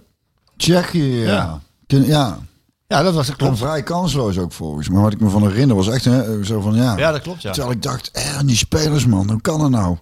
[0.57, 1.61] Tsjechië, ja.
[1.87, 1.97] Ja.
[1.97, 2.39] Ja.
[2.87, 3.57] Ja, dat was het Klopt.
[3.57, 5.01] vrij kansloos ook volgens mij.
[5.01, 6.97] Wat ik me van herinner was echt hè, zo van ja.
[6.97, 7.51] Ja, dat klopt, ja.
[7.51, 9.97] Terwijl ik dacht, eh, die spelers man, hoe kan dat nou?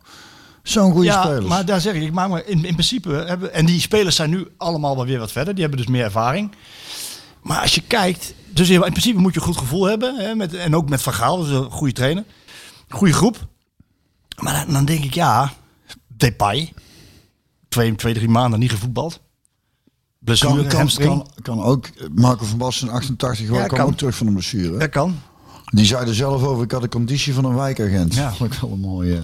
[0.64, 1.45] Zo'n goede ja, spelers.
[1.45, 4.30] maar daar zeg ik, ik maak me in, in principe hebben en die spelers zijn
[4.30, 5.53] nu allemaal wel weer wat verder.
[5.53, 6.51] Die hebben dus meer ervaring.
[7.41, 10.53] Maar als je kijkt, dus in principe moet je een goed gevoel hebben hè, met,
[10.53, 12.24] en ook met Van Gaal, dus een goede trainer,
[12.89, 13.47] goede groep.
[14.38, 15.53] Maar dan, dan denk ik ja,
[16.07, 16.74] Depay,
[17.74, 19.21] twee, twee drie maanden niet gevoetbald,
[20.19, 23.88] blessure, kan, kan, kan, ook Marco van Basten 88 wel Ja, kwam kan.
[23.88, 24.78] ook terug van een blessure.
[24.78, 25.15] dat kan.
[25.65, 28.13] Die zei er zelf over, ik had de conditie van een wijkagent.
[28.15, 28.34] Ja.
[28.39, 29.21] Dat wel een mooie.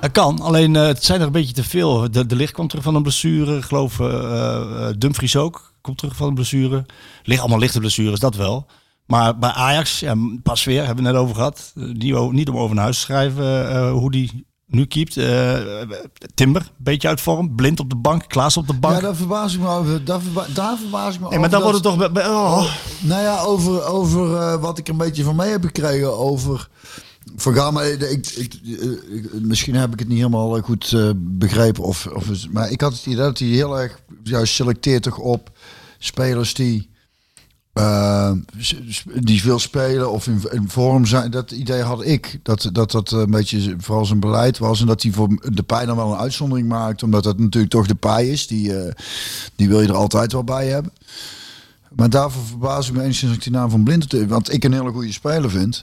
[0.00, 2.10] Dat kan, alleen eh, het zijn er een beetje te veel.
[2.10, 3.56] De, de licht kwam terug van een blessure.
[3.56, 5.72] Ik geloof eh, Dumfries ook.
[5.80, 6.86] Komt terug van een blessure.
[7.22, 8.66] Ligt allemaal lichte blessures, dat wel.
[9.06, 11.72] Maar bij Ajax, ja, pas weer, hebben we het net over gehad.
[11.76, 15.16] Eh, Niet, om over naar huis te schrijven hoe die nu keept.
[15.16, 15.58] Eh,
[16.34, 17.54] Timber, beetje uit vorm.
[17.54, 18.94] Blind op de bank, Klaas op de bank.
[18.94, 20.04] Ja, daar verbaas ik me over.
[20.04, 21.50] Daar, verba- daar verbaas ik me Nee, maar over.
[21.50, 22.12] dan wordt het toch...
[22.12, 22.74] bij- oh.
[23.00, 26.18] Nou ja, over, over eh, wat ik een beetje van mee heb gekregen.
[26.18, 26.68] Over.
[27.36, 28.60] Gaal, maar ik, ik, ik-
[29.10, 31.84] ik- misschien heb ik het niet helemaal goed eh, begrepen.
[31.84, 35.50] Of, of, maar ik had het idee dat hij heel erg juist selecteert toch op
[35.98, 36.90] spelers die.
[37.76, 41.30] Eh, s- die veel spelen of in, in vorm zijn.
[41.30, 42.38] Dat idee had ik.
[42.42, 44.80] Dat dat, dat een beetje vooral zijn beleid was.
[44.80, 47.02] En dat hij voor de pij dan wel een uitzondering maakt.
[47.02, 48.46] Omdat dat natuurlijk toch de pij is.
[48.46, 48.92] Die, eh,
[49.56, 50.92] die wil je er altijd wel bij hebben.
[51.94, 54.12] Maar daarvoor verbaas ik me enigszins dat ik die naam van Blind...
[54.28, 55.82] Want ik een hele goede speler vind.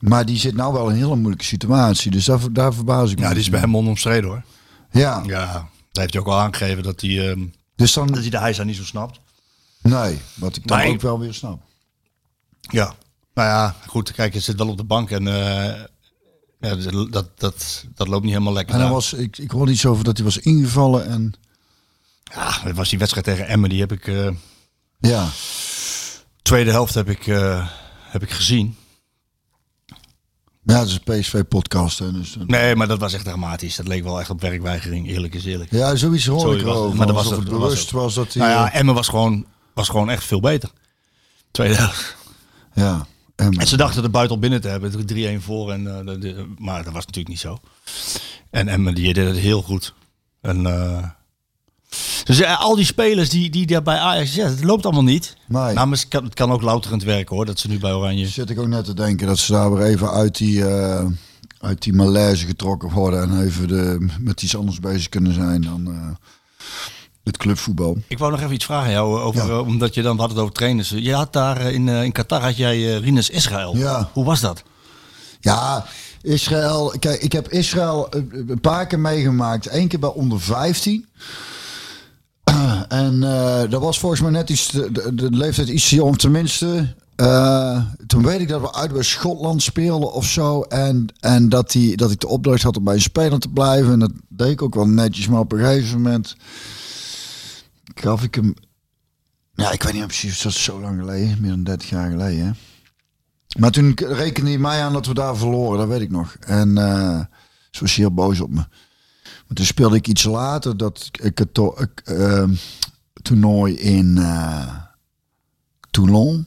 [0.00, 2.10] Maar die zit nou wel in een hele moeilijke situatie.
[2.10, 3.22] Dus daar, daar verbaas ik me.
[3.24, 4.42] Ja, die is bij hem onomstreden hoor.
[4.90, 7.40] Ja, Ja, daar heeft hij ook al aangegeven dat hij, ehm,
[7.76, 8.06] dus dan...
[8.06, 9.20] dat hij de niet zo snapt.
[9.88, 11.62] Nee, wat ik dan Maar ik- ook wel weer snap.
[12.60, 12.94] Ja.
[13.34, 15.82] Nou ja, goed, kijk, hij zit wel op de bank en eh,
[16.60, 16.74] ja,
[17.10, 18.74] dat, dat, dat loopt niet helemaal lekker.
[18.74, 21.34] En dan was, ik, ik hoorde iets over dat hij was ingevallen en...
[22.34, 24.06] Ja, dat was die wedstrijd tegen Emmen, die heb ik...
[24.06, 24.28] eh,
[24.98, 25.28] Ja,
[26.42, 27.68] tweede helft heb ik, eh,
[28.02, 28.76] heb ik gezien.
[30.62, 31.98] ja het is een PSV-podcast.
[31.98, 33.76] Dus, Nee, maar dat was echt dramatisch.
[33.76, 35.70] Dat leek wel echt op werkweigering, eerlijk is eerlijk.
[35.70, 36.96] ja, zoiets hoor ik was- erover.
[36.96, 37.90] maar dat was het- dat was bewust het.
[37.90, 38.42] was dat hij...
[38.48, 39.46] Nou ja, Emmen was gewoon,
[39.76, 40.70] was gewoon echt veel beter.
[41.50, 42.16] Tweede helft.
[42.74, 43.06] ja,
[43.36, 43.60] Emmen.
[43.60, 45.06] En ze dachten de buiten al binnen te hebben.
[45.38, 45.72] 3-1 voor.
[45.72, 47.58] En, eh, de- de- maar dat was natuurlijk niet zo.
[48.50, 49.94] En Emmen die deed het heel goed.
[50.40, 51.08] En, eh,
[52.24, 55.36] dus ja, al die spelers die, die daar bij Ajax zitten, het loopt allemaal niet.
[55.48, 55.74] Nee.
[55.74, 58.26] Nou, maar het kan, het kan ook louterend werken hoor, dat ze nu bij Oranje...
[58.28, 61.06] Zit ik ook net te denken dat ze daar weer even uit die, eh,
[61.60, 63.22] uit die malaise getrokken worden.
[63.22, 66.08] En even de, met iets anders bezig kunnen zijn dan eh,
[67.26, 67.96] het clubvoetbal.
[68.08, 69.50] Ik wou nog even iets vragen aan jou, over, Ja.
[69.52, 70.88] eh, omdat je dan we hadden het over trainers.
[70.96, 73.76] Je had daar eh, in, eh, in Qatar had jij eh Rinus Israël.
[73.76, 74.10] Ja.
[74.12, 74.62] Hoe was dat?
[75.40, 75.84] Ja,
[76.22, 76.94] Israël.
[76.98, 79.72] Kijk, ik heb Israël eh, een paar keer meegemaakt.
[79.72, 81.06] Eén keer bij onder 15.
[82.88, 86.18] En eh, dat was volgens mij net iets, de, de, de leeftijd iets te jong,
[86.18, 86.94] tenminste.
[87.16, 90.60] eh, toen weet ik dat we uit bij Schotland speelden of zo.
[90.62, 93.92] En, en dat, die, dat ik de opdracht had om bij een speler te blijven.
[93.92, 95.28] En dat deed ik ook wel netjes.
[95.28, 96.36] Maar op een gegeven moment
[97.94, 98.54] gaf ik hem...
[99.54, 101.40] Ja, ik weet niet precies, dat is zo lang geleden.
[101.40, 102.46] Meer dan 30 jaar geleden.
[102.46, 102.52] hè.
[103.58, 106.36] Maar toen rekende hij mij aan dat we daar verloren, dat weet ik nog.
[106.40, 107.20] En eh
[107.76, 108.64] zo was heel boos op me.
[109.46, 111.58] Maar toen speelde ik iets later dat ik het
[112.04, 112.54] ehm,
[113.22, 114.76] toernooi in eh,
[115.90, 116.46] Toulon.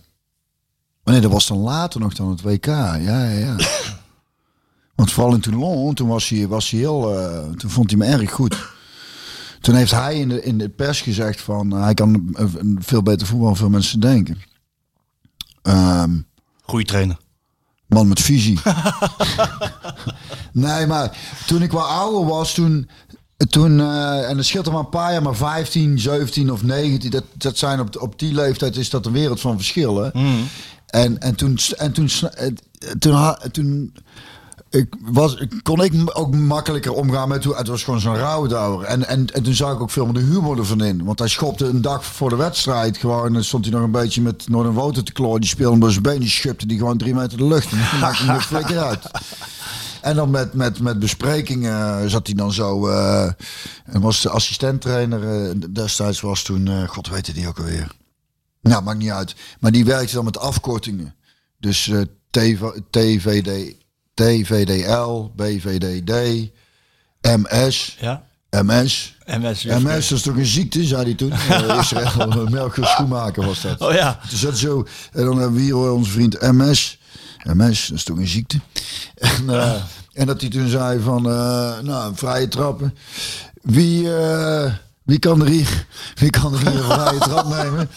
[1.04, 2.66] Oh nee, dat was dan later nog dan het WK.
[2.66, 3.56] Ja, ja, ja.
[4.96, 8.06] Want vooral in Toulon, toen was hij, was hij heel, eh, toen vond hij me
[8.06, 8.58] erg goed.
[9.62, 12.78] Toen heeft hij in de, in de pers gezegd van eh, hij kan een, een
[12.82, 14.38] veel beter voetbal veel mensen denken.
[15.62, 16.12] Ehm
[16.62, 17.18] Goeie trainer.
[17.88, 18.60] Man met visie.
[20.52, 22.90] nee, maar toen ik wat ouder was, toen.
[23.50, 27.10] Toen, eh, en het scheelt er maar een paar jaar, maar 15, 17 of 19,
[27.10, 30.12] dat, dat zijn op, op die leeftijd is dat een wereld van verschillen.
[30.86, 32.58] En, en toen, en toen, en
[33.00, 33.94] toen, ha- toen
[34.70, 38.86] ik was, kon ik ook makkelijker omgaan met hoe het was gewoon zo'n rouwdouwer.
[38.86, 41.04] En, en, en toen zag ik ook veel meer de humor ervan in.
[41.04, 43.36] Want hij schopte een dag voor de wedstrijd gewoon.
[43.36, 45.42] En stond hij nog een beetje met Noorden Woten te klooien.
[45.42, 47.72] Die speelde met zijn been, die schupte die gewoon drie meter de lucht.
[47.72, 49.12] En dan maakte hij er flikker uit.
[50.02, 52.88] En dan met, met, met besprekingen zat hij dan zo.
[52.88, 53.24] eh,
[53.86, 57.92] en was de assistenttrainer eh, destijds was toen, eh, god weet het die ook alweer.
[58.62, 59.36] Nou, maakt niet uit.
[59.60, 61.16] Maar die werkte dan met afkortingen.
[61.58, 63.76] Dus eh, TV, TVD,
[64.20, 66.12] TVDL, BVDD,
[67.22, 68.24] MS, Ja.
[68.50, 69.16] MS.
[69.26, 69.64] MS.
[69.64, 71.32] MS, dat is toch een ziekte, zei hij toen.
[71.32, 73.82] Uh, Israël, Melchior Schoenmaker was dat.
[73.82, 74.20] Oh ja.
[74.30, 74.88] Dus dat zo.
[75.12, 77.00] En dan hebben we hier onze vriend MS.
[77.44, 78.60] MS, dat is toch een ziekte.
[79.16, 79.74] En, eh,
[80.14, 82.96] en dat hij toen zei van, eh, nou, vrije trappen.
[83.62, 84.74] Wie, eh,
[85.10, 85.86] wie, kan er hier,
[86.16, 87.90] wie kan er hier een trap nemen?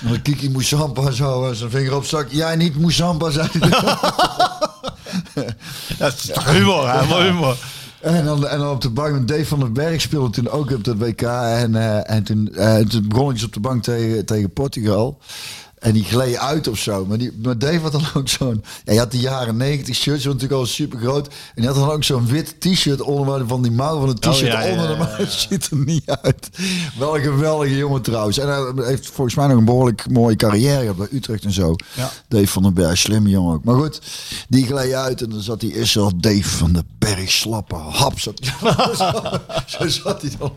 [0.00, 2.26] En dan Kiki Moussampa zo zijn vinger op zak.
[2.30, 3.70] Jij niet Moussampa, zei hij.
[5.98, 7.24] Dat is toch humor, hè?
[7.24, 7.56] Humor.
[8.00, 10.70] En dan, en dan op de bank met Dave van den Berg speelde toen ook
[10.70, 11.22] op dat WK.
[11.22, 15.18] En, eh, en toen, eh, toen begon ik dus op de bank tegen, tegen Portugal.
[15.84, 17.06] En die gleed uit of zo.
[17.06, 18.64] Maar, die, maar Dave had dan ook zo'n...
[18.84, 21.26] Ja, je had die jaren 90 shirts, die waren natuurlijk al super groot.
[21.26, 24.54] En die had dan ook zo'n wit t-shirt onder van die mouw van het t-shirt
[24.54, 24.90] Oh, ja, onder.
[24.90, 26.48] ja, Maar het ziet er niet uit.
[26.98, 28.38] Wel een geweldige jongen trouwens.
[28.38, 31.74] En hij heeft volgens mij nog een behoorlijk mooie carrière gehad bij Utrecht en zo.
[31.94, 32.10] Ja.
[32.28, 33.64] Dave van den Berg, slimme jongen ook.
[33.64, 34.00] Maar goed,
[34.48, 38.20] die gleed uit en dan zat hij eerst al Dave van den Berg, slappe hap.
[38.20, 38.40] Zat,
[38.96, 39.10] zo,
[39.78, 40.52] zo zat hij dan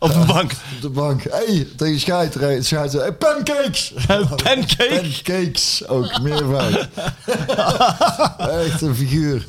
[0.00, 0.52] Op de bank.
[0.74, 1.22] op de bank.
[1.22, 2.64] hey, tegen scheidsrechter.
[2.64, 3.92] scheidsrechter, Hey, pancakes!
[4.44, 5.00] Pancake.
[5.02, 6.88] Pancakes, ook meer van.
[8.66, 9.46] echt een figuur.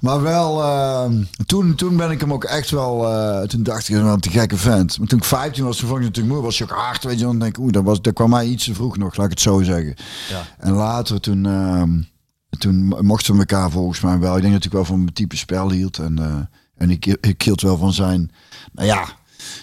[0.00, 3.96] Maar wel, ehm, toen, toen ben ik hem ook echt wel, eh, toen dacht ik,
[3.96, 4.98] wel een te gekke vent.
[4.98, 7.18] Maar toen ik 15 was, toen vond ik natuurlijk moe, was hij ook hard, weet
[7.18, 7.24] je.
[7.24, 9.32] Dan denk ik, oeh, dat, was, dat kwam mij iets te vroeg nog, laat ik
[9.32, 9.94] het zo zeggen.
[10.28, 10.42] Ja.
[10.58, 12.00] En later, toen, ehm,
[12.58, 14.36] toen mochten we elkaar volgens mij wel.
[14.36, 15.98] Ik denk dat ik wel van mijn type spel hield.
[15.98, 16.34] En, eh,
[16.76, 18.30] en ik, ik hield wel van zijn,
[18.72, 19.04] nou ja,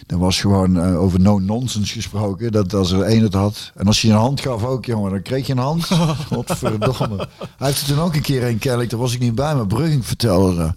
[0.07, 2.51] er was gewoon eh, over no-nonsense gesproken.
[2.51, 3.71] Dat als er één het had.
[3.75, 5.86] En als je een hand gaf ook, jongen, dan kreeg je een hand.
[6.31, 7.27] Godverdomme.
[7.57, 9.67] Hij heeft het toen ook een keer in Kelly, daar was ik niet bij, maar
[9.67, 10.73] Brugging vertelde dat.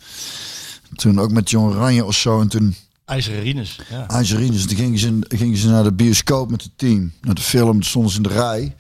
[0.95, 2.41] Toen ook met John Oranje of zo.
[2.41, 2.75] En toen
[3.07, 3.81] IJzeren Rinus.
[3.91, 4.09] Ja.
[4.09, 7.13] IJzerines, toen gingen ze, gingen ze naar de bioscoop met het team.
[7.21, 8.75] Naar de film, toen stonden ze in de rij.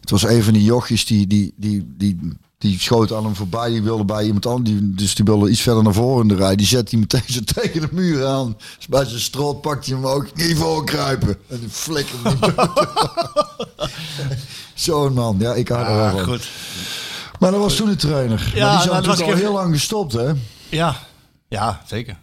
[0.00, 2.18] Het was een van die jochies die, die, die, die,
[2.64, 5.60] Die schoot aan hem voorbij, die wilde bij iemand anders, die, dus die wilde iets
[5.60, 6.56] verder naar voren in de rij.
[6.56, 8.56] Die zet hij meteen zo tegen de muur aan.
[8.76, 11.36] Dus bij zijn strot pakt hij hem ook niet voor kruipen.
[11.48, 12.38] En die flikker hem.
[14.74, 16.24] Zo'n man, ja, ik hou er wel Ah, van.
[16.24, 16.48] goed.
[17.38, 18.52] Maar dat was toen de trainer.
[18.54, 20.32] Ja, maar die nou, is was natuurlijk al heel lang gestopt, hè?
[20.68, 20.96] Ja,
[21.48, 22.16] ja zeker.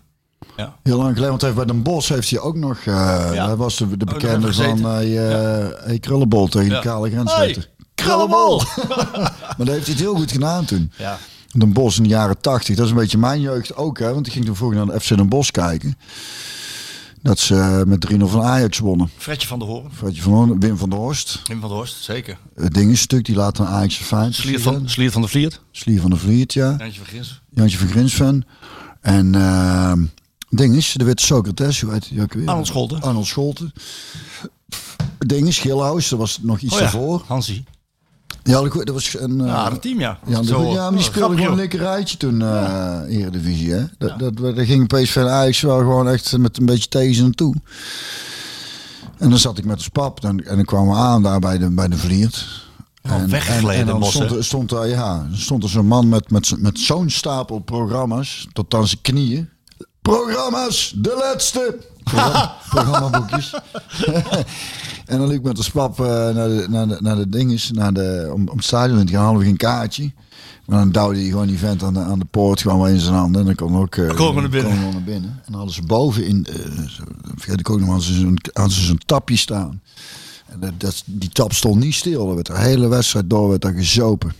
[0.57, 0.75] Ja.
[0.83, 2.83] Heel lang geleden, want hij heeft bij Den Bosch heeft hij ook nog...
[2.83, 3.33] Ja.
[3.33, 7.35] Hij was de, bekende van hey, Krullenbol tegen de kale grens.
[7.35, 7.65] Hey,
[8.01, 8.61] Krullenbol!
[9.57, 10.91] maar dat heeft hij het heel goed gedaan toen.
[10.97, 11.19] Ja.
[11.51, 12.75] Den Bosch in de jaren 80.
[12.75, 14.13] Dat is een beetje mijn jeugd ook, hè?
[14.13, 15.97] Want ik ging toen vroeger naar de FC Den Bosch kijken.
[17.21, 19.09] Dat ze eh, met 3-0 van Ajax wonnen.
[19.17, 19.91] Fredje van der Hoorn.
[19.93, 21.41] Fredje van Hoorn, Wim van der Horst.
[21.43, 22.37] Wim van der Horst, zeker.
[22.55, 24.33] Het ding is een stuk, die later een Ajax fan.
[24.33, 25.61] Slier van, Slier van der Vliert.
[25.71, 26.75] Slier van der Vliet, ja.
[26.77, 27.41] Jantje van Grins.
[27.49, 28.43] Jantje van.
[29.01, 29.93] En eh
[30.51, 32.47] ding is, er werd Socrates, hoe heet die ook weer?
[32.47, 33.01] Arnold Scholten.
[33.01, 33.73] Arnold Scholten.
[35.19, 37.23] Het ding is, Gilhuis, dat was nog iets Oh ja, daarvoor.
[37.27, 37.63] Hansie.
[38.43, 39.41] Ja, dat dat was een...
[39.41, 40.19] eh, Ja, een team, ja.
[40.25, 43.83] Ja, Zo, ja, maar die speelde gewoon een lekker rijtje toen, eh Eredivisie, hè.
[43.97, 47.21] Dat, dat, daar ging PSV en Ajax wel gewoon echt met een beetje tegen ze
[47.21, 47.55] naartoe.
[49.17, 51.57] En dan zat ik met de pap dan, en dan kwamen we aan daar bij
[51.57, 52.47] de, bij de Vliert.
[53.09, 56.53] Oh, weggegleden, en dan stond, er- stond er, ja, stond er zo'n man met, met,
[56.57, 59.49] met zo'n stapel programma's, tot aan zijn knieën.
[60.01, 61.77] Programma's, de laatste!
[62.03, 63.53] Programma, programmaboekjes.
[65.11, 67.71] en dan liep ik met de spap eh, naar, de, naar, de, naar de dinges,
[67.71, 70.11] naar de, om, om het stadion in te gaan, hadden we geen kaartje.
[70.65, 72.99] Maar dan duwde hij gewoon die vent aan de, aan de poort gewoon wel in
[72.99, 73.41] zijn handen.
[73.41, 74.71] En dan kon ook eh, kon naar binnen.
[74.81, 75.29] kon naar binnen.
[75.29, 76.47] En dan hadden ze boven in,
[76.89, 77.03] zo-
[77.35, 77.87] vergeet ik ook nog,
[78.53, 79.81] hadden ze zo'n tapje staan.
[80.47, 82.27] En dat, dat, die tap stond niet stil.
[82.29, 84.33] Er werd de hele wedstrijd door werd daar gezopen.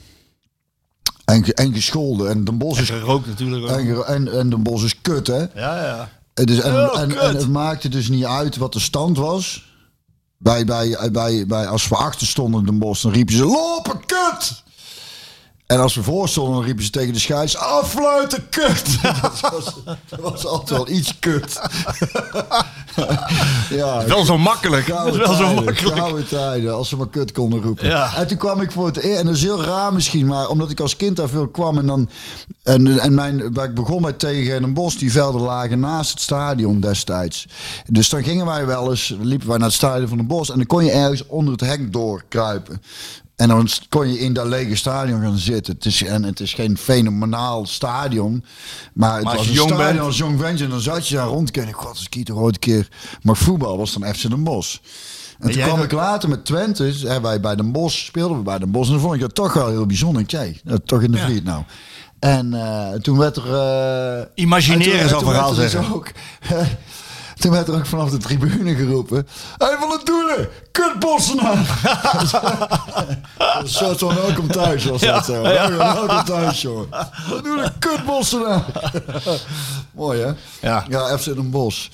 [1.26, 2.30] En, en gescholden.
[2.30, 3.78] En de bos En is, gerookt natuurlijk ook.
[3.80, 5.38] en, en, en de bos is kut, hè?
[5.40, 6.10] Ja, ja.
[6.34, 7.18] Het is, en, Oh, en, kut.
[7.18, 9.71] en het maakte dus niet uit wat de stand was.
[10.42, 14.06] Bij, bij, bij, bij, als we achter stonden in de bos, dan riepen ze lopen,
[14.06, 14.64] kut!
[15.72, 19.02] En als we voor stonden, dan riepen ze tegen de scheids, affluiten, kut!
[19.22, 19.74] dat, was,
[20.10, 21.62] dat was altijd wel iets kut.
[23.80, 24.88] ja, Wel zo makkelijk.
[24.88, 25.98] Dat is Gouden wel zo tijden, makkelijk.
[25.98, 27.88] gouden tijden, als ze maar kut konden roepen.
[27.88, 28.16] Ja.
[28.16, 30.70] En toen kwam ik voor het eerst, en dat is heel raar misschien, maar omdat
[30.70, 32.10] ik als kind daar veel kwam en dan,
[32.64, 36.22] en, en mijn, waar ik begon bij tegen een bos, die velden lagen naast het
[36.22, 37.48] stadion destijds.
[37.88, 40.58] Dus dan gingen wij wel eens, liepen wij naar het stadion van de bos en
[40.58, 42.82] dan kon je ergens onder het hek doorkruipen.
[43.42, 45.74] En dan kon je in dat lege stadion gaan zitten.
[45.74, 48.44] Het is, en het is geen fenomenaal stadion.
[48.94, 50.64] Maar het Maar als was een jong stadion bent- als jong ventje.
[50.64, 51.58] En dan zat je daar rond.
[51.58, 52.88] En ik, god, als ik ooit een keer...
[53.22, 54.76] Maar voetbal was dan FC Den Bosch.
[55.40, 56.94] En toen jij kwam ik later met Twente.
[57.04, 58.88] Hè, wij bij Den Bosch speelden we bij Den Bosch.
[58.88, 60.24] En dan vond ik dat toch wel heel bijzonder.
[60.28, 61.40] Zei, dat toch in de Ja.
[61.44, 61.64] Nou.
[62.20, 63.54] En eh, toen werd er...
[63.54, 65.94] eh, Imagineren en toen- zou en toen verhaal er dus zeggen.
[65.96, 66.12] Ook,
[67.42, 69.28] toen werd er ook vanaf de tribune geroepen.
[69.58, 70.50] Hey, van het doelen!
[70.72, 71.80] Kutbossenaar!
[73.62, 75.42] Een soort van welkom thuis was dat zo.
[75.42, 76.88] Welkom thuis, jongen.
[77.30, 78.66] Wat doen een kutbossenaar?
[79.96, 80.32] Mooi, hè?
[80.68, 80.86] Ja.
[80.90, 81.88] Ja, FC Den Bosch.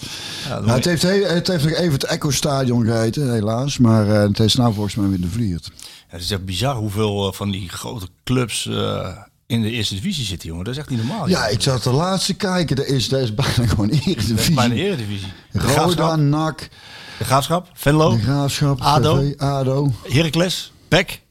[0.49, 3.77] dat Nou, het, heeft, he- het heeft nog even het Echo Stadion geheten, helaas.
[3.77, 5.71] Maar eh, het is nou volgens mij weer de Vliert.
[5.75, 9.07] Ja, het is echt bizar hoeveel eh, van die grote clubs eh,
[9.47, 10.63] in de eerste divisie zitten, jongen.
[10.65, 11.27] Dat is echt niet normaal.
[11.29, 11.51] Ja, joh.
[11.51, 12.75] ik zat de laatste kijken.
[12.75, 14.53] Dat is, dat is bijna gewoon Dat is Eredivisie.
[14.55, 15.27] bijna eredivisie.
[15.51, 16.69] Roda, Graafschap, NAC,
[17.17, 19.33] de Graafschap Venlo, de Graafschap, ADO.
[19.37, 19.91] ADO.
[20.03, 21.21] Heracles, PEC.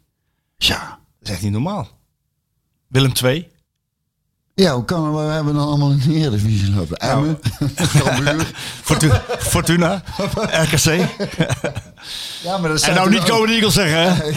[0.56, 0.98] Ja.
[1.18, 1.88] Dat is echt niet normaal.
[2.88, 3.48] Willem 2.
[4.54, 5.14] Ja, hoe kan?
[5.14, 6.96] We hebben dan allemaal in de Eredivisie lopen.
[6.96, 7.38] Emmen,
[7.98, 8.50] Cambuur.
[8.82, 10.02] Fortuna, Fortuna
[10.50, 10.84] RKC.
[12.42, 14.30] Ja, maar dat En zijn nou niet Go Eagles zeggen, hè?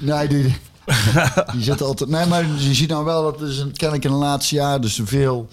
[0.00, 0.54] Nee, die,
[1.52, 2.10] die zitten altijd...
[2.10, 5.00] Nee, maar je ziet nou wel dat is een, kennelijk in het laatste jaar dus
[5.04, 5.48] veel...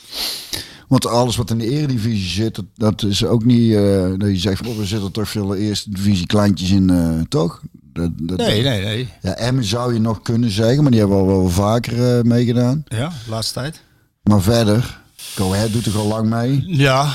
[0.87, 3.73] Want alles wat in de eredivisie zit, dat, dat is ook niet...
[3.73, 7.21] eh, dat je zegt, van, oh, er zitten toch veel eerste divisie kleintjes in, eh,
[7.29, 7.61] toch?
[7.93, 9.09] Dat, dat, Nee, nee, nee.
[9.21, 12.83] Ja, Emmen zou je nog kunnen zeggen, maar die hebben al wel vaker eh, meegedaan.
[12.87, 13.81] Ja, laatste tijd.
[14.23, 15.01] Maar verder,
[15.35, 16.63] Go Ahead doet er al lang mee.
[16.65, 17.13] Ja.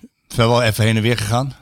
[0.00, 1.54] We zijn wel even heen en weer gegaan.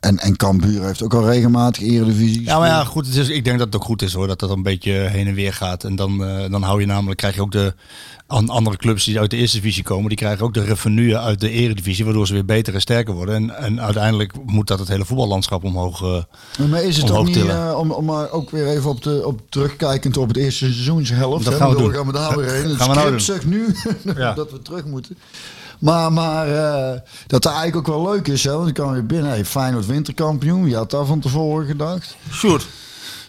[0.00, 3.06] En, en Cambuur heeft ook al regelmatig eredivisie Ja, maar ja, goed.
[3.06, 5.26] Het is, ik denk dat het ook goed is hoor, dat dat een beetje heen
[5.26, 5.84] en weer gaat.
[5.84, 7.74] En dan, eh, dan hou je namelijk, krijg je ook de
[8.26, 11.40] an- andere clubs die uit de eerste divisie komen, die krijgen ook de revenue uit
[11.40, 13.34] de eredivisie, waardoor ze weer beter en sterker worden.
[13.34, 16.02] En, en uiteindelijk moet dat het hele voetballandschap omhoog.
[16.58, 19.26] eh, Maar is het ook niet, eh, om, om maar ook weer even op, de,
[19.26, 21.44] op terugkijkend op het eerste seizoenshelft.
[21.44, 21.92] Dat gaan we doen.
[21.92, 22.68] gaan we daar weer heen.
[22.68, 23.74] Het Gaan we nou nu
[24.16, 24.32] Ja.
[24.42, 25.16] dat we terug moeten.
[25.78, 29.02] Maar, maar eh, dat dat eigenlijk ook wel leuk is, hè, want dan kan je
[29.02, 29.30] binnen.
[29.30, 32.16] Hey, Feyenoord winterkampioen, wie had daar van tevoren gedacht?
[32.32, 32.66] Sjoerd.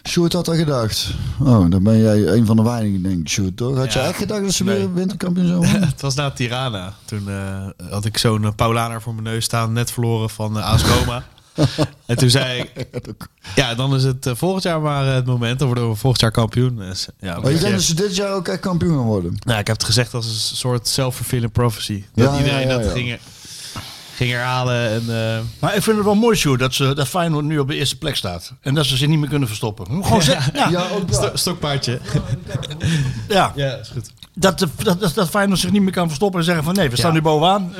[0.08, 1.10] Sjoerd had dat gedacht.
[1.40, 3.76] Oh, dan ben jij een van de weinigen, denk ik, Sjoerd, toch?
[3.76, 4.04] Had je Ja.
[4.06, 4.76] echt gedacht dat ze Nee.
[4.78, 5.88] weer winterkampioen zouden worden?
[5.92, 6.92] Het was na Tirana.
[7.04, 9.72] Toen eh, had ik zo'n eh, Paulaner voor mijn neus staan.
[9.72, 11.22] Net verloren van eh AS Roma.
[12.06, 12.86] En toen zei ik,
[13.54, 15.58] ja, dan is het eh, volgend jaar maar eh, het moment.
[15.58, 16.76] Dan worden we volgend jaar kampioen.
[16.76, 19.34] Dus, ja, Maar je denkt je- dat ze dit jaar ook echt kampioen gaan worden?
[19.44, 22.04] nou, ik heb het gezegd als een soort self-fulfilling prophecy.
[22.14, 23.18] Dat Ja, iedereen ja, ja, dat ging,
[24.26, 24.90] ging herhalen.
[24.90, 27.68] En, eh, Maar ik vind het wel mooi, Sjoerd, dat, ze, dat Feyenoord nu op
[27.68, 28.52] de eerste plek staat.
[28.60, 29.86] En dat ze zich niet meer kunnen verstoppen.
[30.04, 32.00] Gewoon zeggen, ja, Ja, stokpaardje.
[33.28, 34.10] ja, ja, is goed.
[34.34, 36.90] dat, de- dat, dat, dat Feyenoord zich niet meer kan verstoppen en zeggen van nee,
[36.90, 37.16] we staan Ja.
[37.16, 37.74] nu bovenaan.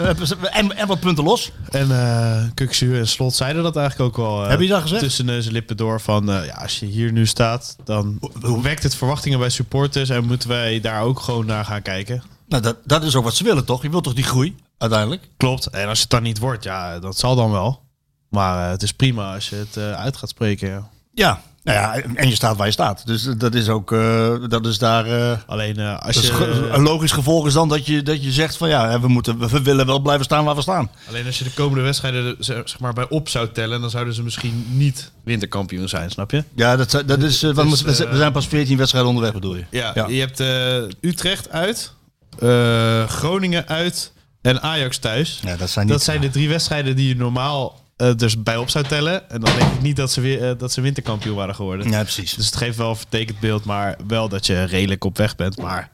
[0.51, 1.53] En, en wat punten los.
[1.70, 4.43] En eh Kuksu en Slot zeiden dat eigenlijk ook wel.
[4.45, 5.03] eh, Heb je dat gezegd?
[5.03, 8.18] Tussen neus en lippen door van, eh, ja, als je hier nu staat, dan
[8.62, 12.22] wekt het verwachtingen bij supporters en moeten wij daar ook gewoon naar gaan kijken.
[12.49, 13.82] Nou, dat, dat is ook wat ze willen, toch?
[13.82, 15.22] Je wilt toch die groei, uiteindelijk?
[15.36, 15.66] Klopt.
[15.66, 17.82] En als het dan niet wordt, ja, dat zal dan wel.
[18.28, 20.68] Maar eh, het is prima als je het eh, uit gaat spreken.
[20.68, 20.88] Ja.
[21.14, 21.40] Ja.
[21.62, 23.06] Nou ja, en je staat waar je staat.
[23.06, 25.06] Dus dat is ook, eh, dat is daar...
[25.06, 26.32] eh, Alleen eh, als je...
[26.32, 29.38] ge- een logisch gevolg is dan dat je, dat je zegt van ja, we, moeten,
[29.48, 30.90] we willen wel blijven staan waar we staan.
[31.08, 34.22] Alleen als je de komende wedstrijden zeg maar, bij op zou tellen, dan zouden ze
[34.22, 36.44] misschien niet winterkampioen zijn, snap je?
[36.54, 39.64] Ja, dat, dat is, eh, want Dus, we, zijn pas 14 wedstrijden onderweg bedoel je?
[39.70, 40.06] Ja, Ja.
[40.08, 41.92] je hebt eh, Utrecht uit,
[42.38, 44.12] eh, Groningen uit
[44.43, 45.41] en Ajax thuis.
[45.45, 45.95] Ja, dat zijn niet...
[45.95, 49.30] Dat zijn de drie wedstrijden die je normaal eh, dus bij op zou tellen.
[49.30, 51.91] En dan denk ik niet dat ze, weer, eh, dat ze winterkampioen waren geworden.
[51.91, 52.34] Ja, precies.
[52.34, 55.57] Dus het geeft wel een vertekend beeld, maar wel dat je redelijk op weg bent.
[55.59, 55.91] Maar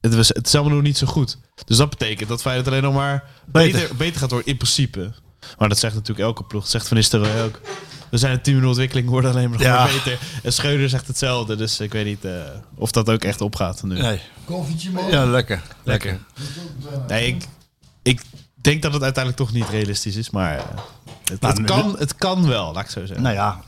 [0.00, 1.38] het, was, het is allemaal nog niet zo goed.
[1.64, 3.80] Dus dat betekent dat Feyenoord alleen nog maar Beter.
[3.80, 5.12] beter, beter gaat worden in principe.
[5.58, 6.62] Maar dat zegt natuurlijk elke ploeg.
[6.62, 7.60] Dat zegt Van Nistelrooy ook.
[8.10, 9.76] We zijn een 10 minuten ontwikkeling, we worden alleen maar nog Ja.
[9.84, 10.18] maar beter.
[10.42, 12.32] En Schreuder zegt hetzelfde, dus ik weet niet eh,
[12.74, 14.00] of dat ook echt opgaat nu.
[14.00, 14.20] Nee.
[14.44, 15.10] Koffietje man.
[15.10, 15.62] Ja, lekker.
[15.82, 16.18] Lekker.
[17.08, 17.44] Nee, ik,
[18.06, 18.22] ik
[18.54, 20.64] denk dat het uiteindelijk toch niet realistisch is, maar eh,
[21.24, 23.22] het, Nou, het, kan, het kan wel, laat ik zo zeggen.
[23.22, 23.60] Nou ja,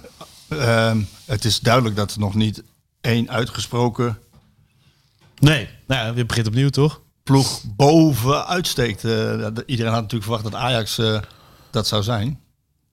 [0.49, 2.62] ehm, het is duidelijk dat er nog niet
[3.01, 4.18] één uitgesproken
[5.41, 7.01] Nee, nou ja, je begint opnieuw toch?
[7.22, 9.05] ploeg boven uitsteekt.
[9.05, 9.12] Eh,
[9.66, 11.20] iedereen had natuurlijk verwacht dat Ajax eh,
[11.70, 12.41] dat zou zijn.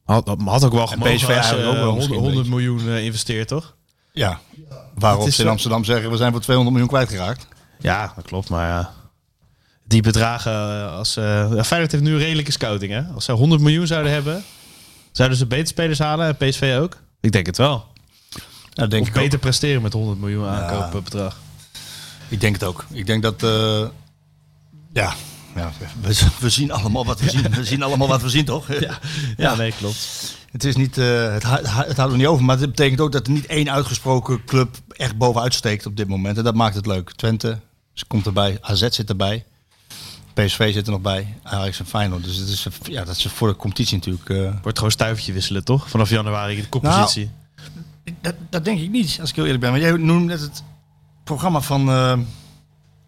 [0.04, 2.88] Had, had ook wel En gemogen PSV als ook wel 100, misschien een 100 miljoen
[2.88, 3.76] investeert, toch?
[4.12, 4.40] Ja.
[4.94, 7.48] Waarop ze in Amsterdam zeggen, we zijn voor 200 miljoen kwijtgeraakt.
[7.80, 8.94] Ja, dat klopt, maar ja.
[9.88, 13.02] Die bedragen, als ja, Feyenoord heeft nu een redelijke scouting, hè?
[13.04, 14.44] Als ze 100 miljoen zouden hebben,
[15.12, 16.98] zouden ze beter spelers halen en PSV ook?
[17.22, 17.86] Ik denk het wel.
[18.70, 19.22] Ja, denk Of ik ook.
[19.24, 21.38] beter presteren met 100 miljoen aankoopbedrag.
[22.28, 22.86] Ik denk het ook.
[22.92, 23.44] Ik denk dat...
[23.44, 23.88] eh,
[24.94, 25.14] ja,
[25.56, 25.72] ja
[26.02, 27.52] we, we zien allemaal wat we zien.
[27.52, 28.68] We zien allemaal wat we zien, toch?
[28.80, 29.00] Ja,
[29.38, 29.98] ja, nee, klopt.
[30.52, 33.28] Het, is niet, eh, het, het houdt er niet over, maar het betekent ook dat
[33.28, 36.38] er niet één uitgesproken club echt bovenuit steekt op dit moment.
[36.38, 37.12] En dat maakt het leuk.
[37.12, 37.60] Twente
[37.94, 39.46] dus komt erbij, AZ zit erbij,
[40.36, 42.24] PSV zit er nog bij, Ajax en Feyenoord.
[42.24, 44.30] Dus het is, ja, dat is voor de competitie natuurlijk...
[44.30, 45.90] eh, Wordt gewoon stuivertje wisselen, toch?
[45.90, 47.30] Vanaf januari in de koppositie.
[48.22, 49.72] dat, dat denk ik niet, als ik heel eerlijk ben.
[49.72, 50.64] Want jij noemde net het
[51.24, 52.18] programma van, eh,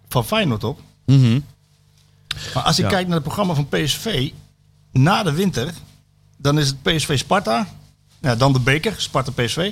[0.09, 0.79] van Feyenoord op.
[1.05, 1.39] Mhm.
[2.53, 2.91] Maar als ik Ja.
[2.91, 4.31] kijk naar het programma van PSV
[4.91, 5.73] na de winter,
[6.37, 7.67] dan is het PSV Sparta,
[8.21, 9.71] ja, dan de beker, Sparta PSV.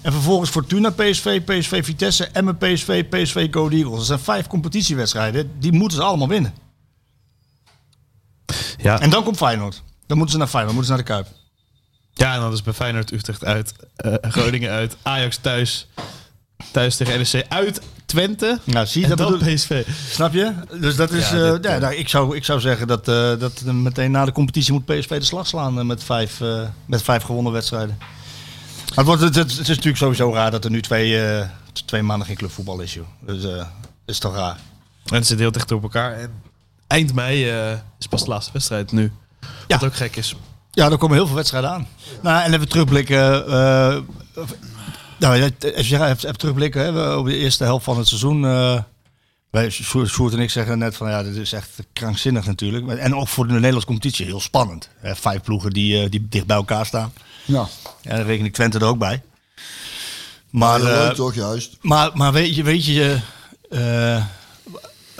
[0.00, 3.96] En vervolgens Fortuna PSV, PSV Vitesse, Emmen PSV, PSV Go Eagles.
[3.96, 6.54] Dat zijn vijf competitiewedstrijden, die moeten ze allemaal winnen.
[8.76, 9.00] Ja.
[9.00, 9.82] En dan komt Feyenoord.
[10.06, 11.38] Dan moeten ze naar Feyenoord, moeten ze naar de Kuip.
[12.12, 15.88] ja, en dan is bij Feyenoord Utrecht uit, eh, Groningen uit, Ajax thuis,
[16.72, 19.86] thuis tegen NEC uit, Twente Nou, zie je, dat bedoel PSV.
[20.10, 20.52] Snap je?
[20.80, 21.30] Dus dat is.
[21.30, 23.04] Ja, eh, dit, ja, eh, nou, ik, zou, ik zou zeggen dat,
[23.40, 26.40] dat meteen na de competitie moet PSV de slag slaan met, vijf,
[26.86, 27.96] met vijf gewonnen wedstrijden.
[27.98, 31.22] Maar het, wordt, het, het, is natuurlijk sowieso raar dat er nu twee,
[31.84, 33.06] twee maanden geen clubvoetbal is, joh.
[33.20, 33.66] Dus eh
[34.06, 34.56] is toch raar.
[35.04, 36.12] En ze zitten heel dicht op elkaar.
[36.12, 36.30] En
[36.86, 39.12] eind mei eh, is pas de laatste wedstrijd nu.
[39.40, 39.78] Ja.
[39.78, 40.34] Wat ook gek is.
[40.70, 41.88] Ja, er komen heel veel wedstrijden aan.
[42.22, 43.46] Nou, en even terugblikken.
[43.46, 43.96] eh,
[45.18, 48.06] nou, ja, als je hebt, hebt terugblikken hè, we- op de eerste helft van het
[48.08, 48.44] seizoen.
[48.44, 48.80] eh
[49.50, 52.88] wij, Sjoerd en ik zeggen net van ja, dit is echt krankzinnig natuurlijk.
[52.98, 54.88] En ook voor de Nederlandse competitie heel spannend.
[54.98, 57.12] Hè, vijf ploegen die, eh, die dicht bij elkaar staan.
[57.44, 57.66] Ja,
[58.02, 59.22] Ja, dan reken ik Twente er ook bij.
[60.50, 61.76] Maar, eh, leuk toch, juist.
[61.80, 63.18] maar, maar weet je, weet je
[63.70, 64.24] eh,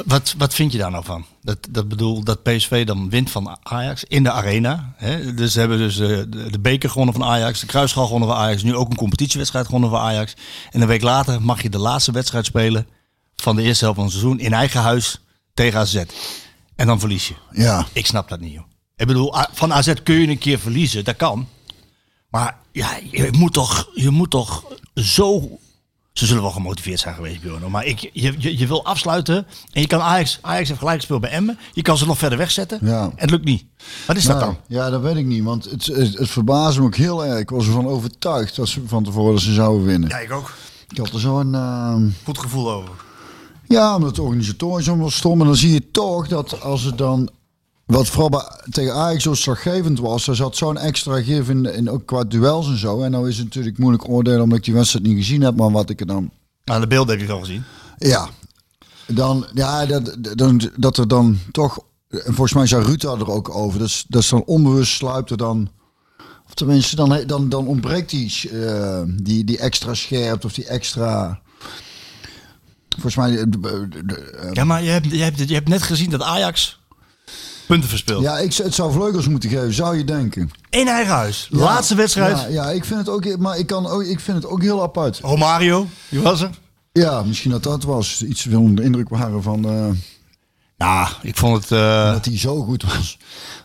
[0.05, 1.27] wat, wat vind je daar nou van?
[1.47, 4.95] Dat, dat bedoel dat PSV dan wint van Ajax in de arena.
[4.97, 5.35] Hè?
[5.35, 8.39] Dus ze hebben dus eh, de, de beker gewonnen van Ajax, de kruisschaal gewonnen van
[8.39, 10.35] Ajax, nu ook een competitiewedstrijd gewonnen van Ajax.
[10.71, 12.87] En een week later mag je de laatste wedstrijd spelen
[13.37, 15.21] van de eerste helft van het seizoen in eigen huis
[15.55, 16.05] tegen AZ.
[16.77, 17.35] En dan verlies je.
[17.53, 17.87] Ja.
[17.93, 18.65] Ik snap dat niet, joh.
[18.97, 21.49] Ik bedoel, van AZ kun je een keer verliezen, dat kan.
[22.29, 24.65] Maar ja, je moet toch, je moet toch
[24.95, 25.59] zo...
[26.19, 27.71] Ze zullen wel gemotiveerd zijn geweest, Bjorn.
[27.71, 30.39] Maar ik, je, je, je wil afsluiten en je kan Ajax...
[30.41, 31.59] Ajax heeft gelijk gespeeld bij Emmen.
[31.73, 32.79] Je kan ze nog verder wegzetten.
[32.83, 33.03] Ja.
[33.03, 33.65] En het lukt niet.
[34.07, 34.61] Wat is dat Nou, dan?
[34.79, 35.45] Ja, dat weet ik niet.
[35.45, 37.39] Want het, het, het verbaasde me ook heel erg.
[37.39, 40.09] Ik was ervan overtuigd dat ze van tevoren dat ze zouden winnen.
[40.09, 40.55] Ja, ik ook.
[40.89, 41.55] Ik had er zo'n...
[41.55, 42.91] ehm, Goed gevoel over.
[43.69, 45.41] Ja, omdat de organisatorisch allemaal stom.
[45.41, 47.31] En dan zie je toch dat als het dan
[47.87, 51.91] wat vooral bij, tegen Ajax zo slaggevend was, er zat zo'n extra gif in, in
[51.91, 53.03] ook qua duels en zo.
[53.03, 55.71] En nou is het natuurlijk moeilijk oordelen omdat ik die wedstrijd niet gezien heb, maar
[55.71, 56.31] wat ik er dan
[56.65, 57.65] Nou, de beelden heb je al gezien.
[57.99, 58.29] Ja,
[59.07, 63.55] dan, ja dat, dan, dat er dan toch, en volgens mij zei Ruta er ook
[63.57, 65.69] over, dat is, dat is dan onbewust sluipt er dan,
[66.47, 71.41] of tenminste dan, dan, dan ontbreekt die, eh, die, die extra scherp of die extra,
[72.89, 75.83] volgens mij, de- de- de- eh, Ja, maar je hebt, je, hebt, je hebt net
[75.83, 76.85] gezien dat Ajax
[77.67, 78.23] punten verspeelt.
[78.23, 80.51] ja, ik, het zou vleugels moeten geven, zou je denken.
[80.71, 81.49] In eigen huis.
[81.51, 82.39] Ja, Laatste wedstrijd.
[82.41, 84.83] Ja, ja, ik vind het ook, maar ik, kan ook, ik vind het ook heel
[84.83, 85.19] apart.
[85.23, 86.51] Romario, wie was er?
[86.93, 89.87] Ja, misschien dat dat was, iets veel onder de indruk waren van, eh,
[90.77, 91.73] Nou, ik vond het...
[91.73, 93.19] eh, dat hij zo goed was.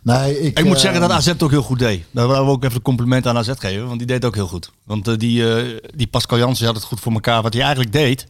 [0.03, 2.03] Nee, ik, ik moet eh, zeggen dat AZ het ook heel goed deed.
[2.11, 3.85] Daar willen we ook even een compliment aan AZ geven.
[3.87, 4.71] Want die deed het ook heel goed.
[4.85, 7.41] Want die, eh, die Pascal Jansen had het goed voor elkaar.
[7.41, 8.25] Wat hij eigenlijk deed...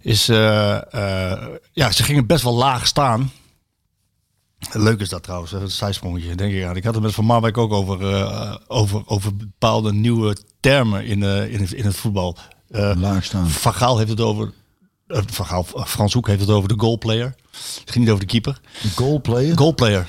[0.00, 0.28] Is...
[0.28, 0.74] eh,
[1.32, 1.42] eh,
[1.72, 3.32] ja, ze gingen best wel laag staan.
[4.72, 5.52] Leuk is dat trouwens.
[5.52, 6.76] Een zijsprongetje, denk ik aan.
[6.76, 11.22] Ik had het met Van Marwijk ook over, eh, over, over bepaalde nieuwe termen in,
[11.22, 12.36] eh, in, het, in het voetbal.
[12.70, 13.48] Eh, Laag staan.
[13.48, 14.52] Van Gaal heeft het over...
[15.06, 17.34] eh, Van Gaal, Frans Hoek heeft het over de goalplayer.
[17.50, 18.60] Het ging niet over de keeper.
[18.94, 19.56] Goalplayer.
[19.56, 20.06] Goalplayer.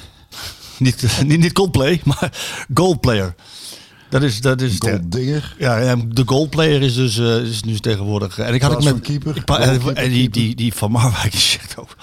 [0.78, 2.32] Niet, niet, niet goalplay, maar
[2.74, 3.36] goalplayer.
[4.10, 4.78] Dat is, dat is
[5.58, 8.40] ja, de goalplayer is dus uh, is nu tegenwoordig.
[8.40, 11.78] En ik had het met keeper, ik en die, die, die van Marwijk die zegt
[11.78, 11.96] ook,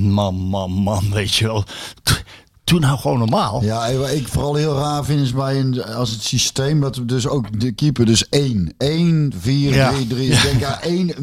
[0.00, 1.64] man, man, man, weet je wel.
[2.02, 2.22] T-
[2.64, 3.62] Doe nou gewoon normaal.
[3.62, 7.26] Ja, ik vooral heel raar vind is bij een, als het systeem dat we dus
[7.26, 9.90] ook de keeper dus 1, 1, 4, Ja.
[9.92, 10.30] 3, 3.
[10.30, 11.14] Ik denk ja, 1,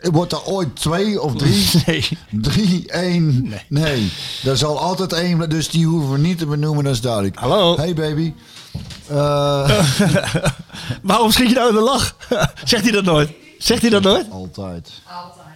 [0.00, 1.64] wordt er ooit 2 of 3?
[1.86, 2.08] Nee.
[2.30, 4.12] 3, 1, nee.
[4.44, 7.38] Er zal altijd één, dus die hoeven we niet te benoemen, dat is duidelijk.
[7.38, 7.76] Hallo.
[7.76, 8.32] Hey baby.
[9.08, 9.70] Eh,
[11.02, 12.16] Waarom schiet je nou in de lach?
[12.64, 13.30] Zegt hij dat nooit?
[13.58, 14.30] Zegt hij dat nooit?
[14.30, 14.90] altijd.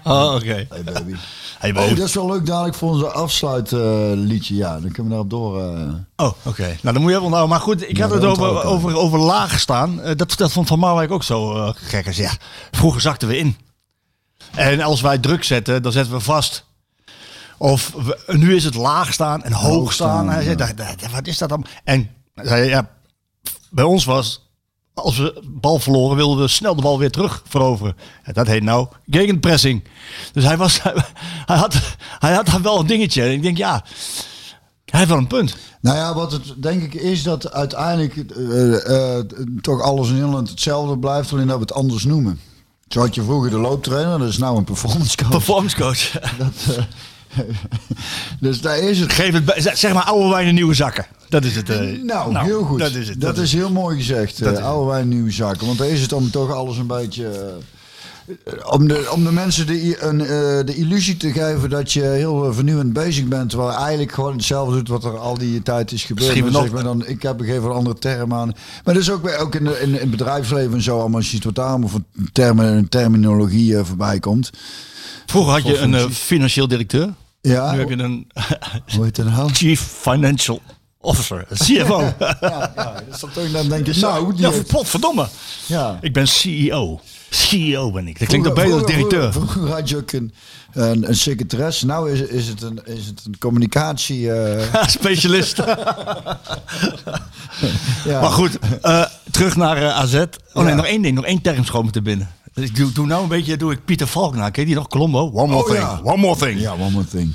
[0.05, 0.67] Oh, oké.
[0.69, 1.15] Hey baby.
[1.59, 4.55] Hey, Oh, dat is wel leuk dadelijk voor onze afsluitliedje.
[4.55, 5.63] ja, dan kunnen we daarop door.
[5.63, 5.93] eh.
[6.27, 6.63] Oh, oké.
[6.67, 7.49] Nou, dan moet je even onthouden.
[7.51, 10.01] Maar goed, ik Ja, had het over, over, over laag staan.
[10.03, 12.13] Eh, dat, dat vond Van Marwijk ook zo eh, gek.
[12.13, 12.31] Ja,
[12.71, 13.57] vroeger zakten we in.
[14.55, 16.65] En als wij druk zetten, dan zetten we vast.
[17.59, 20.09] Of we- nu is het laag staan en hoog, Hoog staan.
[20.09, 20.67] staan, Hij zei, ja.
[20.67, 21.67] "Dat- dat- wat is dat dan?
[21.85, 22.91] En hij zei, ja,
[23.71, 24.44] bij ons was,
[24.95, 27.97] als we bal verloren, wilden we snel de bal weer terug veroveren.
[28.23, 29.85] En dat heet nou gegenpressing.
[30.33, 30.83] Dus hij, was,
[31.47, 31.81] hij, had,
[32.19, 33.23] hij had daar wel een dingetje.
[33.23, 33.85] En ik denk, ja,
[34.85, 35.57] hij heeft wel een punt.
[35.81, 39.25] Nou ja, wat het denk ik is dat uiteindelijk eh, eh,
[39.61, 42.41] toch alles in Nederland hetzelfde blijft, alleen dat we het anders noemen.
[42.89, 45.31] Zo had je vroeger de looptrainer, dat is nou een performance coach.
[45.31, 46.11] Performance coach.
[46.39, 46.85] Dat, eh,
[48.41, 49.13] dus daar is het.
[49.13, 51.07] Geef het, zeg maar oude wijn in nieuwe zakken.
[51.29, 51.71] Dat is het.
[51.71, 52.79] eh, Nou, heel goed.
[52.79, 53.21] Dat is het.
[53.21, 54.41] Dat is heel mooi gezegd.
[54.41, 55.67] Is oude wijn, nieuwe zaken.
[55.67, 57.29] Want daar is het om toch alles een beetje.
[57.29, 60.19] eh, om, de, om de mensen de, een,
[60.67, 63.49] de illusie te geven dat je heel vernieuwend bezig bent.
[63.51, 66.29] Terwijl je eigenlijk gewoon hetzelfde doet wat er al die tijd is gebeurd.
[66.53, 68.53] Nog- zeg maar dan, ik heb gegeven een andere term aan.
[68.85, 70.99] Maar dat is ook, ook in, de- in, in het bedrijfsleven en zo.
[71.01, 74.51] Allemaal als je het wat aan of een termen en terminologie voorbij komt.
[75.27, 77.13] Vroeger had je een financieel directeur.
[77.53, 78.27] Ja, Nu heb je een
[78.95, 79.51] hoe heet nou?
[79.53, 80.61] chief financial
[81.01, 81.45] officer.
[81.49, 82.01] een CFO.
[82.19, 83.21] Ja, ja, dat is
[83.53, 85.29] dan denk je, nou, ja, heeft- potverdomme.
[85.67, 85.99] ja.
[86.01, 87.01] Ik ben CEO.
[87.35, 88.19] CEO ben ik.
[88.19, 89.33] Dat klinkt ook Vroeger- beter als directeur.
[89.33, 90.33] Vroeger, vroeger had je ook een,
[90.73, 91.87] een, een secretaresse.
[91.87, 94.33] Nou is, is, het een, is het een communicatie...
[94.33, 95.57] eh, Specialist.
[98.05, 98.21] ja.
[98.21, 100.15] Maar goed, eh, terug naar eh, AZ.
[100.15, 100.23] Oh
[100.55, 100.75] nee, Ja.
[100.75, 101.15] nog één ding.
[101.15, 102.29] Nog één term schoon te binnen.
[102.53, 104.51] Dus ik doe, doe nou een beetje, doe ik Pieter Valk na.
[104.51, 104.89] Ken je die nog?
[104.89, 105.31] Colombo?
[105.33, 105.79] One more Oh, thing.
[105.79, 106.01] ja.
[106.03, 106.61] One more thing.
[106.61, 107.35] Ja, one more thing.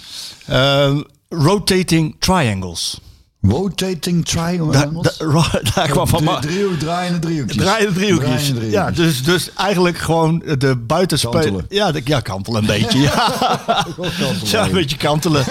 [1.30, 3.00] Rotating triangles.
[3.42, 4.72] Rotating triangle.
[4.72, 4.90] Daar,
[5.76, 6.42] daar, kwam van maar.
[6.42, 7.64] driehoek, draaiende driehoekjes.
[7.64, 8.44] Draaiende driehoekjes.
[8.44, 9.24] Draaiende Ja, driehoekjes.
[9.24, 11.66] dus, dus eigenlijk gewoon de buitenspeler.
[11.70, 13.00] Ja, de, ja, kantelen een beetje.
[13.00, 13.34] Ja,
[14.44, 15.44] ja een beetje kantelen.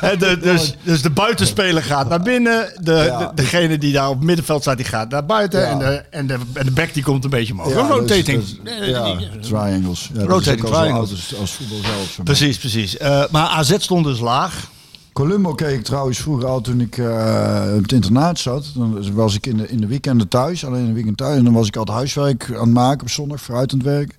[0.00, 2.72] Hè, de, dus, dus de buitenspeler gaat naar binnen.
[2.80, 5.60] De, degene die daar op het middenveld staat, die gaat naar buiten.
[5.60, 5.66] Ja.
[5.70, 7.72] En, de, en, de, en de back die komt een beetje omhoog.
[7.72, 8.40] Ja, Een rotating.
[8.40, 10.10] dus- dus- ja, triangles.
[10.12, 11.10] Ja, dat Rotating triangles.
[11.10, 12.24] Als, als voetbal zelf.
[12.24, 12.96] Precies, precies.
[12.96, 14.72] Eh, maar AZ stond dus laag.
[15.14, 18.72] Columbo keek trouwens vroeger al toen ik eh, op het internaat zat.
[18.74, 21.38] Dan was ik in de, in de weekenden thuis, alleen in de weekend thuis.
[21.38, 24.16] En dan was ik altijd huiswerk aan het maken op zondag, vooruit aan het werk.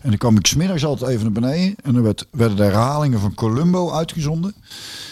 [0.00, 1.76] En dan kwam ik smiddags altijd even naar beneden.
[1.82, 4.54] En dan werd, werden de herhalingen van Columbo uitgezonden.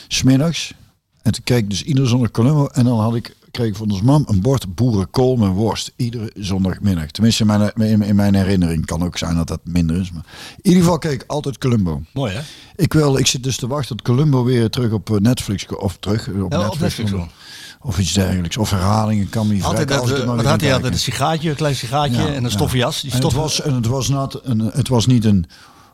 [0.09, 0.75] Smiddags.
[1.23, 2.67] En toen keek ik dus iedere zondag Columbo.
[2.67, 5.93] En dan had ik, kreeg van ons mam een bord boerenkool met worst.
[5.97, 7.11] Iedere zondagmiddag.
[7.11, 8.87] Tenminste in mijn, in, in mijn herinnering.
[8.87, 10.13] Kan ook zijn dat dat minder is.
[10.13, 10.25] Maar
[10.57, 12.03] in ieder geval keek ik altijd Columbo.
[12.13, 12.41] Mooi hè?
[12.77, 15.97] Ik, wil, ik zit dus te wachten tot Columbo weer terug op eh, Netflix of
[16.01, 17.23] terug eh, op Ja, op Netflix, Netflix komt.
[17.23, 17.89] wel.
[17.91, 18.57] Of iets dergelijks.
[18.57, 20.93] Of herhalingen kan me niet Altijd dat, eh, wat had hij altijd?
[20.93, 23.01] Een sigaatje, een klein sigaatje Ja, en een stoffen jas.
[23.01, 25.47] Die En het was, en het was, not een, het was niet een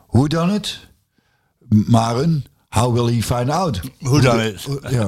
[0.07, 0.79] hoe dan het,
[1.69, 3.79] maar een How will he find out?
[3.99, 4.63] Hoe dan het?
[4.63, 5.07] Hoe- Ja.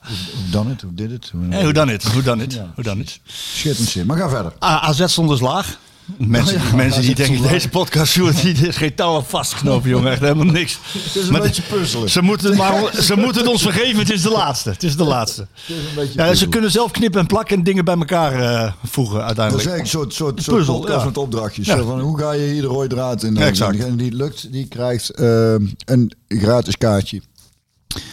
[0.00, 0.80] Hoe dan het?
[0.82, 1.28] Hoe dit het?
[1.32, 2.04] Hoe- Hey, hoe dan het?
[2.12, 2.60] Hoe dan het?
[2.74, 3.20] Hoe dan het?
[3.26, 4.06] Schitterend zin.
[4.06, 4.52] Maar ga verder.
[4.64, 5.78] A- AZ stond dus laag.
[6.16, 10.12] Mensen, Oh ja, mensen die denken, deze podcast die is geen touw aan vastgeknopen, jongen.
[10.12, 10.78] Echt helemaal niks.
[10.92, 12.10] Het is een Maar beetje puzzelen.
[12.10, 14.70] Ze moeten, het maar, ze moeten het ons vergeven, het is de laatste.
[14.70, 15.46] Het is de laatste.
[15.66, 19.14] Is een Ja, ze kunnen zelf knippen en plakken en dingen bij elkaar eh, voegen
[19.14, 19.68] Dat is uiteindelijk.
[19.68, 21.04] eigenlijk een soort, soort, soort puzzel, podcast ja.
[21.04, 21.68] met opdrachtjes.
[21.68, 23.36] Van, hoe ga je hier de rode draad in?
[23.36, 23.72] Exact.
[23.72, 25.54] En Degene die het lukt, die krijgt eh,
[25.84, 27.20] een gratis kaartje.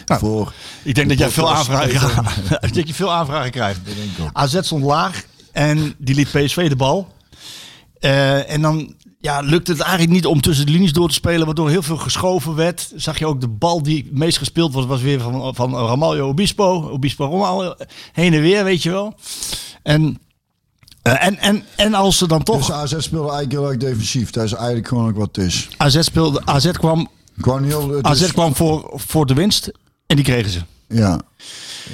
[0.06, 0.52] Nou, voor
[0.82, 2.24] Ik denk dat jij veel aanvragen,
[2.74, 3.80] dat je veel aanvragen krijgt.
[4.32, 7.08] AZ stond laag en die liet PSV de bal.
[8.02, 11.46] Eh, en dan ja, lukte het eigenlijk niet om tussen de linies door te spelen,
[11.46, 12.92] waardoor heel veel geschoven werd.
[12.96, 16.28] Zag je ook de bal die het meest gespeeld was, was weer van, van Ramaljo
[16.28, 16.88] Obispo.
[16.90, 17.74] Obispo Ramaljo,
[18.12, 19.14] heen en weer, weet je wel.
[19.82, 20.18] En,
[21.02, 22.56] eh, en, en, en als ze dan toch...
[22.56, 24.30] Dus AZ speelde eigenlijk heel erg defensief.
[24.30, 25.68] Dat is eigenlijk gewoon ook wat het is.
[25.76, 27.08] AZ, speelde, AZ kwam,
[27.40, 28.02] Gewoon heel...
[28.02, 29.70] AZ kwam voor, voor de winst
[30.06, 30.60] en die kregen ze.
[30.92, 31.20] Ja.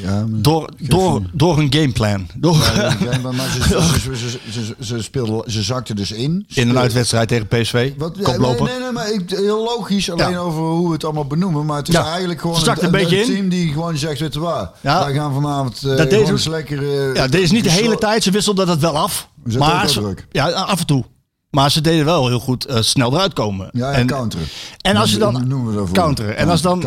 [0.03, 2.27] Ja, Door, door, door een gameplan.
[2.37, 3.49] Door, Ja, maar- maar
[4.03, 6.47] ze, ze, ze, ze, speelden, ze zakten dus in.
[6.55, 7.93] in een uitwedstrijd tegen PSV.
[7.97, 8.65] Wat, koploper.
[8.65, 10.11] nee, nee, nee, maar ik, heel logisch.
[10.11, 10.39] Alleen Ja.
[10.39, 11.67] over hoe we het allemaal benoemen.
[11.67, 12.09] Maar het is Ja.
[12.11, 13.27] eigenlijk gewoon een, een beetje in.
[13.27, 14.71] team die gewoon zegt, weet je waar.
[14.81, 17.09] Wij gaan vanavond uh, Dat deed gewoon ze- eens lekker...
[17.09, 18.23] eh, Ja, deze niet de hele tijd.
[18.23, 19.29] Ze wisselden dat wel af.
[19.59, 19.91] Maar
[20.31, 21.05] ja, af en toe.
[21.51, 23.69] Maar ze deden wel heel goed eh, snel eruit komen.
[23.73, 24.47] Ja, en counteren.
[24.81, 25.97] En als je dan Noemen we dat voor.
[25.97, 26.37] counteren.
[26.37, 26.85] En als dan,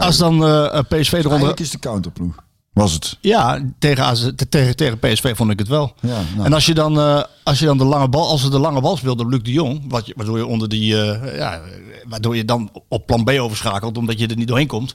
[0.00, 1.30] als dan eh, PSV eronder.
[1.30, 2.34] Eigenlijk is de counterploeg.
[2.72, 3.18] Was het.
[3.20, 5.92] Ja, tegen, AZ tegen, tegen PSV vond ik het wel.
[6.00, 6.46] Ja, nou.
[6.46, 8.80] En als je dan, eh, als je dan de lange bal, als ze de lange
[8.80, 11.60] bal speelde op Luc de Jong, wat je, waardoor je onder die, eh, ja,
[12.08, 14.94] waardoor je dan op plan B overschakelt, omdat je er niet doorheen komt.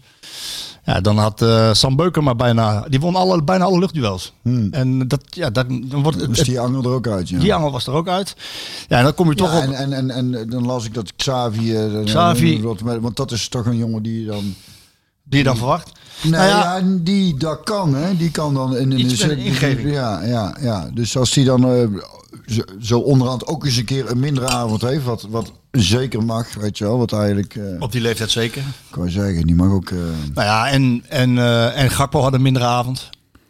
[0.86, 4.34] Ja, dan had eh, Sam Beuker maar bijna, die won alle, bijna alle luchtduels.
[4.72, 6.46] En dat, ja, dat, dan wordt Dus Hmm.
[6.46, 7.40] die angel er ook uit, ja.
[7.40, 8.36] die angel was er ook uit.
[8.88, 9.64] Ja, en dan kom je toch Ja, op.
[9.74, 11.76] en, en, en, en dan las ik dat Xavi...
[12.06, 12.62] Xavi.
[13.02, 14.56] Want dat is toch een jongen die dan...
[15.24, 15.92] die je dan verwacht.
[16.22, 18.18] Nee, Nou ja, ja, die dat kan, hè.
[18.18, 19.92] Die kan dan in een ingeving.
[19.94, 20.90] Ja, ja, ja.
[20.94, 21.88] Dus als die dan eh,
[22.46, 25.52] zo, zo onderhand ook eens een keer een mindere avond heeft, wat, wat
[25.82, 28.64] zeker mag, weet je wel, wat eigenlijk, eh op die leeftijd zeker.
[28.90, 29.90] kan je zeggen, die mag ook.
[29.90, 29.98] eh,
[30.34, 33.10] Nou ja, en, en, eh, en Gakpo had een mindere avond.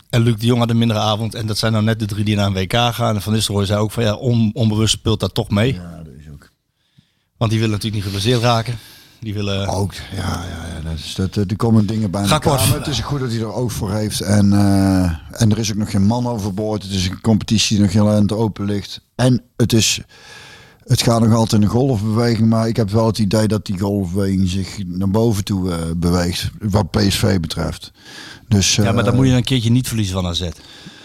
[0.10, 1.36] En Luc de Jong had een mindere avond.
[1.36, 3.16] En dat zijn nou net de drie die naar een WK gaan.
[3.16, 5.74] En Van Nistelrooy zei ook van ja, on, onbewust speelt dat toch mee.
[5.74, 6.52] ja, dat is ook.
[7.38, 8.78] Want die willen natuurlijk niet geblesseerd raken.
[9.20, 9.68] Die willen...
[9.68, 12.68] Ook, ja, ja, ja dat is, dat, er komen dingen bij Gakpo elkaar.
[12.68, 14.22] Maar het is goed dat hij er oog voor heeft.
[14.22, 14.54] En,
[15.32, 16.84] en er is ook nog geen man overboord.
[16.84, 19.02] Het is een competitie die nog heel eind open ligt.
[19.16, 20.02] En het is...
[20.88, 23.80] Het gaat nog altijd in een golfbeweging, maar ik heb wel het idee dat die
[23.80, 27.92] golfbeweging zich naar boven toe eh, beweegt, wat PSV betreft.
[28.48, 30.50] Dus, ja, maar dan moet je een keertje niet verliezen van AZ.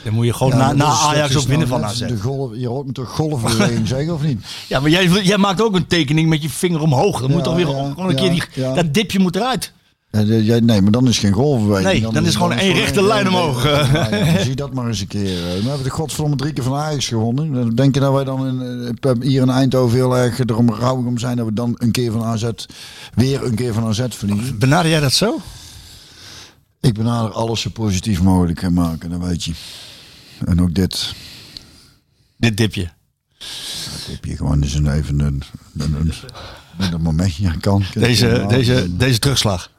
[0.04, 1.98] Dan moet je gewoon na, na Ajax ook winnen van AZ.
[1.98, 4.44] De golf, je hoort me toch golfbeweging zeggen of niet?
[4.68, 7.20] Ja, maar jij, jij maakt ook een tekening met je vinger omhoog.
[7.20, 8.74] Dan moet Ja, toch weer ja, gewoon een ja, keer die, ja.
[8.74, 9.72] dat dipje moet eruit.
[10.10, 12.02] Nee, maar dan is geen golfbeweging.
[12.02, 13.64] Nee, dan is gewoon één rechte lijn omhoog.
[13.64, 15.36] Ja, ja, zie dat maar eens een keer.
[15.48, 17.52] Eh, We hebben de godverdomme drie keer van Ajax gewonnen.
[17.52, 21.06] Dan Denk je dat wij dan in, eh, hier in Eindhoven heel erg erom rouwig
[21.06, 22.48] om zijn dat we dan een keer van AZ,
[23.14, 24.58] weer een keer van AZ verliezen?
[24.58, 25.40] Benader jij dat zo?
[26.80, 29.52] Ik benader alles zo positief mogelijk kan maken, dat weet je.
[30.44, 31.14] En ook dit.
[32.36, 32.90] Dit dipje.
[33.38, 35.42] Dat heb je gewoon eens een even een,
[35.78, 36.12] een, een,
[36.78, 37.84] een, een momentje kan.
[37.94, 39.70] Deze, deze, deze terugslag.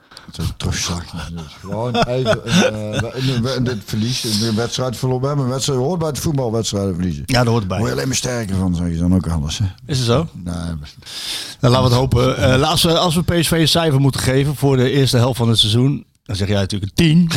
[1.34, 4.42] Dus gewoon even een, eh, een verlies.
[4.42, 5.22] Een wedstrijd verloren.
[5.22, 7.24] We hebben een wedstrijd hoort bij het voetbalwedstrijden verliezen.
[7.26, 9.58] Ja, dat hoort Daar word je alleen maar sterker van, zeg je dan ook alles.
[9.58, 9.66] Hè?
[9.86, 10.28] Is het zo?
[10.34, 10.54] Nee,
[11.60, 12.38] Dan laten we het hopen.
[12.38, 15.50] Eh, als, we, als we PSV een cijfer moeten geven voor de eerste helft van
[15.50, 16.06] het seizoen.
[16.30, 17.30] Dan zeg jij natuurlijk een 10.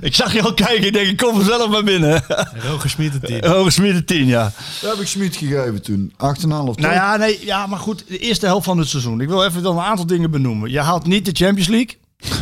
[0.08, 0.86] ik zag je al kijken.
[0.86, 2.24] Ik denk, ik kom vanzelf maar binnen.
[2.54, 3.44] Roger Smit het team.
[3.52, 4.52] Hoge Smit een 10, ja.
[4.80, 6.12] dat heb ik Smit gegeven toen.
[6.12, 6.16] 8,5
[6.48, 8.04] Nou ja, nee, ja, maar goed.
[8.08, 9.20] De eerste helft van het seizoen.
[9.20, 10.70] Ik wil even dan een aantal dingen benoemen.
[10.70, 11.98] Je haalt niet de Champions League.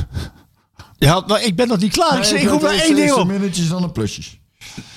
[0.98, 2.18] Je haalt, nou, ik ben nog niet klaar.
[2.18, 3.26] ik, zeg- ik roep maar één ding op.
[3.26, 4.38] minnetjes dan de plusjes.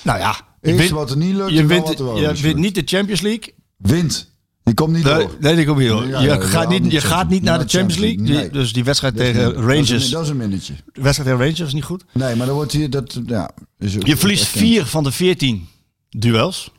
[0.01, 0.35] Nou ja.
[0.61, 3.21] Eerst wat er niet lukt, je wint, wat er wel je wint niet de Champions
[3.21, 3.53] League.
[3.77, 4.28] Wint.
[4.69, 5.35] Die komt niet Nee, door.
[5.39, 5.91] nee, die komt hier.
[5.91, 6.07] hoor.
[6.07, 8.49] Ja, je, ja, gaat ja, niet, je gaat niet naar de Champions Champions League.
[8.49, 10.09] Die- dus die wedstrijd Dat tegen een- dat is een- Rangers.
[10.09, 10.73] Dat is een minnetje.
[10.93, 12.03] De wedstrijd tegen Rangers is niet goed.
[12.13, 13.19] Nee, maar dan wordt hier dat.
[13.25, 15.67] Ja, is Je verliest vier van de 14
[16.09, 16.71] duels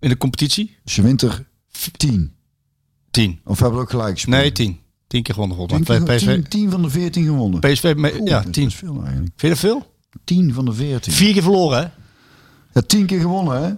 [0.00, 0.76] in de competitie.
[0.84, 1.46] Dus je wint er
[1.96, 2.32] 10.
[3.10, 3.40] 10.
[3.44, 4.36] Of hebben we ook gelijk gespeeld?
[4.36, 4.78] Nee, 10.
[5.06, 5.98] 10 keer gewonnen Tien, volgens mij.
[6.06, 7.60] keer- PSV, tien, tien van de 14 gewonnen.
[7.60, 8.66] PSV me- ja, dat 10.
[8.66, 9.32] is veel eigenlijk.
[9.36, 9.94] Vind je dat veel?
[10.24, 11.12] 10 van de 14.
[11.12, 11.84] Vier keer verloren, hè?
[12.72, 13.72] Ja, 10 keer gewonnen, hè?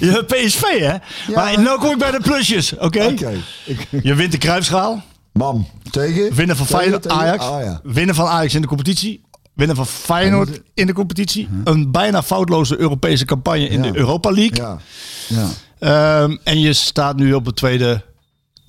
[0.00, 0.94] Je hebt PSV, hè?
[1.34, 3.14] maar nu kom ik bij de plusjes, oké?
[4.02, 5.02] Je wint de Kruipschaal.
[5.32, 5.68] Bam.
[5.90, 6.34] Tegen?
[6.34, 7.44] Winnen van Tegen- Feyenoord, tegen- Ajax.
[7.44, 7.80] Ah, ja.
[7.82, 9.22] Winnen van Ajax in de competitie.
[9.54, 11.48] Winnen van Feyenoord in de competitie.
[11.64, 13.90] Een bijna foutloze Europese campagne in Ja.
[13.90, 14.56] de Europa League.
[14.56, 14.78] Ja.
[15.28, 15.48] Ja.
[15.78, 18.02] Ehm, en je staat nu op de tweede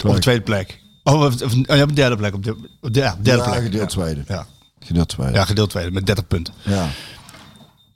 [0.06, 0.80] Op de tweede plek.
[1.04, 2.34] Oh, of, of, oh, ja, op de derde plek.
[2.34, 3.64] Op de, op de, ja, derde Ja, plek.
[3.64, 3.98] gedeeld ja.
[4.02, 4.24] tweede.
[4.28, 4.46] Ja.
[4.80, 5.34] Gedeeld tweede.
[5.34, 6.54] ja, gedeeld tweede met 30 punten.
[6.64, 6.88] Ja.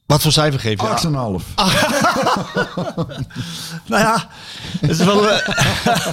[0.10, 0.88] Wat voor cijfer geef je?
[0.88, 1.46] 8,5.
[3.86, 4.28] Nou ja,
[4.80, 5.30] het is wel...
[5.30, 5.48] eh,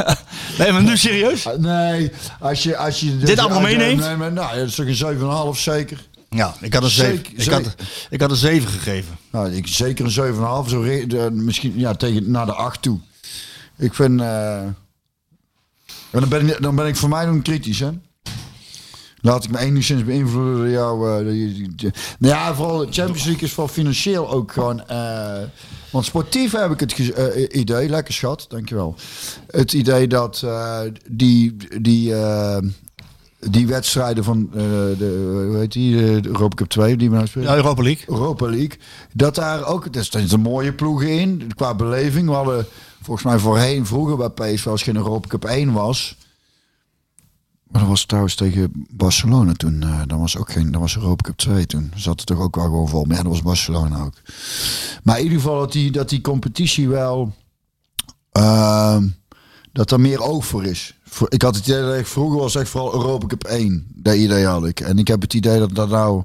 [0.58, 1.46] nee, maar nu serieus?
[1.46, 2.76] Ah, Nee, als je...
[2.76, 4.00] Als je Dit allemaal als je- meeneemt?
[4.00, 6.06] Nee, maar, nou, dat is toch een 7,5 zeker?
[6.30, 7.16] Ja, ik had een 7.
[7.16, 7.74] Zeker, Ik had,
[8.10, 9.16] ik had een 7 gegeven.
[9.30, 10.70] Nou, ik, zeker een 7,5.
[10.70, 10.84] Zo
[11.30, 12.98] misschien ja, tegen, naar de 8 toe.
[13.76, 14.20] Ik vind...
[14.20, 14.76] en
[16.10, 17.90] dan, ben ik, dan ben ik voor mij dan kritisch, hè?
[19.26, 21.24] Laat ik me enigszins beïnvloeden door jou.
[21.34, 24.86] je- nou ja, vooral de Champions League is vooral financieel ook gewoon...
[24.88, 25.42] eh,
[25.90, 28.94] want sportief heb ik het eh, idee, lekker schat, dankjewel.
[29.50, 30.44] Het idee dat
[31.10, 32.14] die, die,
[33.50, 37.48] die wedstrijden van de, hoe heet die, de Europa Cup 2, die we nou spelen.
[37.48, 38.04] Ja, Europa League.
[38.08, 38.78] Europa League.
[39.12, 42.28] Dat daar ook, er zitten mooie ploegen in qua beleving.
[42.28, 42.66] We hadden
[43.02, 46.16] volgens mij voorheen, vroeger bij PSV, als geen Europa Cup 1 was.
[47.66, 49.82] Maar dat was trouwens tegen Barcelona toen.
[49.82, 51.92] eh dat was ook geen, dat was Europa Cup 2 toen.
[51.94, 53.04] Zat er toch ook wel gewoon vol.
[53.04, 54.14] Maar ja, dat was Barcelona ook.
[55.02, 57.34] Maar in ieder geval dat die, dat die competitie wel.
[58.32, 59.06] ehm,
[59.72, 60.94] dat er meer oog voor is.
[61.28, 63.86] Ik had het idee dat ik vroeger was echt vooral Europa Cup 1.
[63.94, 64.80] Dat idee had ik.
[64.80, 66.22] En ik heb het idee dat dat nou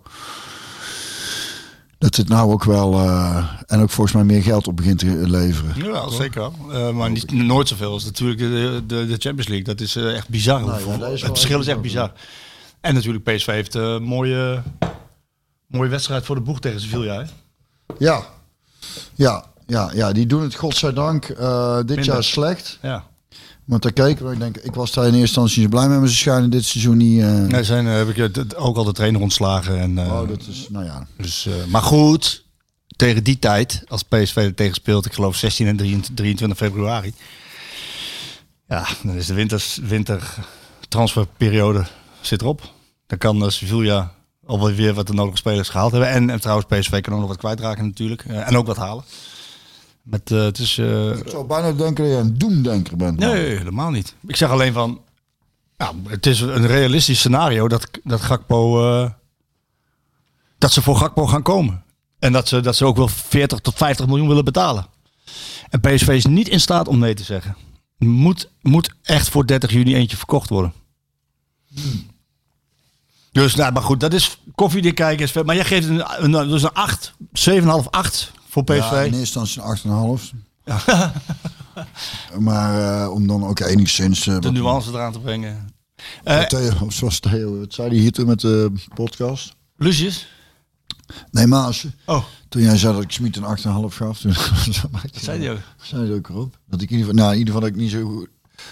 [2.02, 5.06] dat het nou ook wel eh, en ook volgens mij meer geld op begint te
[5.30, 5.86] leveren.
[5.86, 6.54] Ja, zeker wel.
[6.72, 9.64] Eh, maar niet, nooit zoveel als natuurlijk de, de, de Champions League.
[9.64, 10.62] Dat is eh, echt bizar.
[10.66, 12.12] Nou ja, dat is het verschil is echt bizar.
[12.82, 14.62] En natuurlijk PSV heeft eh, een mooie,
[15.68, 17.22] mooie wedstrijd voor de boeg tegen Sevilla.
[17.22, 17.30] Hè?
[17.98, 18.24] Ja,
[19.16, 22.06] ja, ja, ja, die doen het godzijdank eh dit Minder.
[22.06, 22.80] jaar slecht.
[22.82, 23.04] Ja.
[23.66, 26.08] Want daar keken we, ik denk, ik was daar in eerste instantie blij mee, maar
[26.08, 27.22] ze schijnen dit seizoen niet.
[27.22, 29.80] eh, Nee, zijn, eh, heb ik eh, ook al de trainer ontslagen.
[29.80, 31.08] En, oh, dat is, nou ja.
[31.18, 32.46] dus, maar goed,
[32.96, 37.14] tegen die tijd, als PSV er tegen speelt, ik geloof 16 en 23 23 februari.
[38.68, 41.86] Ja, dan is de winters, wintertransferperiode
[42.22, 42.62] zit erop.
[43.08, 44.12] Dan kan Sevilla
[44.46, 46.10] alweer weer wat de nodige spelers gehaald hebben.
[46.10, 48.24] En, en trouwens, PSV kan ook nog wat kwijtraken natuurlijk.
[48.26, 49.04] En ook wat halen.
[50.02, 53.20] Met, eh, het is, eh, Ik zou bijna denken dat je een doemdenker bent.
[53.20, 53.30] man.
[53.30, 54.16] Nee, helemaal niet.
[54.28, 55.02] Ik zeg alleen van,
[55.78, 59.10] ja, het is een realistisch scenario dat, dat Gakpo, eh,
[60.58, 61.84] dat ze voor Gakpo gaan komen.
[62.20, 64.86] En dat ze, dat ze ook wel 40 tot 50 miljoen willen betalen.
[65.70, 67.56] En PSV is niet in staat om nee te zeggen.
[67.98, 70.74] Moet, moet echt voor 30 juni eentje verkocht worden.
[73.32, 75.26] Dus, nou, maar goed, dat is koffiedik kijken.
[75.26, 78.92] is Maar jij geeft een, een, dus een 8, 7,5, 8 voor PSV.
[78.92, 80.40] Ja, in eerste instantie een 8,5.
[82.40, 84.20] maar eh, om dan ook enigszins...
[84.28, 85.70] eh, de wat- nuance eraan te brengen.
[86.24, 89.56] Wat Theo, of zoals Theo, wat zei hij hier toen met de podcast?
[89.78, 90.28] Lucius?
[91.32, 91.86] Nee, Maas.
[92.06, 94.34] Oh, Toen jij zei dat ik Smit een 8,5 gaf, toen
[94.92, 95.60] dat zei hij ook.
[95.82, 96.58] zei hij ook erop.
[96.68, 98.28] Dat ik in ieder geval, nou, in ieder geval dat ik niet zo goed,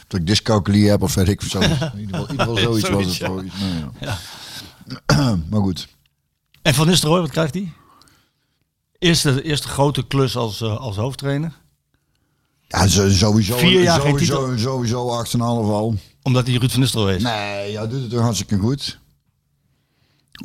[0.08, 1.60] dat ik dyscalculie heb of weet ik zo.
[1.60, 3.14] In ieder geval, in ieder geval zoiets was het.
[3.14, 3.28] Zoiets, ja.
[3.28, 4.18] volgens mij,
[5.08, 5.36] ja.
[5.50, 5.88] maar goed.
[6.62, 7.72] En Van Nistelrooy, wat krijgt hij?
[9.00, 11.54] Eerste, eerste grote klus als, eh, als hoofdtrainer.
[12.68, 15.40] Ja, sowieso, Vier jaar geen sowieso, sowieso 8,5
[15.70, 15.96] al.
[16.22, 17.24] Omdat hij Ruud van Nistelrooy is.
[17.24, 19.00] Nee, ja, doet het toch hartstikke goed.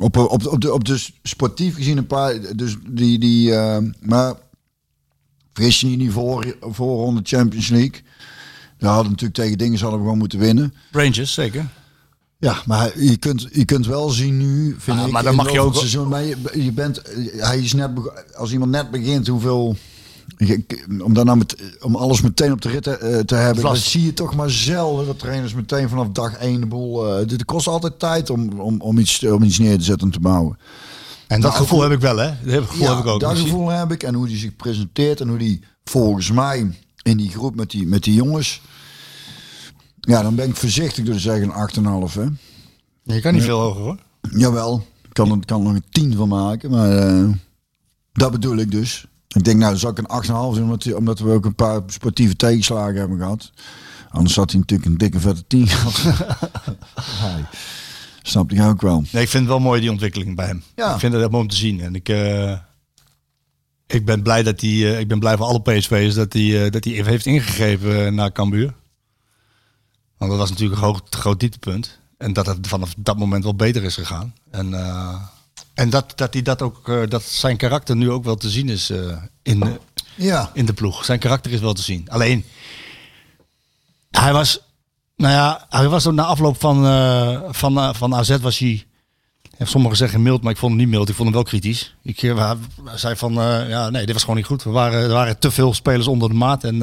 [0.01, 4.35] Op, op, op, de, op de sportief gezien een paar, dus die, die eh, maar
[5.53, 8.03] vergis je niet, die voor, voorronde Champions League.
[8.79, 10.75] Daar hadden natuurlijk tegen dingen hadden we gewoon moeten winnen.
[10.91, 11.69] Rangers, zeker.
[12.39, 15.53] Ja, maar je kunt, je kunt wel zien nu, vind Ah, ik, maar dan mag
[15.53, 17.03] je ook- seizoen, maar je, je bent,
[17.37, 17.91] hij is net,
[18.37, 19.77] als iemand net begint, hoeveel,
[21.05, 23.79] om dan nou met, om alles meteen op de rit te, eh, te hebben, dat
[23.79, 27.45] zie je toch maar zelden, dat trainers meteen vanaf dag één de boel, eh, het
[27.45, 30.59] kost altijd tijd om, om, om, iets, om iets neer te zetten en te bouwen.
[31.27, 32.31] En dat gevoel ook- heb ik wel, hè?
[32.45, 33.21] Dat gevoel heb ik ook.
[33.21, 36.71] dat Misschien- gevoel heb ik en hoe die zich presenteert en hoe die volgens mij
[37.03, 38.61] in die groep met die, met die jongens,
[40.05, 42.27] ja, dan ben ik voorzichtig door te zeggen een 8,5 hè.
[43.15, 43.99] Je kan niet veel hoger, hoor.
[44.31, 47.29] Jawel, ik kan er, kan er een 10 van maken, maar eh,
[48.13, 49.07] dat bedoel ik dus.
[49.29, 51.81] Ik denk, nou, dan zou ik een 8,5 doen, omdat, omdat we ook een paar
[51.87, 53.53] sportieve tegenslagen hebben gehad.
[54.11, 56.03] Anders had hij natuurlijk een dikke vette 10 gehad.
[57.21, 57.45] Hij.
[58.23, 59.05] Snap ik ook wel.
[59.11, 60.63] Nee, ik vind het wel mooi, die ontwikkeling bij hem.
[60.75, 60.95] Ja.
[60.95, 61.81] Ik vind het helemaal om te zien.
[61.81, 62.53] En ik, eh,
[63.87, 66.71] ik ben blij dat hij, eh, ik ben blij voor alle PSV'ers dat hij, eh,
[66.71, 68.75] dat hij heeft ingegeven naar Cambuur.
[70.17, 71.99] Want dat was natuurlijk een groot, groot dieptepunt.
[72.19, 74.35] En dat het vanaf dat moment wel beter is gegaan.
[74.51, 75.15] En, eh,
[75.75, 78.69] en dat, dat, hij dat, ook, eh, dat zijn karakter nu ook wel te zien
[78.69, 79.81] is eh, in, de,
[80.17, 81.05] Ja, in de ploeg.
[81.05, 82.11] Zijn karakter is wel te zien.
[82.11, 82.45] Alleen,
[84.11, 84.61] hij was,
[85.17, 86.85] nou ja, hij was na afloop van,
[87.55, 88.85] van, van AZ was hij,
[89.59, 91.09] ja, sommigen zeggen mild, maar ik vond hem niet mild.
[91.09, 91.95] Ik vond hem wel kritisch.
[92.03, 92.57] Ik hij
[92.95, 93.33] zei van,
[93.69, 94.65] ja, nee, dit was gewoon niet goed.
[94.65, 96.83] Er waren, er waren te veel spelers onder de maat en,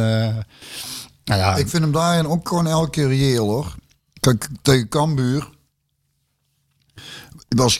[1.25, 3.75] Nou ja, Ik vind hem daarin ook gewoon elke keer reëel hoor.
[4.19, 5.49] Kijk, tegen Cambuur
[7.47, 7.79] was,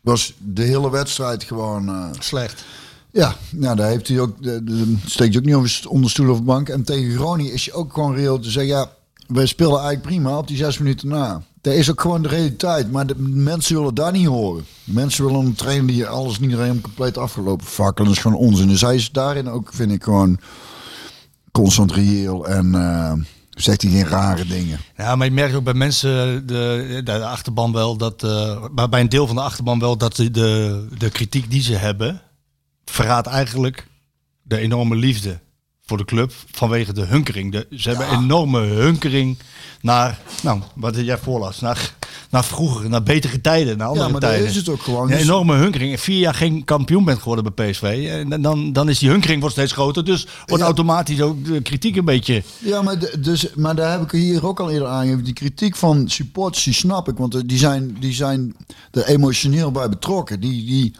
[0.00, 1.88] was de hele wedstrijd gewoon...
[1.88, 2.64] eh, slecht.
[3.10, 6.10] ja, nou, daar heeft hij ook, de, de, steekt hij ook niet over st- onder
[6.10, 6.68] stoel of bank.
[6.68, 8.90] En tegen Groningen is je ook gewoon reëel te zeggen, ja,
[9.26, 11.42] wij spelen eigenlijk prima op die zes minuten na.
[11.60, 14.64] Dat is ook gewoon de realiteit, maar de mensen willen dat niet horen.
[14.84, 18.08] Mensen willen een trainer die alles niet helemaal compleet afgelopen fakkelen.
[18.08, 18.68] Dat is gewoon onzin.
[18.68, 20.38] Dus hij is daarin ook, vind ik, gewoon
[21.58, 23.12] constant reëel en eh,
[23.50, 24.80] zegt hij geen rare dingen.
[24.96, 29.00] Ja, maar je merkt ook bij mensen, de, de achterban wel, dat, eh, maar bij
[29.00, 32.22] een deel van de achterban wel, dat de, de, de kritiek die ze hebben,
[32.84, 33.86] verraadt eigenlijk
[34.42, 35.40] de enorme liefde
[35.84, 37.52] voor de club vanwege de hunkering.
[37.52, 39.38] De, ze hebben een enorme hunkering
[39.80, 41.94] naar, nou, wat jij voorlas, naar,
[42.30, 44.46] naar vroeger, naar betere tijden, naar andere Ja, maar tijden.
[44.46, 45.02] is het ook gewoon.
[45.02, 45.92] Een Dus- enorme hunkering.
[45.92, 48.06] En vier jaar geen kampioen bent geworden bij PSV.
[48.10, 50.04] En dan, dan is die hunkering wordt steeds groter.
[50.04, 50.64] Dus wordt Ja.
[50.68, 52.42] automatisch ook de kritiek een beetje...
[52.58, 55.24] Ja, maar, de- dus, maar daar heb ik hier ook al eerder aangegeven.
[55.24, 57.16] Die kritiek van supporters, die snap ik.
[57.16, 58.56] Want die zijn, die zijn
[58.90, 60.40] er emotioneel bij betrokken.
[60.40, 60.94] Die, die,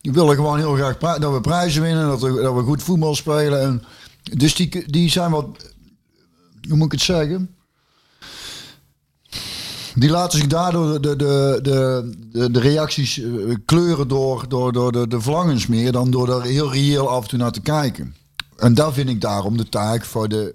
[0.00, 2.06] die willen gewoon heel graag dat we prijzen winnen.
[2.06, 3.60] Dat we, dat we goed voetbal spelen.
[3.62, 3.82] En,
[4.36, 5.46] dus die, die zijn wat...
[6.68, 7.55] Hoe moet ik het zeggen?
[9.98, 15.08] Die laten zich daardoor de, de, de, de, reacties eh, kleuren door, door, door de,
[15.08, 18.14] de verlangens meer dan door er heel reëel af en toe naar te kijken.
[18.56, 20.54] En daar vind ik daarom de taak voor de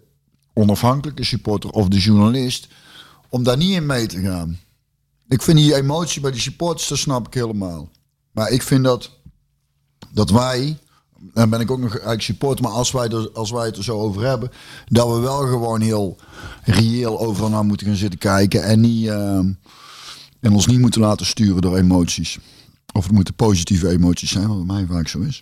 [0.54, 2.68] onafhankelijke supporter of de journalist
[3.30, 4.60] om daar niet in mee te gaan.
[5.28, 7.90] Ik vind die emotie bij die supporters, dat snap ik helemaal.
[8.32, 9.10] Maar ik vind dat,
[10.14, 10.78] dat wij,
[11.34, 14.00] dan ben ik ook nog eigenlijk supporter, maar als wij, als wij het er zo
[14.00, 14.52] over hebben,
[14.86, 16.18] dat we wel gewoon heel
[16.64, 19.38] reëel overal naar moeten gaan zitten kijken en, niet, eh,
[20.40, 22.40] en ons niet moeten laten sturen door emoties.
[22.94, 25.42] Of het moeten positieve emoties zijn, wat bij mij vaak zo is.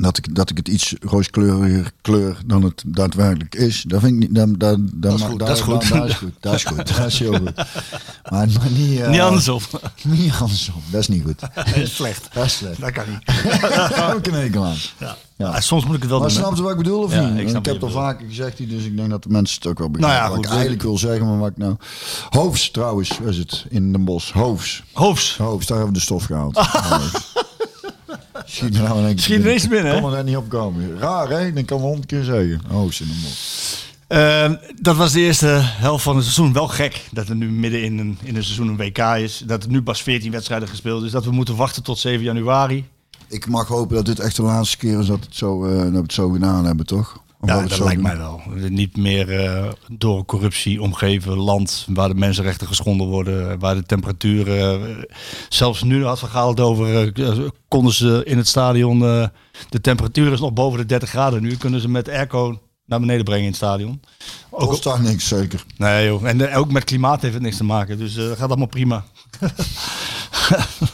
[0.00, 3.82] Dat ik, dat ik het iets rooskleuriger kleur dan het daadwerkelijk is.
[3.86, 4.34] Dat vind ik niet.
[4.34, 5.88] Dat, dat, dat, is goed, dat is goed.
[5.90, 6.32] Dat, is goed.
[6.40, 6.96] Dat is goed.
[6.96, 7.54] Dat is heel goed.
[7.56, 7.66] Maar,
[8.30, 9.60] maar niet, eh, Niet andersom.
[10.02, 10.74] Niet andersom.
[10.90, 11.40] Dat is niet goed.
[11.54, 12.28] Dat is slecht.
[12.32, 12.80] Dat is slecht.
[12.80, 13.26] Dat kan niet.
[13.60, 14.76] Daar heb ik een hekel aan.
[14.98, 15.16] Ja.
[15.36, 15.48] Ja.
[15.48, 16.36] Ah, soms moet ik het wel Maar doen.
[16.38, 17.48] snap je wat ik bedoel of Ja, niet?
[17.48, 19.88] ik heb je al vaker gezegd, dus ik denk dat de mensen het ook wel
[19.88, 20.22] Nou begrijpen.
[20.24, 21.76] ja, wat goed, ik eigenlijk wil zeggen, maar wat ik nou...
[22.30, 23.64] Hoofs trouwens, waar is het?
[23.68, 24.32] In Den Bosch.
[24.32, 24.82] Hoofs.
[24.92, 25.36] Hoofs.
[25.36, 26.54] Hoofs, daar hebben we de stof gehaald.
[28.52, 28.74] Hoofs.
[28.74, 30.16] Schiet er nou in één keer Schiet er binnen, hè?
[30.16, 30.98] Er niet opkomen.
[30.98, 31.52] Raar, hè?
[31.52, 32.60] Dan kan we honderd keer zeggen.
[32.68, 33.80] Hoofs in Den Bosch.
[34.06, 36.52] Ehm, dat was de eerste helft van het seizoen.
[36.52, 39.42] Wel gek dat het nu midden in een, in een seizoen een WK is.
[39.46, 41.10] Dat er nu pas 14 wedstrijden gespeeld is.
[41.10, 42.84] Dat we moeten wachten tot 7 januari.
[43.28, 45.90] Ik mag hopen dat dit echt de laatste keer is dat, het zo, eh, dat
[45.90, 47.21] we het zo gedaan hebben, toch?
[47.46, 48.02] Ja, we dat lijkt doen.
[48.02, 48.40] mij wel.
[48.68, 54.98] Niet meer eh, door corruptie omgeven land waar de mensenrechten geschonden worden, waar de temperaturen.
[54.98, 55.04] eh,
[55.48, 58.98] zelfs nu had Gaal het over, eh, konden ze in het stadion.
[59.68, 61.56] de temperatuur is nog boven de 30 graden nu.
[61.56, 64.00] Kunnen ze met airco naar beneden brengen in het stadion.
[64.50, 65.64] Ook, Kost daar niks, zeker.
[65.76, 66.28] nee, joh.
[66.28, 67.98] En ook met klimaat heeft het niks te maken.
[67.98, 69.04] Dus dat gaat allemaal prima.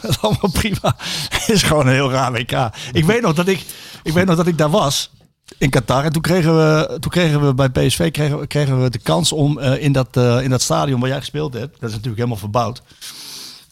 [0.00, 0.96] dat is allemaal prima.
[1.28, 2.70] Het is gewoon een heel raar WK.
[2.92, 3.64] Ik weet nog dat ik,
[4.02, 5.10] ik, weet nog dat ik daar was
[5.58, 6.04] in Qatar.
[6.04, 9.58] En toen kregen we, toen kregen we bij PSV kregen, kregen we de kans om
[9.58, 11.72] eh, in, dat, eh, in dat stadion waar jij gespeeld hebt.
[11.72, 12.82] Dat is natuurlijk helemaal verbouwd.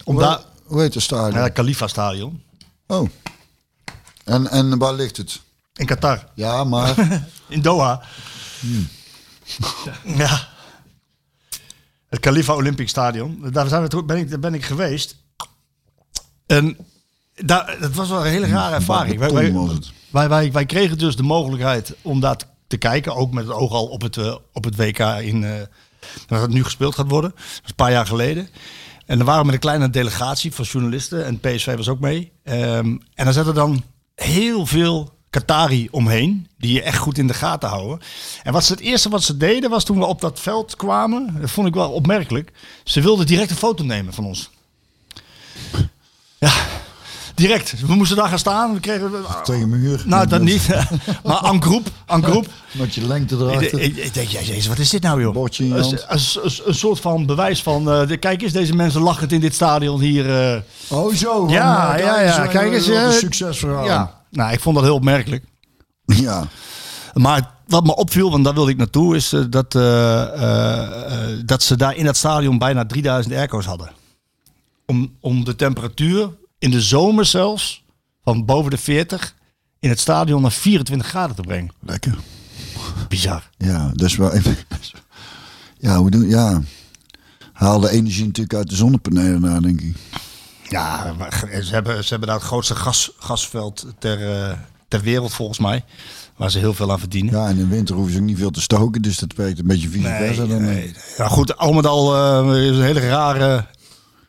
[0.05, 1.33] Om Hoe, daar, hoe heet het stadion?
[1.39, 2.43] ja, het Khalifa Stadion
[2.87, 3.09] Oh.
[4.25, 5.41] En, en waar ligt het?
[5.75, 6.25] in Qatar.
[6.35, 6.95] Ja, maar...
[7.49, 8.03] In Doha.
[10.17, 10.49] Ja.
[12.09, 13.49] Het Khalifa Olympic Stadion.
[13.53, 15.17] Daar, zijn we, toen- ben, ik, daar ben ik geweest.
[16.47, 16.77] En
[17.35, 19.19] daar, dat was wel een hele rare ervaring.
[19.19, 19.93] Wij, wij, beton was het.
[20.29, 22.37] Wij, wij, kregen dus de mogelijkheid om daar
[22.67, 23.15] te- kijken.
[23.15, 25.53] Ook met het oog al op het, eh, op het WK in, eh
[26.27, 27.31] dat het nu gespeeld gaat worden.
[27.31, 28.49] Dat is een paar jaar geleden.
[29.07, 31.25] En dan waren we met een kleine delegatie van journalisten.
[31.25, 32.33] En PSV was ook mee.
[32.43, 33.85] Ehm, en dan zaten dan
[34.15, 36.49] heel veel Qatari omheen.
[36.59, 38.01] Die je echt goed in de gaten houden.
[38.43, 41.37] En wat ze het eerste wat ze deden was toen we op dat veld kwamen.
[41.41, 42.53] Dat vond ik wel opmerkelijk.
[42.85, 44.51] Ze wilden direct een foto nemen van ons.
[46.39, 46.53] Ja,
[47.37, 47.87] direct.
[47.87, 48.75] We moesten daar gaan staan.
[48.75, 49.11] We kregen...
[49.45, 50.03] Tegen mijn muur.
[50.07, 50.69] Nou, dat niet.
[51.25, 52.47] maar aan groep, aan groep.
[52.73, 53.81] Met je lengte erachter.
[53.81, 55.33] ik, ik denk, ja, jezus, wat is dit nou, joh?
[55.35, 55.93] Bordje in je Een, hand.
[56.09, 59.41] een, een- een soort van bewijs van, eh, de, kijk eens, deze mensen lachend in
[59.41, 60.53] dit stadion hier.
[60.55, 60.61] eh.
[60.89, 61.45] Oh zo.
[61.45, 63.85] van, Ja, ja, ja, eh, kijk eens, Een succesverhaal.
[63.85, 65.45] ja, nou, ik vond dat heel opmerkelijk.
[66.05, 66.45] Ja.
[67.15, 69.73] Maar wat me opviel, want daar wilde ik naartoe, is dat,
[71.47, 73.91] dat ze daar in dat stadion bijna 3000 airco's hadden.
[74.87, 77.85] Om, om de temperatuur in de zomer zelfs,
[78.25, 79.35] van boven de 40,
[79.79, 81.73] in het stadion naar 24 graden te brengen.
[81.81, 82.19] Lekker.
[83.09, 83.51] Bizar.
[83.57, 84.57] Ja, is wel even...
[85.79, 86.29] Ja, hoe doen...
[86.29, 86.63] Ja.
[87.53, 89.97] Haal de energie natuurlijk uit de zonnepanelen daar, denk ik.
[90.69, 91.15] Ja,
[91.63, 94.59] ze hebben, ze hebben daar het grootste gas, gasveld ter, eh,
[94.89, 95.85] ter wereld volgens mij.
[96.37, 97.35] Waar ze heel veel aan verdienen.
[97.35, 99.03] Ja, en in de winter hoeven ze ook niet veel te stoken.
[99.03, 100.47] Dus dat werkt een beetje vice versa.
[100.47, 100.65] Dan, eh.
[100.65, 100.95] nee.
[101.17, 103.67] Ja, goed, al met al is een hele rare,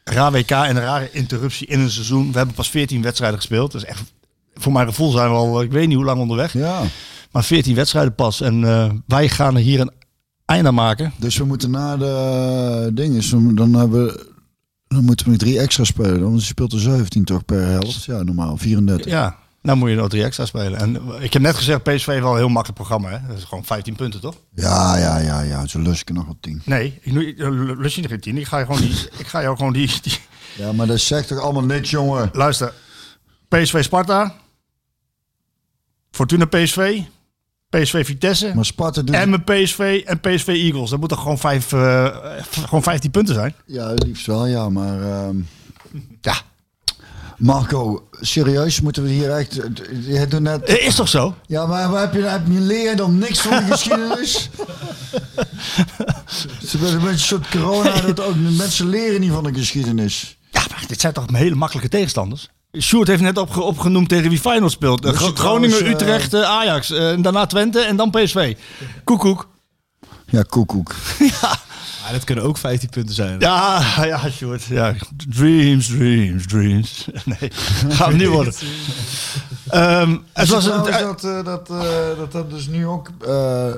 [0.09, 2.31] raar WK en een rare interruptie in een seizoen.
[2.31, 3.71] We hebben pas 14 wedstrijden gespeeld.
[3.71, 4.03] Dus echt,
[4.53, 6.53] voor mijn gevoel zijn we al, ik weet niet hoe lang onderweg.
[6.53, 6.81] Ja,
[7.31, 8.41] Maar 14 wedstrijden pas.
[8.41, 9.91] En eh, wij gaan er hier een
[10.45, 11.13] einde aan maken.
[11.17, 14.25] dus we moeten na de dingen, dan hebben we,
[14.87, 16.21] dan moeten we nog drie extra spelen.
[16.21, 18.03] Want je speelt er 17 toch per helft.
[18.03, 19.11] Ja, normaal 34.
[19.11, 19.35] Ja,
[19.67, 20.79] nou moet je nog drie extra spelen.
[20.79, 23.09] En ik heb net gezegd, PSV heeft wel een heel makkelijk programma.
[23.09, 23.27] Hè?
[23.27, 24.35] Dat is gewoon 15 punten, toch?
[24.53, 25.67] Ja, ja, ja, ja.
[25.67, 26.61] Zo lust ik er nog wat 10.
[26.65, 28.37] Nee, ik, eh, lust je er geen 10.
[28.37, 30.17] Ik ga je gewoon die, ik ga jou gewoon die, die...
[30.57, 32.29] Ja, maar dat zegt toch allemaal niks, jongen.
[32.33, 32.73] Luister,
[33.47, 34.35] PSV Sparta,
[36.11, 37.01] Fortuna PSV,
[37.69, 39.15] PSV Vitesse, Maar Sparta doet...
[39.15, 40.89] en mijn PSV en PSV Eagles.
[40.89, 43.55] Dat moet toch gewoon, vijf, eh, gewoon 15 punten zijn?
[43.65, 44.69] Ja, liefst wel, ja.
[44.69, 45.37] Maar ehm,
[46.21, 46.35] Ja,
[47.37, 49.53] Marco, serieus, moeten we hier echt...
[50.07, 50.63] Je doet net...
[50.63, 51.35] Eh, is toch zo?
[51.45, 54.49] Ja, maar waar heb je, heb je leer dan niks van de geschiedenis?
[56.67, 60.37] Ze een beetje een soort corona, dat ook mensen leren niet van de geschiedenis.
[60.51, 62.49] Ja, maar dit zijn toch hele makkelijke tegenstanders?
[62.79, 65.05] Sjoerd heeft net opge- opgenoemd tegen wie Feyenoord speelt.
[65.05, 66.87] Eh, Groningen, trouwens, eh, Utrecht, Ajax.
[67.21, 68.55] daarna Twente en dan PSV.
[69.03, 69.47] Koekoek.
[70.29, 70.95] Ja, koekoek.
[72.07, 73.39] Maar dat kunnen ook 15 punten zijn.
[73.39, 74.63] Ja, ja, Sjoerd.
[74.63, 74.95] Ja.
[75.29, 77.07] Dreams, dreams, dreams.
[77.39, 77.51] Nee,
[77.89, 78.53] gaat het niet worden.
[79.67, 83.73] Ehm, het was een, dat, eh, dat, eh, dat dat dus nu ook eh,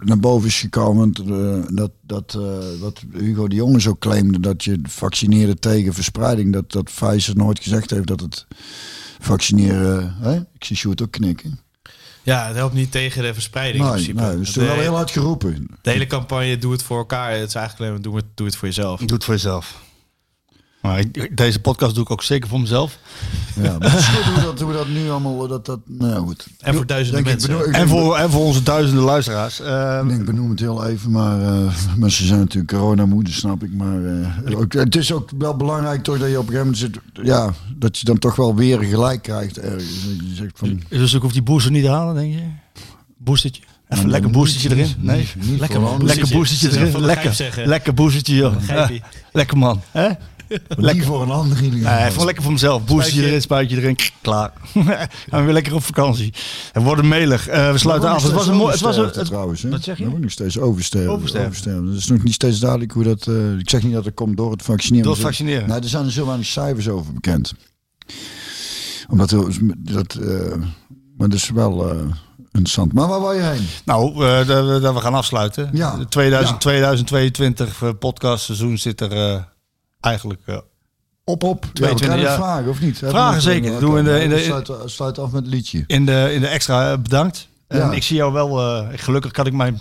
[0.00, 1.12] naar boven is gekomen.
[1.12, 6.52] eh, dat, dat eh, wat Hugo de Jonge zo claimde, dat je vaccineren tegen verspreiding,
[6.52, 8.46] dat, dat Pfizer nooit gezegd heeft dat het
[9.18, 10.14] vaccineren...
[10.20, 10.34] Hè?
[10.36, 11.60] Ik zie Sjoerd ook knikken.
[12.30, 14.20] Ja, het helpt niet tegen de verspreiding in Nee, principe.
[14.20, 15.66] nee, dat is wel heel hard geroepen.
[15.82, 17.30] de hele campagne doe het voor elkaar.
[17.32, 19.00] Het is eigenlijk alleen maar doe het, doe het voor jezelf.
[19.00, 19.80] Doe het voor jezelf.
[20.80, 22.98] Maar ik- deze podcast doe ik ook zeker voor mezelf.
[23.62, 25.48] Ja, maar het is goed hoe we dat, hoe we dat nu allemaal...
[25.48, 26.46] Dat, dat, nou ja, goed.
[26.60, 27.64] En voor duizenden Denk ik, mensen.
[27.66, 29.60] En denk- voor, en voor onze duizenden luisteraars.
[29.60, 33.62] Ehm, Ik denk, benoem het heel even, maar uh, mensen zijn natuurlijk coronamoe, dat snap
[33.64, 33.72] ik.
[33.72, 34.04] Maar
[34.44, 37.26] eh, ook, het is ook wel belangrijk toch dat je op een gegeven moment zit,
[37.26, 40.04] ja, dat je dan toch wel weer gelijk krijgt ergens.
[40.06, 42.42] Dat je zegt van, dus ik hoef die booster niet te halen, denk je?
[43.18, 43.62] Boostertje?
[43.88, 44.88] Even een lekker boostertje erin?
[44.98, 46.06] Nee, niet lekker, ander.
[46.06, 47.00] lekker boostertje erin.
[47.00, 48.54] Lekker, lekker boostertje, joh.
[49.32, 49.80] Lekker man.
[49.90, 50.08] Hè?
[50.76, 51.62] Lekker voor een ander.
[51.62, 52.82] Nee, gewoon lekker voor mezelf.
[52.86, 53.26] Spuitje.
[53.26, 54.52] erin, spuitje erin, klaar.
[55.30, 56.32] Gaan we weer lekker op vakantie.
[56.72, 57.46] En we worden melig.
[57.48, 58.22] Eh, we sluiten af.
[58.22, 58.72] Het was een mooi...
[58.72, 59.68] Het was een, het- trouwens, hè?
[59.70, 60.04] wat zeg je?
[60.08, 61.10] Wordt nog steeds oversterven.
[61.12, 61.48] Oversterven.
[61.48, 61.86] oversterven.
[61.86, 63.26] Dat is nog niet steeds duidelijk hoe dat...
[63.26, 65.04] eh, ik zeg niet dat het komt door het vaccineren.
[65.06, 65.68] Door het vaccineren.
[65.68, 67.52] Nee, er zijn er zo weinig cijfers over bekend.
[69.08, 69.28] Omdat
[69.78, 70.14] dat...
[70.14, 70.54] eh,
[71.16, 71.96] maar dat is wel eh,
[72.52, 72.92] interessant.
[72.92, 73.66] Maar waar wou je heen?
[73.84, 75.70] Nou, eh, dat we- dat we gaan afsluiten.
[75.72, 75.96] Ja.
[75.96, 76.58] De 2000, Ja.
[76.70, 79.40] 2022 eh, podcastseizoen zit er eh,
[80.00, 80.56] eigenlijk eh,
[81.24, 81.64] Op, op.
[81.64, 82.36] Ja, we 22 krijgen jaar.
[82.36, 82.98] vragen, of niet?
[82.98, 83.80] Vragen zeker.
[83.80, 85.84] Doen we in de- nou, in de- dan sluit, sluit af met het liedje.
[85.86, 87.48] in de, in de extra eh, bedankt.
[87.68, 87.92] En Ja.
[87.92, 89.80] ik zie jou wel, eh, gelukkig kan ik mijn,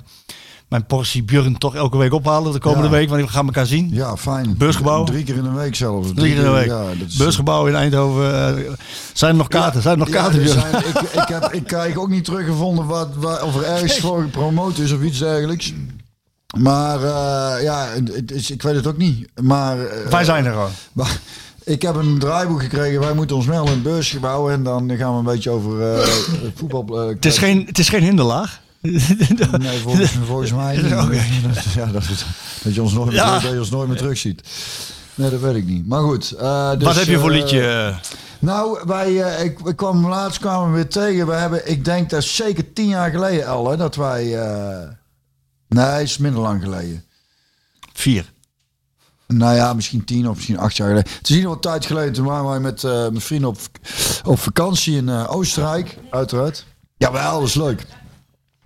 [0.69, 2.91] mijn portie Björn toch elke week ophalen de komende Ja.
[2.91, 3.89] week, want we gaan elkaar zien.
[3.91, 4.57] Ja, fijn.
[4.57, 5.03] Beursgebouw.
[5.03, 6.07] Drie keer in de week zelfs.
[6.15, 6.67] Drie keer in de week.
[6.67, 8.65] Ja, is, Beursgebouw in Eindhoven.
[9.13, 9.81] zijn er nog kaarten?
[9.81, 13.09] Zijn er nog Ja, kaarten, zijn, ik, ik, heb, ik krijg ook niet teruggevonden wat,
[13.15, 15.73] wat, of er ergens voor gepromoot is of iets dergelijks.
[16.57, 19.29] Maar eh, ja, het is, ik weet het ook niet.
[19.41, 20.71] Maar, eh, Wij zijn er gewoon.
[20.93, 21.19] maar
[21.63, 22.99] ik heb een draaiboek gekregen.
[22.99, 24.49] Wij moeten ons melden in het beursgebouw.
[24.49, 26.07] En dan gaan we een beetje over eh,
[26.57, 26.97] voetbal.
[27.07, 28.59] Het is geen, het is geen hinderlaag.
[28.81, 30.89] Nee, volgens, volgens mij niet.
[31.75, 32.25] Ja, dat, is-
[32.63, 33.39] dat, je ons nooit, Ja.
[33.39, 34.41] dat je ons nooit meer terugziet.
[35.15, 35.87] Nee, dat weet ik niet.
[35.87, 36.29] Maar goed.
[36.29, 36.39] dus,
[36.83, 37.93] Wat heb je voor liedje?
[38.39, 39.13] Nou, wij,
[39.43, 41.27] ik, ik kwam laatst kwamen we weer tegen.
[41.27, 44.37] We hebben, ik denk dat is zeker tien jaar geleden al, hè, dat wij.
[45.69, 47.03] Nee, is minder lang geleden.
[47.93, 48.31] Vier.
[49.27, 51.11] Nou ja, misschien tien of misschien acht jaar geleden.
[51.11, 52.13] Het is ieder geval tijd geleden.
[52.13, 53.57] Toen waren wij met eh, mijn vrienden op,
[54.23, 56.65] op vakantie in eh, Oostenrijk, uiteraard.
[56.97, 57.85] Ja, wel, dat is leuk.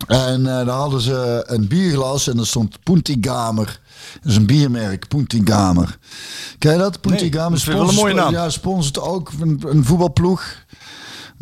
[0.08, 3.80] En eh, daar hadden ze een bierglas en er stond Puntigamer.
[4.22, 5.98] Dat is een biermerk, Puntigamer.
[6.60, 7.02] Ken je dat?
[7.02, 7.52] Puntigamer.
[7.52, 8.32] dat vind ik wel een mooie naam.
[8.32, 10.63] Ja, sponsort ook een, een voetbalploeg.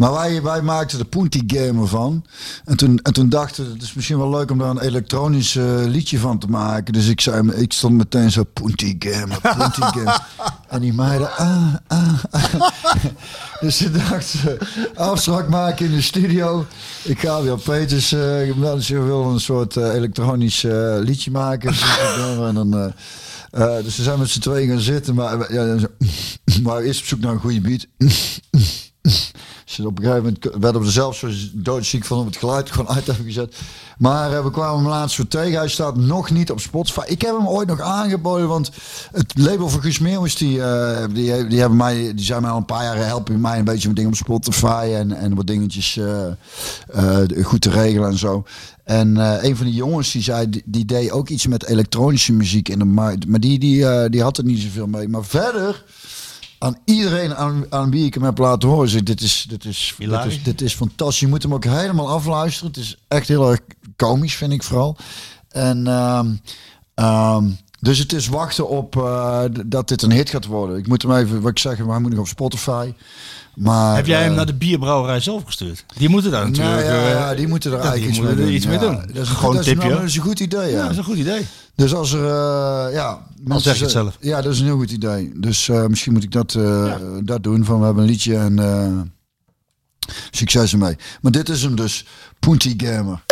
[0.02, 2.26] Maar wij, wij maakten de Punti Gamer van.
[2.66, 5.56] En toen, en toen dachten we, het is misschien wel leuk om daar een elektronisch
[5.56, 6.94] eh, liedje van te maken.
[6.94, 10.22] Dus ik, zei, ik stond meteen zo, Punti Gamer, Punti Gamer.
[10.68, 12.44] en die meiden, ah, ah, ah.
[13.60, 14.58] Dus ze dachten,
[14.96, 16.66] afspraak maken in de studio.
[17.04, 21.32] Ik ga weer op Peters, uh, dus je wil een soort eh, elektronisch eh, liedje
[21.32, 21.74] maken.
[22.48, 22.74] en dan...
[22.78, 22.86] eh,
[23.52, 25.76] eh, dus we zijn met z'n tweeën gaan zitten, maar, ja,
[26.64, 27.88] maar eerst op zoek naar een goede beat.
[29.72, 32.72] Ze op een gegeven moment werden we er zelfs zo doodziek van om het geluid
[32.72, 33.56] gewoon uit hebben gezet.
[33.98, 35.60] Maar eh, we kwamen hem laatst weer tegen.
[35.60, 37.02] Hij staat nog niet op Spotify.
[37.06, 38.72] Ik heb hem ooit nog aangeboden, want
[39.12, 42.58] het label van Guus Meeuwis, die, eh, die, die, hebben mij, die zijn mij al
[42.58, 45.98] een paar jaar helpen mij een beetje met dingen op Spotify en, en wat dingetjes
[45.98, 48.44] eh, goed te regelen en zo.
[48.84, 49.16] En
[49.46, 52.80] een van die jongens die zei, die, die deed ook iets met elektronische muziek in
[52.80, 53.28] de markt.
[53.28, 55.08] Maar die, die, die had er niet zoveel mee.
[55.08, 55.84] Maar verder,
[56.64, 59.96] aan iedereen aan, aan wie ik hem heb laten horen, zeg, dit is, dit, is,
[59.98, 61.20] dit, is, dit is fantastisch.
[61.20, 62.68] Je moet hem ook helemaal afluisteren.
[62.68, 63.60] Het is echt heel erg
[63.96, 64.98] komisch, vind ik vooral.
[65.50, 66.36] En ehm,
[66.94, 70.78] ehm, dus het is wachten op eh, dat dit een hit gaat worden.
[70.78, 72.94] Ik moet hem even, wat ik zeg, hij moet nog op Spotify.
[73.56, 75.86] Maar, Heb jij hem eh, naar de bierbrouwerij zelf gestuurd?
[75.98, 76.88] Die moeten daar natuurlijk...
[76.88, 78.54] nou ja, eh, die moeten er ja, eigenlijk iets mee doen.
[78.54, 78.96] iets mee Ja, doen.
[78.96, 79.90] Dat is een, Gewoon nou, tipje.
[79.90, 80.72] dat is een goed idee.
[80.72, 80.82] Ja.
[80.82, 81.48] Dat is een goed idee.
[81.76, 84.18] Dus als er, eh, ja, mensen zeg je het zelf.
[84.20, 85.32] Ja, dat is een heel goed idee.
[85.36, 86.58] Dus misschien moet ik dat,
[87.24, 87.66] dat doen.
[87.66, 89.14] Van we hebben een liedje en
[90.32, 90.96] succes ermee.
[91.22, 92.06] Maar dit is hem dus,
[92.40, 93.24] Punty Gamer.